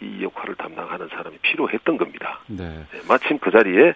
[0.01, 2.39] 이 역할을 담당하는 사람이 필요했던 겁니다.
[2.47, 2.69] 네.
[2.93, 3.95] 네 마침 그 자리에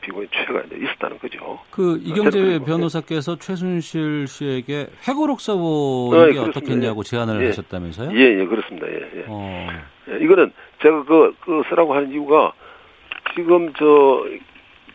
[0.00, 1.58] 비고인 최가 있었다는 거죠.
[1.70, 7.46] 그 이경재 변호사께서 최순실 씨에게 회고록 써보는 게 어, 어떻겠냐고 제안을 예.
[7.46, 8.12] 하셨다면서요?
[8.14, 8.86] 예, 예, 그렇습니다.
[8.88, 9.24] 예, 예.
[9.26, 9.68] 어.
[10.08, 12.52] 예, 이거는 제가 그, 그 쓰라고 하는 이유가
[13.34, 14.26] 지금 저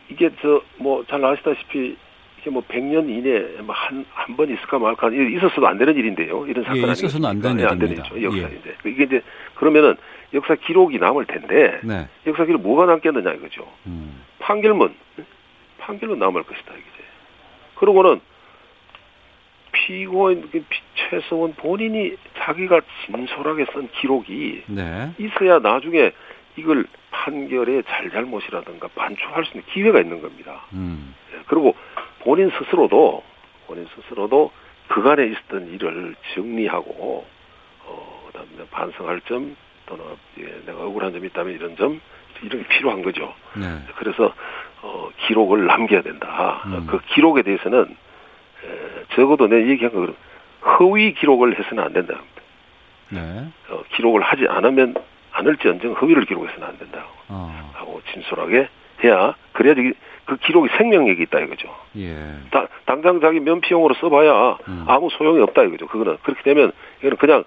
[0.08, 1.96] 이게 저 뭐 잘 아시다시피
[2.40, 6.46] 이게 뭐 100년 이내에 뭐 한한 번 있을까 말까 있었어도 안 되는 일인데요.
[6.46, 7.66] 이런 사건 예, 있어서는 안 되는.
[7.66, 8.22] 안 되는 일이죠.
[8.22, 8.90] 역사인데 예.
[8.90, 9.22] 이게 이제
[9.56, 9.96] 그러면은
[10.34, 12.08] 역사 기록이 남을 텐데 네.
[12.26, 13.66] 역사 기록 뭐가 남겠느냐 이거죠.
[13.86, 14.22] 음.
[14.40, 14.94] 판결문
[15.78, 17.04] 판결문 남을 것이다 이게.
[17.76, 18.20] 그러고는
[19.72, 20.64] 피고인 그
[20.94, 22.16] 최성원 본인이
[22.46, 25.10] 자기가 진솔하게 쓴 기록이 네.
[25.18, 26.12] 있어야 나중에
[26.56, 30.64] 이걸 판결의 잘잘못이라든가 반추할 수 있는 기회가 있는 겁니다.
[30.72, 31.14] 음.
[31.34, 31.74] 예, 그리고
[32.20, 33.22] 본인 스스로도
[33.66, 34.52] 본인 스스로도
[34.88, 37.26] 그간에 있었던 일을 정리하고
[37.84, 39.56] 어 그다음에 반성할 점
[39.86, 40.04] 또는
[40.38, 42.00] 예, 내가 억울한 점이 있다면 이런 점
[42.42, 43.34] 이런 게 필요한 거죠.
[43.54, 43.66] 네.
[43.96, 44.32] 그래서
[44.82, 46.62] 어, 기록을 남겨야 된다.
[46.66, 46.86] 음.
[46.86, 50.14] 그 기록에 대해서는 에, 적어도 내 얘기한 거
[50.78, 52.20] 허위 기록을 해서는 안 된다.
[53.10, 53.46] 네.
[53.68, 54.94] 어, 기록을 하지 않으면
[55.32, 57.72] 않을지언정 허위를 기록해서는 안 된다고 어.
[57.74, 58.68] 하고 진솔하게
[59.04, 59.92] 해야 그래야지
[60.24, 61.74] 그 기록이 생명력이 있다 이거죠.
[61.98, 62.16] 예.
[62.50, 64.84] 다, 당장 자기 면피용으로 써봐야 음.
[64.88, 65.86] 아무 소용이 없다 이거죠.
[65.86, 67.44] 그거는 그렇게 되면 이거는 그냥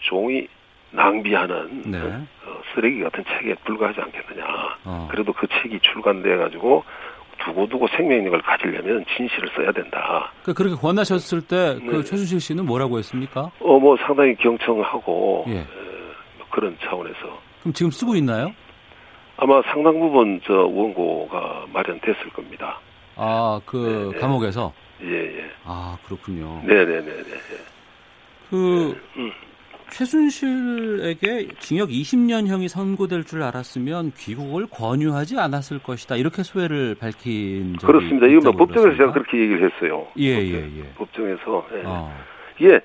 [0.00, 0.48] 종이
[0.90, 1.98] 낭비하는 네.
[1.98, 4.44] 어, 쓰레기 같은 책에 불과하지 않겠느냐.
[4.84, 5.08] 어.
[5.10, 6.84] 그래도 그 책이 출간돼 가지고
[7.44, 10.32] 두고두고 생명력을 가지려면 진실을 써야 된다.
[10.42, 12.04] 그 그렇게 권하셨을 때그 네.
[12.04, 13.50] 최순실 씨는 뭐라고 했습니까?
[13.60, 15.52] 어 뭐 상당히 경청하고 예.
[15.60, 15.64] 에,
[16.38, 17.38] 뭐 그런 차원에서.
[17.60, 18.52] 그럼 지금 쓰고 있나요?
[19.36, 22.78] 아마 상당 부분 저 원고가 마련됐을 겁니다.
[23.16, 24.72] 아 그 네, 네, 감옥에서.
[25.02, 25.50] 예 예.
[25.64, 26.60] 아 그렇군요.
[26.64, 27.00] 네네네네.
[27.00, 27.40] 네, 네,
[28.50, 29.20] 그 네.
[29.22, 29.32] 음.
[29.90, 36.16] 최순실에게 징역 20년형이 선고될 줄 알았으면 귀국을 권유하지 않았을 것이다.
[36.16, 38.26] 이렇게 소회를 밝힌 적이 그렇습니다.
[38.26, 40.06] 이건 뭐 법정에서 제가 그렇게 얘기를 했어요.
[40.18, 40.82] 예, 예, 예.
[40.96, 41.66] 법정에서.
[41.74, 41.82] 예.
[41.84, 42.12] 어.
[42.58, 42.80] 이게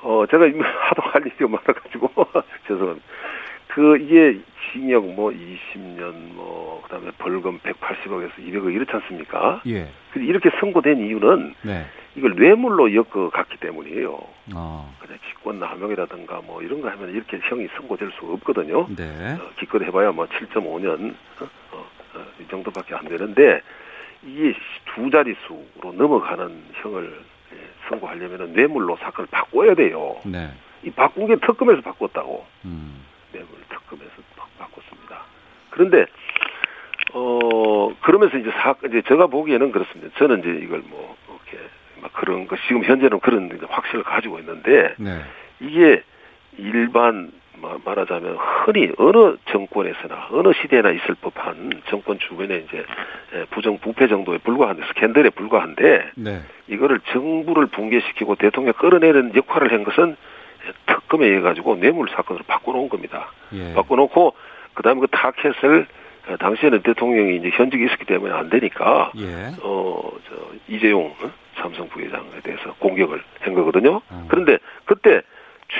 [0.00, 2.08] 어 제가 하도 할 일이 많아가지고
[2.68, 3.06] 죄송합니다.
[3.68, 4.38] 그 이게
[4.72, 9.62] 징역 뭐 20년 뭐 그다음에 벌금 180억에서 200억 이렇지 않습니까?
[9.66, 9.88] 예.
[10.16, 11.86] 이렇게 선고된 이유는 네.
[12.14, 14.18] 이걸 뇌물로 엮어갔기 때문이에요.
[14.54, 14.96] 어.
[15.00, 18.86] 그냥 직권 남용이라든가 뭐 이런 거 하면 이렇게 형이 선고될 수가 없거든요.
[18.94, 19.38] 네.
[19.40, 23.60] 어, 기껏 해봐야 뭐 7.5년 어, 어, 어, 이 정도밖에 안 되는데
[24.24, 24.54] 이게
[24.94, 27.20] 두 자릿수로 넘어가는 형을
[27.54, 27.56] 예,
[27.88, 30.16] 선고하려면 뇌물로 사건을 바꿔야 돼요.
[30.24, 30.50] 네.
[30.82, 32.44] 이 바꾼 게 특검에서 바꿨다고.
[32.64, 33.02] 음.
[33.32, 34.12] 뇌물 특검에서
[34.58, 35.22] 바꿨습니다.
[35.70, 36.06] 그런데
[37.14, 40.16] 어 그러면서 이제 사 이제 제가 보기에는 그렇습니다.
[40.18, 41.16] 저는 이제 이걸 뭐막
[42.12, 45.20] 그런 거 지금 현재는 그런 확신을 가지고 있는데 네.
[45.60, 46.02] 이게
[46.58, 47.32] 일반
[47.84, 52.84] 말하자면 흔히 어느 정권에서나 어느 시대나 있을 법한 정권 주변에 이제
[53.50, 56.40] 부정 부패 정도에 불과한데 스캔들에 불과한데 네.
[56.68, 60.16] 이거를 정부를 붕괴시키고 대통령 끌어내는 역할을 한 것은
[60.86, 63.32] 특검에 의해 가지고 뇌물 사건으로 바꿔놓은 겁니다.
[63.52, 63.74] 예.
[63.74, 64.34] 바꿔놓고
[64.74, 65.86] 그다음에 그 타켓을
[66.38, 69.52] 당시에는 대통령이 이제 현직에 있었기 때문에 안 되니까 예.
[69.60, 71.30] 어저 이재용 어?
[71.62, 74.00] 삼성 부회장에 대해서 공격을 한 거거든요.
[74.10, 74.26] 음.
[74.28, 75.22] 그런데 그때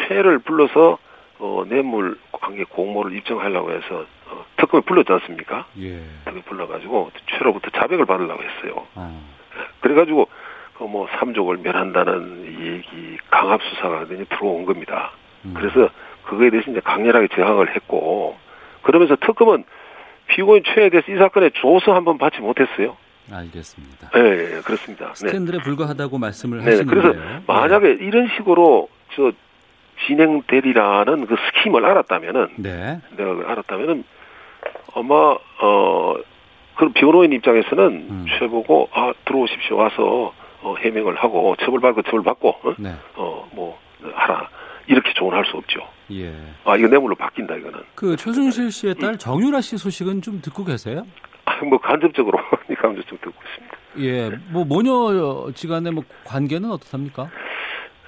[0.09, 0.99] 최를 불러서
[1.39, 5.67] 어, 뇌물 관계 공모를 입증하려고 해서 어, 특검에 불렀지 않습니까?
[5.81, 6.01] 예.
[6.25, 8.87] 특검에 불러가지고 최로부터 자백을 받으려고 했어요.
[8.97, 9.27] 음.
[9.81, 10.53] 그래가지고 그
[10.85, 15.13] 뭐 삼족을 멸한다는 얘기 강압 수사가 들어온 겁니다.
[15.45, 15.55] 음.
[15.57, 15.89] 그래서
[16.25, 18.37] 그거에 대해서 이제 강렬하게 저항을 했고
[18.83, 19.65] 그러면서 특검은
[20.29, 22.97] 피고인 최에 대해서 이 사건에 조서 한번 받지 못했어요.
[23.31, 24.11] 알겠습니다.
[24.15, 25.15] 네, 네 그렇습니다.
[25.15, 25.65] 스탠들에 네.
[25.65, 27.03] 불과하다고 말씀을 네, 하시는데요.
[27.03, 28.05] 그래서 만약에 네.
[28.05, 29.33] 이런 식으로 저
[30.07, 33.01] 진행되리라는 그 스킴을 알았다면은 네.
[33.17, 34.05] 내가 알았다면은
[34.95, 35.15] 아마
[35.61, 36.15] 어
[36.77, 38.27] 그럼 변호인 입장에서는 음.
[38.39, 40.33] 최보고 아 들어오십시오 와서
[40.63, 42.75] 어, 해명을 하고 처벌받고 처벌받고 어?
[42.79, 42.95] 네.
[43.17, 43.79] 어뭐
[44.15, 44.49] 하라
[44.87, 45.81] 이렇게 조언할 수 없죠.
[46.13, 46.35] 예.
[46.65, 47.81] 아 이거 뇌물로 바뀐다 이거는.
[47.95, 51.05] 그 최순실 씨의 딸 정유라 씨 소식은 좀 듣고 계세요?
[51.69, 52.39] 뭐 간접적으로
[52.79, 53.77] 간접적 듣고 있습니다.
[53.99, 57.29] 예, 뭐 모녀 지간의 뭐 관계는 어떻습니까?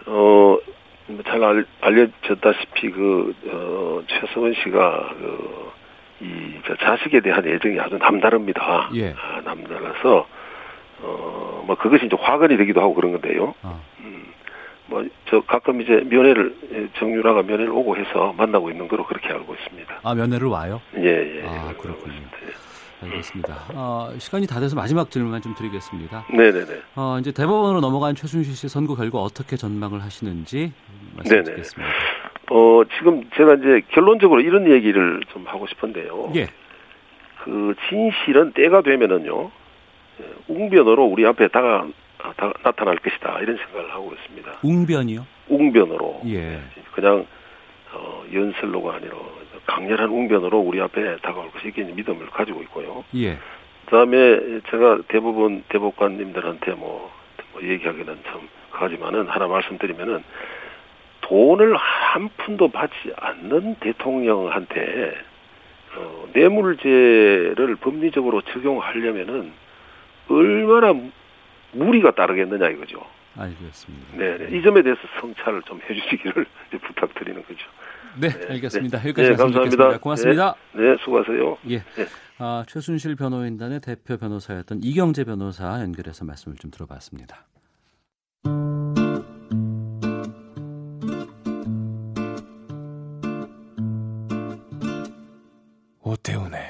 [0.07, 0.59] 어,
[1.07, 5.75] 뭐잘 알, 려졌다시피 그 어, 최성원 씨가 그
[6.21, 8.89] 이 자식에 대한 애정이 아주 남다릅니다.
[8.95, 9.13] 예.
[9.19, 10.27] 아, 남달라서
[11.03, 13.55] 어 뭐 그것이 이제 화근이 되기도 하고 그런 건데요.
[13.63, 13.83] 어.
[14.01, 14.27] 음,
[14.87, 20.01] 뭐저 가끔 이제 면회를 예, 정유라가 면회를 오고 해서 만나고 있는 거로 그렇게 알고 있습니다.
[20.03, 20.81] 아 면회를 와요?
[20.99, 21.47] 예 예.
[21.47, 22.15] 아 그렇군요.
[23.05, 23.55] 알겠습니다.
[23.75, 26.27] 어, 시간이 다 돼서 마지막 질문만 좀 드리겠습니다.
[26.31, 26.83] 네네네.
[26.97, 30.73] 어, 이제 대법원으로 넘어간 최순실 씨 선고 결과 어떻게 전망을 하시는지
[31.17, 31.93] 말씀드리겠습니다.
[32.51, 36.33] 어, 지금 제가 이제 결론적으로 이런 얘기를 좀 하고 싶은데요.
[36.37, 36.49] 예.
[37.43, 39.51] 그 진실은 때가 되면은요,
[40.21, 41.87] 예, 웅변으로 우리 앞에 다가,
[42.37, 44.59] 다, 나타날 것이다 이런 생각을 하고 있습니다.
[44.63, 45.27] 웅변이요?
[45.49, 46.23] 웅변으로.
[46.27, 46.61] 예.
[46.95, 47.27] 그냥
[47.93, 49.15] 어, 연설로가 아니라
[49.67, 53.05] 강렬한 웅변으로 우리 앞에 다가올 것이 기 믿음을 가지고 있고요.
[53.17, 53.39] 예.
[53.87, 57.13] 그다음에 제가 대부분 대법관님들한테 뭐,
[57.53, 60.25] 뭐 얘기하기는 참 하지만은 하나 말씀드리면은
[61.23, 65.15] 돈을 한 푼도 받지 않는 대통령한테
[65.97, 69.53] 어, 뇌물죄를 법리적으로 적용하려면은
[70.29, 70.95] 얼마나
[71.73, 73.05] 무리가 따르겠느냐 이거죠.
[73.37, 74.17] 알겠습니다.
[74.17, 74.57] 네, 네.
[74.57, 76.47] 이 점에 대해서 성찰을 좀 해주시기를
[76.83, 77.67] 부탁드리는 거죠.
[78.21, 78.99] 네, 알겠습니다.
[78.99, 79.09] 네.
[79.09, 79.99] 여기까지 네, 감사합니다.
[79.99, 80.55] 고맙습니다.
[80.75, 81.59] 네, 네 수고하세요.
[81.71, 81.79] 예.
[81.79, 82.07] 네.
[82.39, 87.47] 아, 최순실 변호인단의 대표 변호사였던 이경재 변호사 연결해서 말씀을 좀 들어봤습니다.
[96.03, 96.61] 오태훈의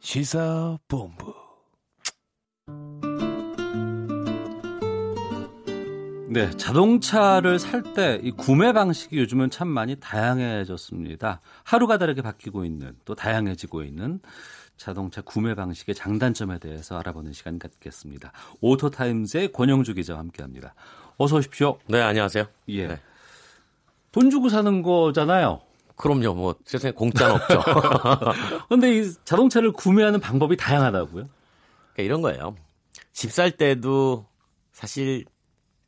[0.00, 1.31] 시사본부
[6.32, 11.40] 네, 자동차를 살 때 이 구매 방식이 요즘은 참 많이 다양해졌습니다.
[11.64, 14.20] 하루가 다르게 바뀌고 있는 또 다양해지고 있는
[14.78, 18.32] 자동차 구매 방식의 장단점에 대해서 알아보는 시간 갖겠습니다.
[18.60, 20.74] 오토타임즈의 권영주 기자와 함께합니다.
[21.18, 21.78] 어서 오십시오.
[21.88, 22.46] 네, 안녕하세요.
[22.68, 22.86] 예.
[22.86, 23.00] 네.
[24.10, 25.60] 돈 주고 사는 거잖아요.
[25.96, 26.34] 그럼요.
[26.34, 27.60] 뭐 세상에 공짜는 없죠.
[28.68, 31.28] 그런데 이 자동차를 구매하는 방법이 다양하다고요?
[31.92, 32.56] 그러니까 이런 거예요.
[33.12, 34.26] 집 살 때도
[34.72, 35.26] 사실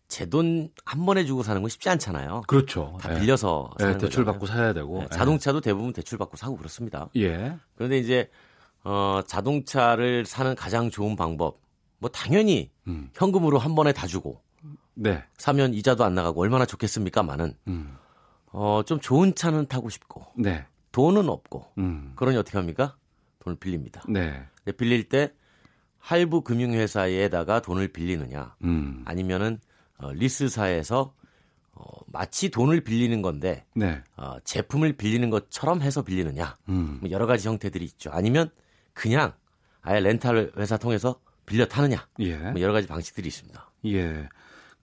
[0.08, 2.42] 제 돈 한 번에 주고 사는 건 쉽지 않잖아요.
[2.46, 2.96] 그렇죠.
[3.00, 3.84] 다 빌려서 네.
[3.84, 4.32] 사는 네, 대출 거잖아요.
[4.32, 5.00] 받고 사야 되고.
[5.00, 7.08] 네, 자동차도 대부분 대출 받고 사고 그렇습니다.
[7.16, 7.56] 예.
[7.74, 8.30] 그런데 이제
[8.84, 11.58] 어, 자동차를 사는 가장 좋은 방법
[11.98, 13.10] 뭐 당연히 음.
[13.14, 14.42] 현금으로 한 번에 다 주고
[14.94, 15.24] 네.
[15.38, 17.96] 사면 이자도 안 나가고 얼마나 좋겠습니까만은 음.
[18.52, 20.66] 어, 좀 좋은 차는 타고 싶고 네.
[20.92, 22.12] 돈은 없고 음.
[22.14, 22.96] 그러니 어떻게 합니까?
[23.40, 24.02] 돈을 빌립니다.
[24.08, 24.44] 네.
[24.76, 25.32] 빌릴 때
[25.98, 29.02] 할부 금융회사에다가 돈을 빌리느냐 음.
[29.06, 29.58] 아니면은
[29.98, 31.14] 어, 리스사에서
[31.72, 34.02] 어, 마치 돈을 빌리는 건데 네.
[34.16, 36.98] 어, 제품을 빌리는 것처럼 해서 빌리느냐 음.
[37.00, 38.10] 뭐 여러 가지 형태들이 있죠.
[38.12, 38.50] 아니면
[38.92, 39.32] 그냥
[39.82, 42.36] 아예 렌탈 회사 통해서 빌려 타느냐 예.
[42.36, 43.70] 뭐 여러 가지 방식들이 있습니다.
[43.86, 44.28] 예.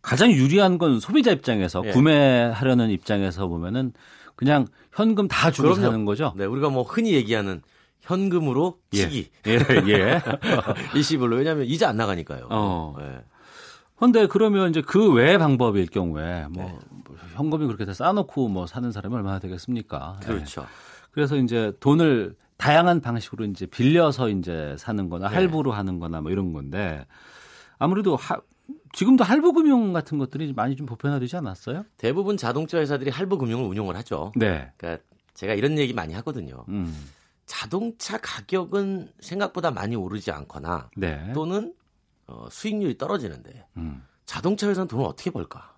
[0.02, 1.92] 가장 유리한 건 소비자 입장에서 예.
[1.92, 3.94] 구매하려는 입장에서 보면은
[4.36, 5.82] 그냥 현금 다 주고 그럼요.
[5.82, 6.34] 사는 거죠.
[6.36, 7.62] 네, 우리가 뭐 흔히 얘기하는
[8.02, 8.98] 현금으로 예.
[8.98, 9.52] 치기 예.
[9.88, 10.22] 예.
[10.96, 12.48] 일시불로 왜냐하면 이자 안 나가니까요.
[12.50, 12.96] 어.
[12.98, 13.20] 네.
[14.02, 16.80] 근데 그러면 이제 그외 방법일 경우에 뭐 네.
[17.36, 20.20] 현금이 그렇게 다 쌓아놓고 뭐 사는 사람이 얼마나 되겠습니까?
[20.24, 20.26] 예.
[20.26, 20.66] 그렇죠.
[21.12, 25.36] 그래서 이제 돈을 다양한 방식으로 이제 빌려서 이제 사는 거나 네.
[25.36, 27.06] 할부로 하는 거나 뭐 이런 건데
[27.78, 28.42] 아무래도 하,
[28.94, 31.86] 지금도 할부 금융 같은 것들이 많이 좀 보편화되지 않았어요?
[31.98, 34.32] 대부분 자동차 회사들이 할부 금융을 운용을 하죠.
[34.36, 34.72] 네.
[34.78, 35.04] 그러니까
[35.36, 36.66] 제가 이런 얘기 많이 하거든요.
[36.70, 37.08] 음.
[37.46, 41.32] 자동차 가격은 생각보다 많이 오르지 않거나 네.
[41.36, 41.76] 또는
[42.32, 44.04] 어, 수익률이 떨어지는데 음.
[44.26, 45.76] 자동차 회사는 돈을 어떻게 벌까?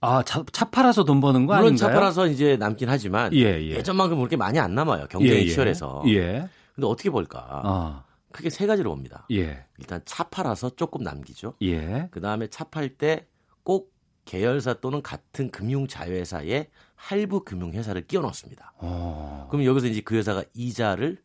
[0.00, 1.88] 아, 차, 차 팔아서 돈 버는 거 물론 아닌가요?
[1.88, 3.70] 차 팔아서 이제 남긴 하지만 예, 예.
[3.76, 5.06] 예 전만큼 그렇게 많이 안 남아요.
[5.08, 5.48] 경쟁이 예, 예.
[5.48, 6.04] 치열해서.
[6.08, 6.48] 예.
[6.74, 7.62] 근데 어떻게 벌까?
[7.64, 8.04] 어.
[8.32, 9.26] 크게 세 가지로 봅니다.
[9.32, 9.64] 예.
[9.78, 11.54] 일단 차 팔아서 조금 남기죠.
[11.62, 12.08] 예.
[12.10, 13.26] 그 다음에 차 팔 때
[13.62, 13.92] 꼭
[14.24, 18.72] 계열사 또는 같은 금융 자회사에 할부 금융 회사를 끼워 넣습니다.
[18.78, 19.48] 어.
[19.50, 21.18] 그럼 여기서 이제 그 회사가 이자를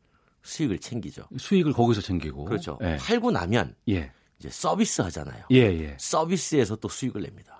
[0.46, 1.24] 수익을 챙기죠.
[1.38, 2.46] 수익을 거기서 챙기고.
[2.46, 2.78] 그렇죠.
[2.82, 2.98] 예.
[2.98, 4.12] 팔고 나면 예.
[4.40, 5.44] 이제 서비스 하잖아요.
[5.52, 5.98] 예, 예.
[6.00, 7.58] 서비스에서 또 수익을 냅니다.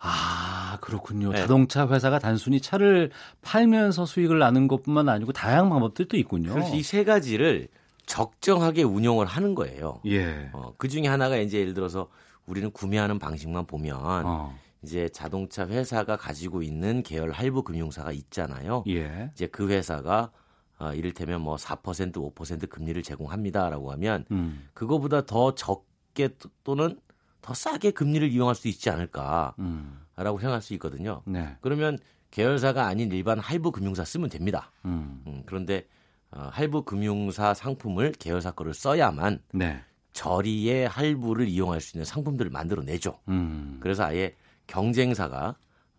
[0.00, 1.32] 아, 그렇군요.
[1.32, 1.38] 네.
[1.38, 6.52] 자동차 회사가 단순히 차를 팔면서 수익을 나는 것뿐만 아니고 다양한 방법들도 있군요.
[6.52, 7.68] 그래서 이 세 가지를
[8.06, 10.00] 적정하게 운용을 하는 거예요.
[10.06, 10.50] 예.
[10.52, 12.08] 어, 그 중에 하나가 이제 예를 들어서
[12.46, 13.96] 우리는 구매하는 방식만 보면
[14.26, 14.54] 어.
[14.82, 18.84] 이제 자동차 회사가 가지고 있는 계열 할부 금융사가 있잖아요.
[18.88, 19.30] 예.
[19.32, 20.30] 이제 그 회사가
[20.78, 24.68] 어, 이를테면 뭐 4% 5% 금리를 제공합니다라고 하면 음.
[24.74, 26.98] 그거보다 더 적게 또- 또는
[27.40, 29.98] 더 싸게 금리를 이용할 수 있지 않을까라고 음.
[30.16, 31.22] 생각할 수 있거든요.
[31.26, 31.56] 네.
[31.60, 31.98] 그러면
[32.30, 34.72] 계열사가 아닌 일반 할부 금융사 쓰면 됩니다.
[34.84, 35.22] 음.
[35.26, 35.86] 음, 그런데
[36.32, 39.80] 어, 할부 금융사 상품을 계열사 거를 써야만 네.
[40.14, 43.20] 저리의 할부를 이용할 수 있는 상품들을 만들어내죠.
[43.28, 43.78] 음.
[43.80, 44.34] 그래서 아예
[44.66, 45.56] 경쟁사가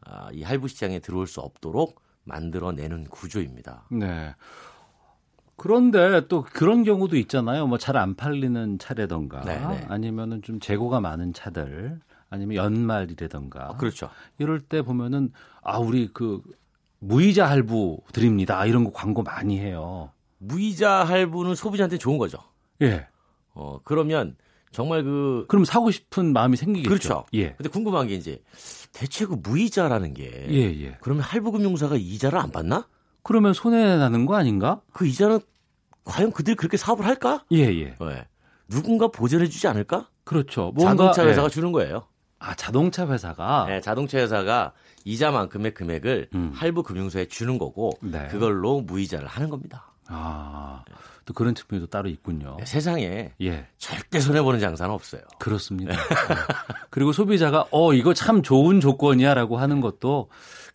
[0.07, 3.85] 아, 이 할부 시장에 들어올 수 없도록 만들어내는 구조입니다.
[3.91, 4.35] 네.
[5.57, 7.65] 그런데 또 그런 경우도 있잖아요.
[7.67, 9.67] 뭐 잘 안 팔리는 차라던가 네네.
[9.67, 9.85] 네.
[9.87, 11.99] 아니면은 좀 재고가 많은 차들
[12.29, 13.69] 아니면 연말이라던가.
[13.69, 14.09] 아, 그렇죠.
[14.37, 15.31] 이럴 때 보면은
[15.63, 16.41] 아 우리 그
[16.99, 18.65] 무이자 할부 드립니다.
[18.65, 20.11] 이런 거 광고 많이 해요.
[20.39, 22.37] 무이자 할부는 소비자한테 좋은 거죠.
[22.81, 23.07] 예.
[23.53, 24.35] 어 그러면
[24.75, 26.89] 정말 그 그럼 사고 싶은 마음이 생기겠죠.
[26.89, 27.25] 그렇죠.
[27.33, 27.53] 예.
[27.53, 28.41] 근데 궁금한 게 이제
[28.91, 30.97] 대체 그 무이자라는 게 예, 예.
[30.99, 32.87] 그러면 할부금융사가 이자를 안 받나?
[33.23, 34.81] 그러면 손해 나는 거 아닌가?
[34.91, 35.39] 그 이자는
[36.03, 37.45] 과연 그들이 그렇게 사업을 할까?
[37.53, 37.95] 예, 예.
[37.99, 38.27] 네.
[38.67, 40.09] 누군가 보전해 주지 않을까?
[40.25, 40.73] 그렇죠.
[40.75, 41.49] 뭔가, 자동차 회사가 예.
[41.49, 42.07] 주는 거예요.
[42.39, 43.65] 아, 자동차 회사가?
[43.69, 44.73] 네, 자동차 회사가
[45.05, 46.51] 이자만큼의 금액을 음.
[46.53, 48.27] 할부 금융소에 주는 거고 네.
[48.27, 49.93] 그걸로 무이자를 하는 겁니다.
[50.07, 50.83] 아,
[51.25, 52.55] 또 그런 측면도 따로 있군요.
[52.59, 53.67] 네, 세상에 예.
[53.77, 55.21] 절대 손해 보는 장사는 없어요.
[55.39, 55.93] 그렇습니다.
[55.93, 55.99] 네.
[56.91, 60.29] 그리고 소비자가 어, 이거 참 좋은 조건이야 라고 하는 것도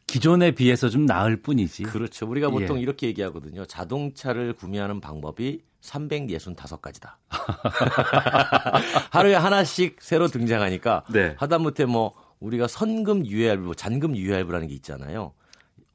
[0.08, 1.84] 기존에 비해서 좀 나을 뿐이지.
[1.84, 2.28] 그렇죠.
[2.28, 2.82] 우리가 보통 예.
[2.82, 3.64] 이렇게 얘기하거든요.
[3.64, 7.12] 자동차를 구매하는 방법이 365가지다.
[9.12, 11.36] 하루에 하나씩 새로 등장하니까 네.
[11.38, 15.32] 하다못해 뭐 우리가 선금 유예할부, 잔금 유예할부라는 게 있잖아요.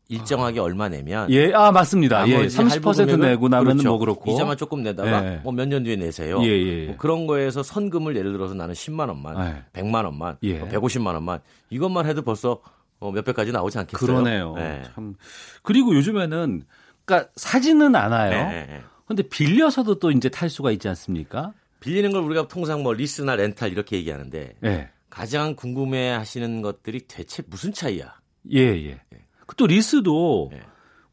[0.08, 0.64] 일정하게 아.
[0.64, 2.28] 얼마 내면 예, 아 맞습니다.
[2.28, 3.90] 예, 30% 내고 나면 그렇죠.
[3.90, 5.38] 뭐 그렇고 이자만 조금 내다가 예.
[5.38, 6.42] 뭐몇 년 뒤에 내세요.
[6.44, 6.86] 예, 예.
[6.88, 9.82] 뭐 그런 거에서 선금을 예를 들어서 나는 10만 원만, 예.
[9.82, 10.62] 100만 원만, 예.
[10.62, 12.62] 150만 뭐 원만 이것만 해도 벌써
[13.00, 14.08] 어, 몇백까지 나오지 않겠어요?
[14.08, 14.54] 그러네요.
[14.56, 14.84] 네.
[14.94, 15.16] 참.
[15.64, 16.64] 그리고 요즘에는
[17.04, 18.50] 그러니까 사지는 않아요.
[18.50, 18.84] 네.
[19.08, 21.54] 근데 빌려서도 또 이제 탈 수가 있지 않습니까?
[21.80, 24.90] 빌리는 걸 우리가 통상 뭐 리스나 렌탈 이렇게 얘기하는데 네.
[25.10, 28.16] 가장 궁금해 하시는 것들이 대체 무슨 차이야?
[28.52, 29.00] 예, 예.
[29.48, 29.54] 네.
[29.58, 30.62] 또 리스도 네.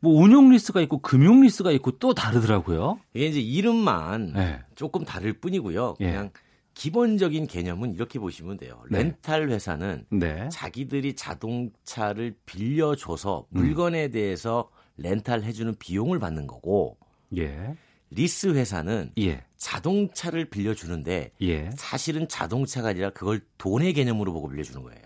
[0.00, 2.98] 뭐 운용 리스가 있고 금융 리스가 있고 또 다르더라고요.
[3.14, 4.60] 이게 이제 이름만 네.
[4.74, 5.96] 조금 다를 뿐이고요.
[6.00, 6.06] 예.
[6.06, 6.30] 그냥
[6.74, 8.82] 기본적인 개념은 이렇게 보시면 돼요.
[8.90, 8.98] 네.
[8.98, 10.48] 렌탈 회사는 네.
[10.50, 13.59] 자기들이 자동차를 빌려줘서 음.
[13.59, 16.96] 물건에 대해서 렌탈 해주는 비용을 받는 거고,
[17.36, 17.76] 예.
[18.10, 19.44] 리스 회사는 예.
[19.56, 21.70] 자동차를 빌려주는데 예.
[21.76, 25.02] 사실은 자동차가 아니라 그걸 돈의 개념으로 보고 빌려주는 거예요.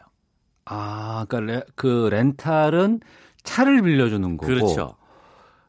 [0.66, 3.00] 아, 그러니까 레, 그 렌탈은
[3.42, 4.96] 차를 빌려주는 거고, 그렇죠.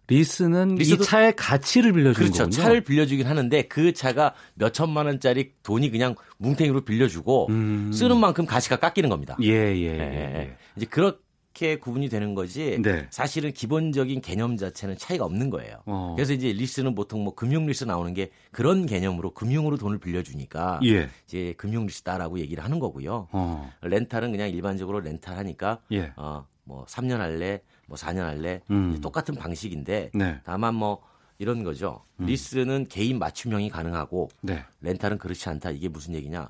[0.10, 2.44] 리스는 이 차의 가치를 빌려주는 그렇죠.
[2.44, 2.64] 거군요.
[2.64, 7.92] 차를 빌려주긴 하는데 그 차가 몇 천만 원짜리 돈이 그냥 뭉탱이로 빌려주고 음.
[7.94, 9.36] 쓰는 만큼 가치가 깎이는 겁니다.
[9.42, 10.00] 예, 예, 예.
[10.00, 10.58] 예.
[10.78, 12.80] 이제 그렇게 구분이 되는 거지.
[12.82, 13.08] 네.
[13.10, 15.82] 사실은 기본적인 개념 자체는 차이가 없는 거예요.
[15.88, 16.14] 어.
[16.16, 21.10] 그래서 이제 리스는 보통 뭐 금융 리스 나오는 게 그런 개념으로 금융으로 돈을 빌려주니까 예.
[21.26, 23.28] 이제 금융 리스다라고 얘기를 하는 거고요.
[23.32, 23.72] 어.
[23.82, 26.14] 렌탈은 그냥 일반적으로 렌탈하니까 예.
[26.16, 29.00] 어, 뭐 3년 할래 뭐 4년 할래 음.
[29.02, 30.40] 똑같은 방식인데 네.
[30.44, 31.02] 다만 뭐
[31.40, 32.04] 이런 거죠.
[32.20, 32.26] 음.
[32.26, 34.64] 리스는 개인 맞춤형이 가능하고 네.
[34.82, 35.72] 렌탈은 그렇지 않다.
[35.72, 36.50] 이게 무슨 얘기냐?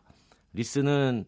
[0.53, 1.25] 리스는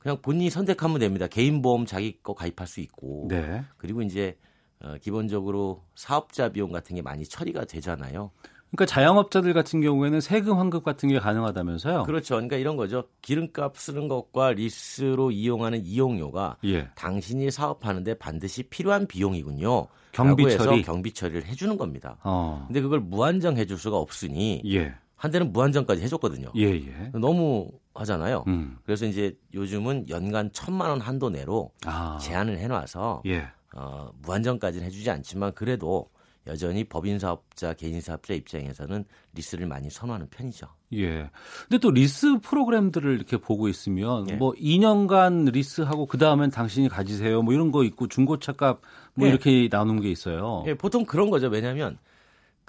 [0.00, 1.28] 그냥 본인이 선택하면 됩니다.
[1.28, 3.62] 개인 보험 자기 거 가입할 수 있고 네.
[3.76, 4.36] 그리고 이제
[4.82, 8.30] 어, 기본적으로 사업자 비용 같은 게 많이 처리가 되잖아요.
[8.70, 12.04] 그러니까 자영업자들 같은 경우에는 세금 환급 같은 게 가능하다면서요?
[12.04, 12.36] 그렇죠.
[12.36, 13.04] 그러니까 이런 거죠.
[13.20, 16.88] 기름값 쓰는 것과 리스로 이용하는 이용료가 예.
[16.94, 19.88] 당신이 사업하는데 반드시 필요한 비용이군요.
[20.12, 22.16] 경비 처리 경비 처리를 해주는 겁니다.
[22.22, 22.64] 어.
[22.68, 24.94] 근데 그걸 무한정 해줄 수가 없으니 예.
[25.16, 26.52] 한때는 무한정까지 해줬거든요.
[26.56, 27.10] 예, 예.
[27.12, 27.70] 너무
[28.00, 28.44] 하잖아요.
[28.48, 28.78] 음.
[28.84, 32.18] 그래서 이제 요즘은 연간 천만 원 한도 내로 아.
[32.20, 33.46] 제한을 해놔서 예.
[33.74, 36.08] 어, 무한정까지는 해주지 않지만 그래도
[36.46, 39.04] 여전히 법인 사업자, 개인 사업자 입장에서는
[39.34, 40.66] 리스를 많이 선호하는 편이죠.
[40.94, 41.30] 예.
[41.68, 44.34] 근데 또 리스 프로그램들을 이렇게 보고 있으면 예.
[44.34, 47.42] 뭐 2년간 리스하고 그 다음엔 당신이 가지세요.
[47.42, 48.80] 뭐 이런 거 있고 중고차값
[49.14, 49.30] 뭐 예.
[49.30, 50.64] 이렇게 나오는 게 있어요.
[50.66, 51.48] 예, 보통 그런 거죠.
[51.48, 51.98] 왜냐하면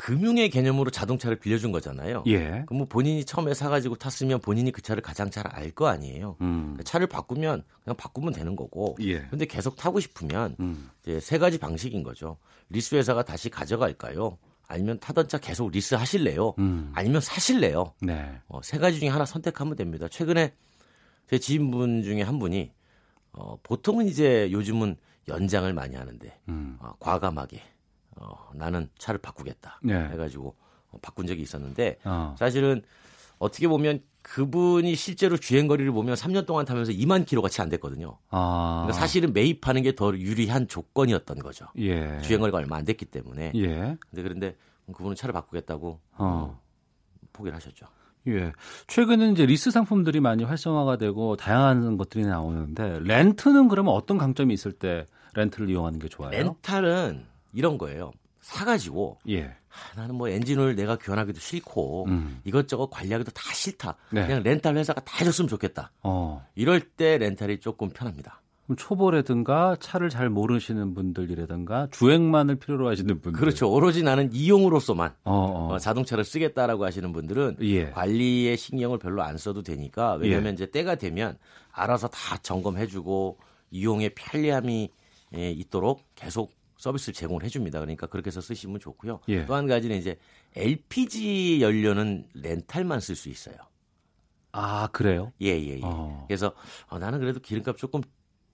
[0.02, 2.24] 금융의 개념으로 자동차를 빌려준 거잖아요.
[2.26, 2.64] 예.
[2.66, 6.38] 그럼 뭐 본인이 처음에 사가지고 탔으면 본인이 그 차를 가장 잘 알 거 아니에요.
[6.42, 6.74] 음.
[6.76, 8.98] 그 차를 바꾸면 그냥 바꾸면 되는 거고.
[9.02, 9.22] 예.
[9.28, 10.90] 근데 계속 타고 싶으면 음.
[11.04, 12.38] 이제 세 가지 방식인 거죠.
[12.70, 14.40] 리스 회사가 다시 가져갈까요?
[14.68, 16.56] 아니면 타던 차 계속 리스 하실래요?
[16.58, 16.92] 음.
[16.96, 17.94] 아니면 사실래요?
[18.02, 18.40] 네.
[18.48, 20.08] 어, 세 가지 중에 하나 선택하면 됩니다.
[20.08, 20.56] 최근에
[21.30, 22.72] 제 지인분 중에 한 분이
[23.34, 24.96] 어, 보통은 이제 요즘은
[25.28, 26.78] 연장을 많이 하는데 음.
[26.80, 27.62] 어, 과감하게
[28.18, 29.96] 어, 나는 차를 바꾸겠다 네.
[30.10, 30.56] 해가지고
[30.92, 32.36] 어, 바꾼 적이 있었는데 어.
[32.38, 32.82] 사실은
[33.40, 38.20] 어떻게 보면 그분이 실제로 주행 거리를 보면 3년 동안 타면서 2만 킬로가 채 안 됐거든요.
[38.30, 38.82] 아.
[38.84, 41.66] 그러니까 사실은 매입하는 게 더 유리한 조건이었던 거죠.
[41.80, 42.20] 예.
[42.22, 43.52] 주행 거리가 얼마 안 됐기 때문에.
[43.56, 43.98] 예.
[44.10, 44.56] 근데 그런데
[44.94, 46.00] 그분은 차를 바꾸겠다고 어.
[46.20, 46.62] 어.
[47.34, 47.88] 포기를 하셨죠.
[48.28, 48.52] 예.
[48.86, 54.72] 최근에 이제 리스 상품들이 많이 활성화가 되고 다양한 것들이 나오는데 렌트는 그러면 어떤 강점이 있을
[54.72, 56.30] 때 렌트를 이용하는 게 좋아요?
[56.30, 58.12] 렌탈은 이런 거예요.
[58.42, 59.44] 사가지고 예.
[59.46, 62.42] 아, 나는 뭐 엔진을 내가 교환하기도 싫고 음.
[62.44, 63.96] 이것저것 관리하기도 다 싫다.
[64.12, 64.26] 네.
[64.26, 65.92] 그냥 렌탈 회사가 다 해줬으면 좋겠다.
[66.04, 66.46] 어.
[66.56, 68.42] 이럴 때 렌탈이 조금 편합니다.
[68.66, 73.72] 그럼 초보라든가 차를 잘 모르시는 분들이라든가 주행만을 필요로 하시는 분들 그렇죠.
[73.72, 75.74] 오로지 나는 이용으로서만 어, 어.
[75.74, 77.90] 어, 자동차를 쓰겠다라고 하시는 분들은 예.
[77.90, 80.54] 관리에 신경을 별로 안 써도 되니까 왜냐하면 예.
[80.54, 81.38] 이제 때가 되면
[81.72, 83.38] 알아서 다 점검해주고
[83.72, 84.90] 이용의 편리함이
[85.36, 86.52] 예, 있도록 계속
[86.82, 87.80] 서비스를 제공을 해줍니다.
[87.80, 89.20] 그러니까 그렇게 해서 쓰시면 좋고요.
[89.28, 89.46] 예.
[89.46, 90.18] 또한 가지는 이제
[90.56, 93.56] LPG 연료는 렌탈만 쓸 수 있어요.
[94.52, 95.32] 아 그래요?
[95.40, 95.74] 예예예.
[95.74, 95.82] 예, 예.
[95.84, 96.26] 어.
[96.28, 96.56] 그래서
[96.88, 98.02] 어, 나는 그래도 기름값 조금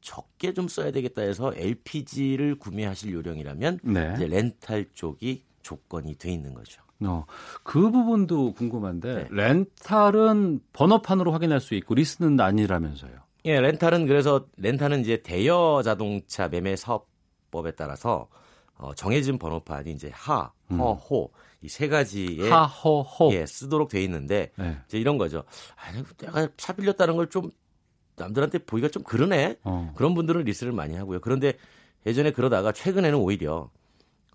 [0.02, 4.14] 적게 좀 써야 되겠다 해서 LPG를 구매하실 요령이라면 네.
[4.18, 6.82] 이제 렌탈 쪽이 조건이 돼 있는 거죠.
[7.06, 7.26] 어,
[7.64, 9.28] 그 부분도 궁금한데 네.
[9.32, 13.14] 렌탈은 번호판으로 확인할 수 있고 리스는 아니라면서요.
[13.46, 17.08] 예, 렌탈은 그래서 렌탈은 이제 대여 자동차 매매 사업
[17.58, 18.28] 법에 따라서
[18.76, 20.80] 어, 정해진 번호판이 이제 하, 음.
[20.80, 21.32] 허, 호
[21.64, 24.78] 이 세 가지의 하, 허, 호 예, 쓰도록 돼 있는데 네.
[24.88, 25.44] 이제 이런 거죠.
[25.76, 27.50] 아, 내가 차 빌렸다는 걸 좀
[28.16, 29.58] 남들한테 보기가 좀 그러네.
[29.64, 29.92] 어.
[29.96, 31.20] 그런 분들은 리스를 많이 하고요.
[31.20, 31.54] 그런데
[32.06, 33.70] 예전에 그러다가 최근에는 오히려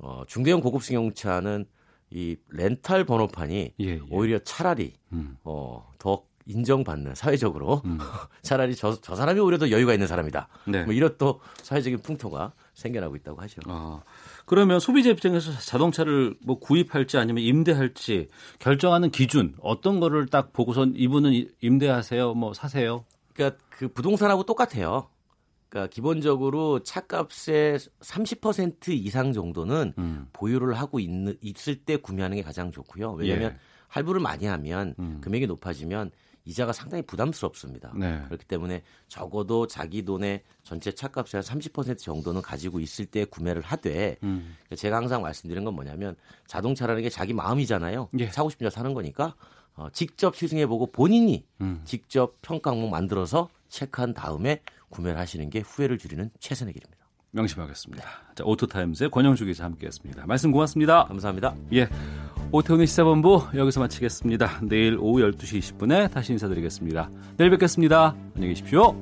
[0.01, 1.65] 어, 중대형 고급 승용차는
[2.11, 4.01] 이 렌탈 번호판이 예, 예.
[4.11, 5.37] 오히려 차라리 음.
[5.45, 7.99] 어, 더 인정받는 사회적으로 음.
[8.43, 10.49] 차라리 저, 저 사람이 오히려 더 여유가 있는 사람이다.
[10.67, 10.85] 네.
[10.85, 13.61] 뭐 이런 또 사회적인 풍토가 생겨나고 있다고 하죠.
[13.67, 14.03] 아,
[14.47, 18.29] 그러면 소비자 입장에서 자동차를 뭐 구입할지 아니면 임대할지
[18.59, 23.05] 결정하는 기준 어떤 거를 딱 보고선 이분은 임대하세요, 뭐 사세요?
[23.35, 25.09] 그러니까 그 부동산하고 똑같아요.
[25.73, 30.27] 그러니까 기본적으로 차값의 30% 이상 정도는 음.
[30.35, 31.09] 보유를 하고 있,
[31.41, 33.13] 있을 때 구매하는 게 가장 좋고요.
[33.13, 33.59] 왜냐하면 예.
[33.89, 35.21] 할부를 많이 하면 음.
[35.23, 36.11] 금액이 높아지면
[36.45, 37.93] 이자가 상당히 부담스럽습니다.
[37.97, 38.23] 네.
[38.27, 44.17] 그렇기 때문에 적어도 자기 돈의 전체 차값의 한 30% 정도는 가지고 있을 때 구매를 하되
[44.23, 44.57] 음.
[44.77, 46.17] 제가 항상 말씀드리는 건 뭐냐면
[46.47, 48.09] 자동차라는 게 자기 마음이잖아요.
[48.19, 48.27] 예.
[48.27, 49.35] 사고 싶은 차 사는 거니까
[49.75, 51.83] 어, 직접 시승해보고 본인이 음.
[51.85, 54.61] 직접 평가 항목 만들어서 체크한 다음에
[54.91, 56.92] 구매를 하시는 게 후회를 줄이는 최선의 길입니다.
[57.33, 58.05] 명심하겠습니다.
[58.35, 60.27] 자, 오토타임즈의 권영주 기자 함께했습니다.
[60.27, 61.05] 말씀 고맙습니다.
[61.05, 61.55] 감사합니다.
[61.73, 61.89] 예,
[62.53, 64.61] 오태훈의 시사본부 여기서 마치겠습니다.
[64.63, 67.11] 내일 오후 12시 20분에 다시 인사드리겠습니다.
[67.39, 68.15] 내일 뵙겠습니다.
[68.35, 68.95] 안녕히 계십시오.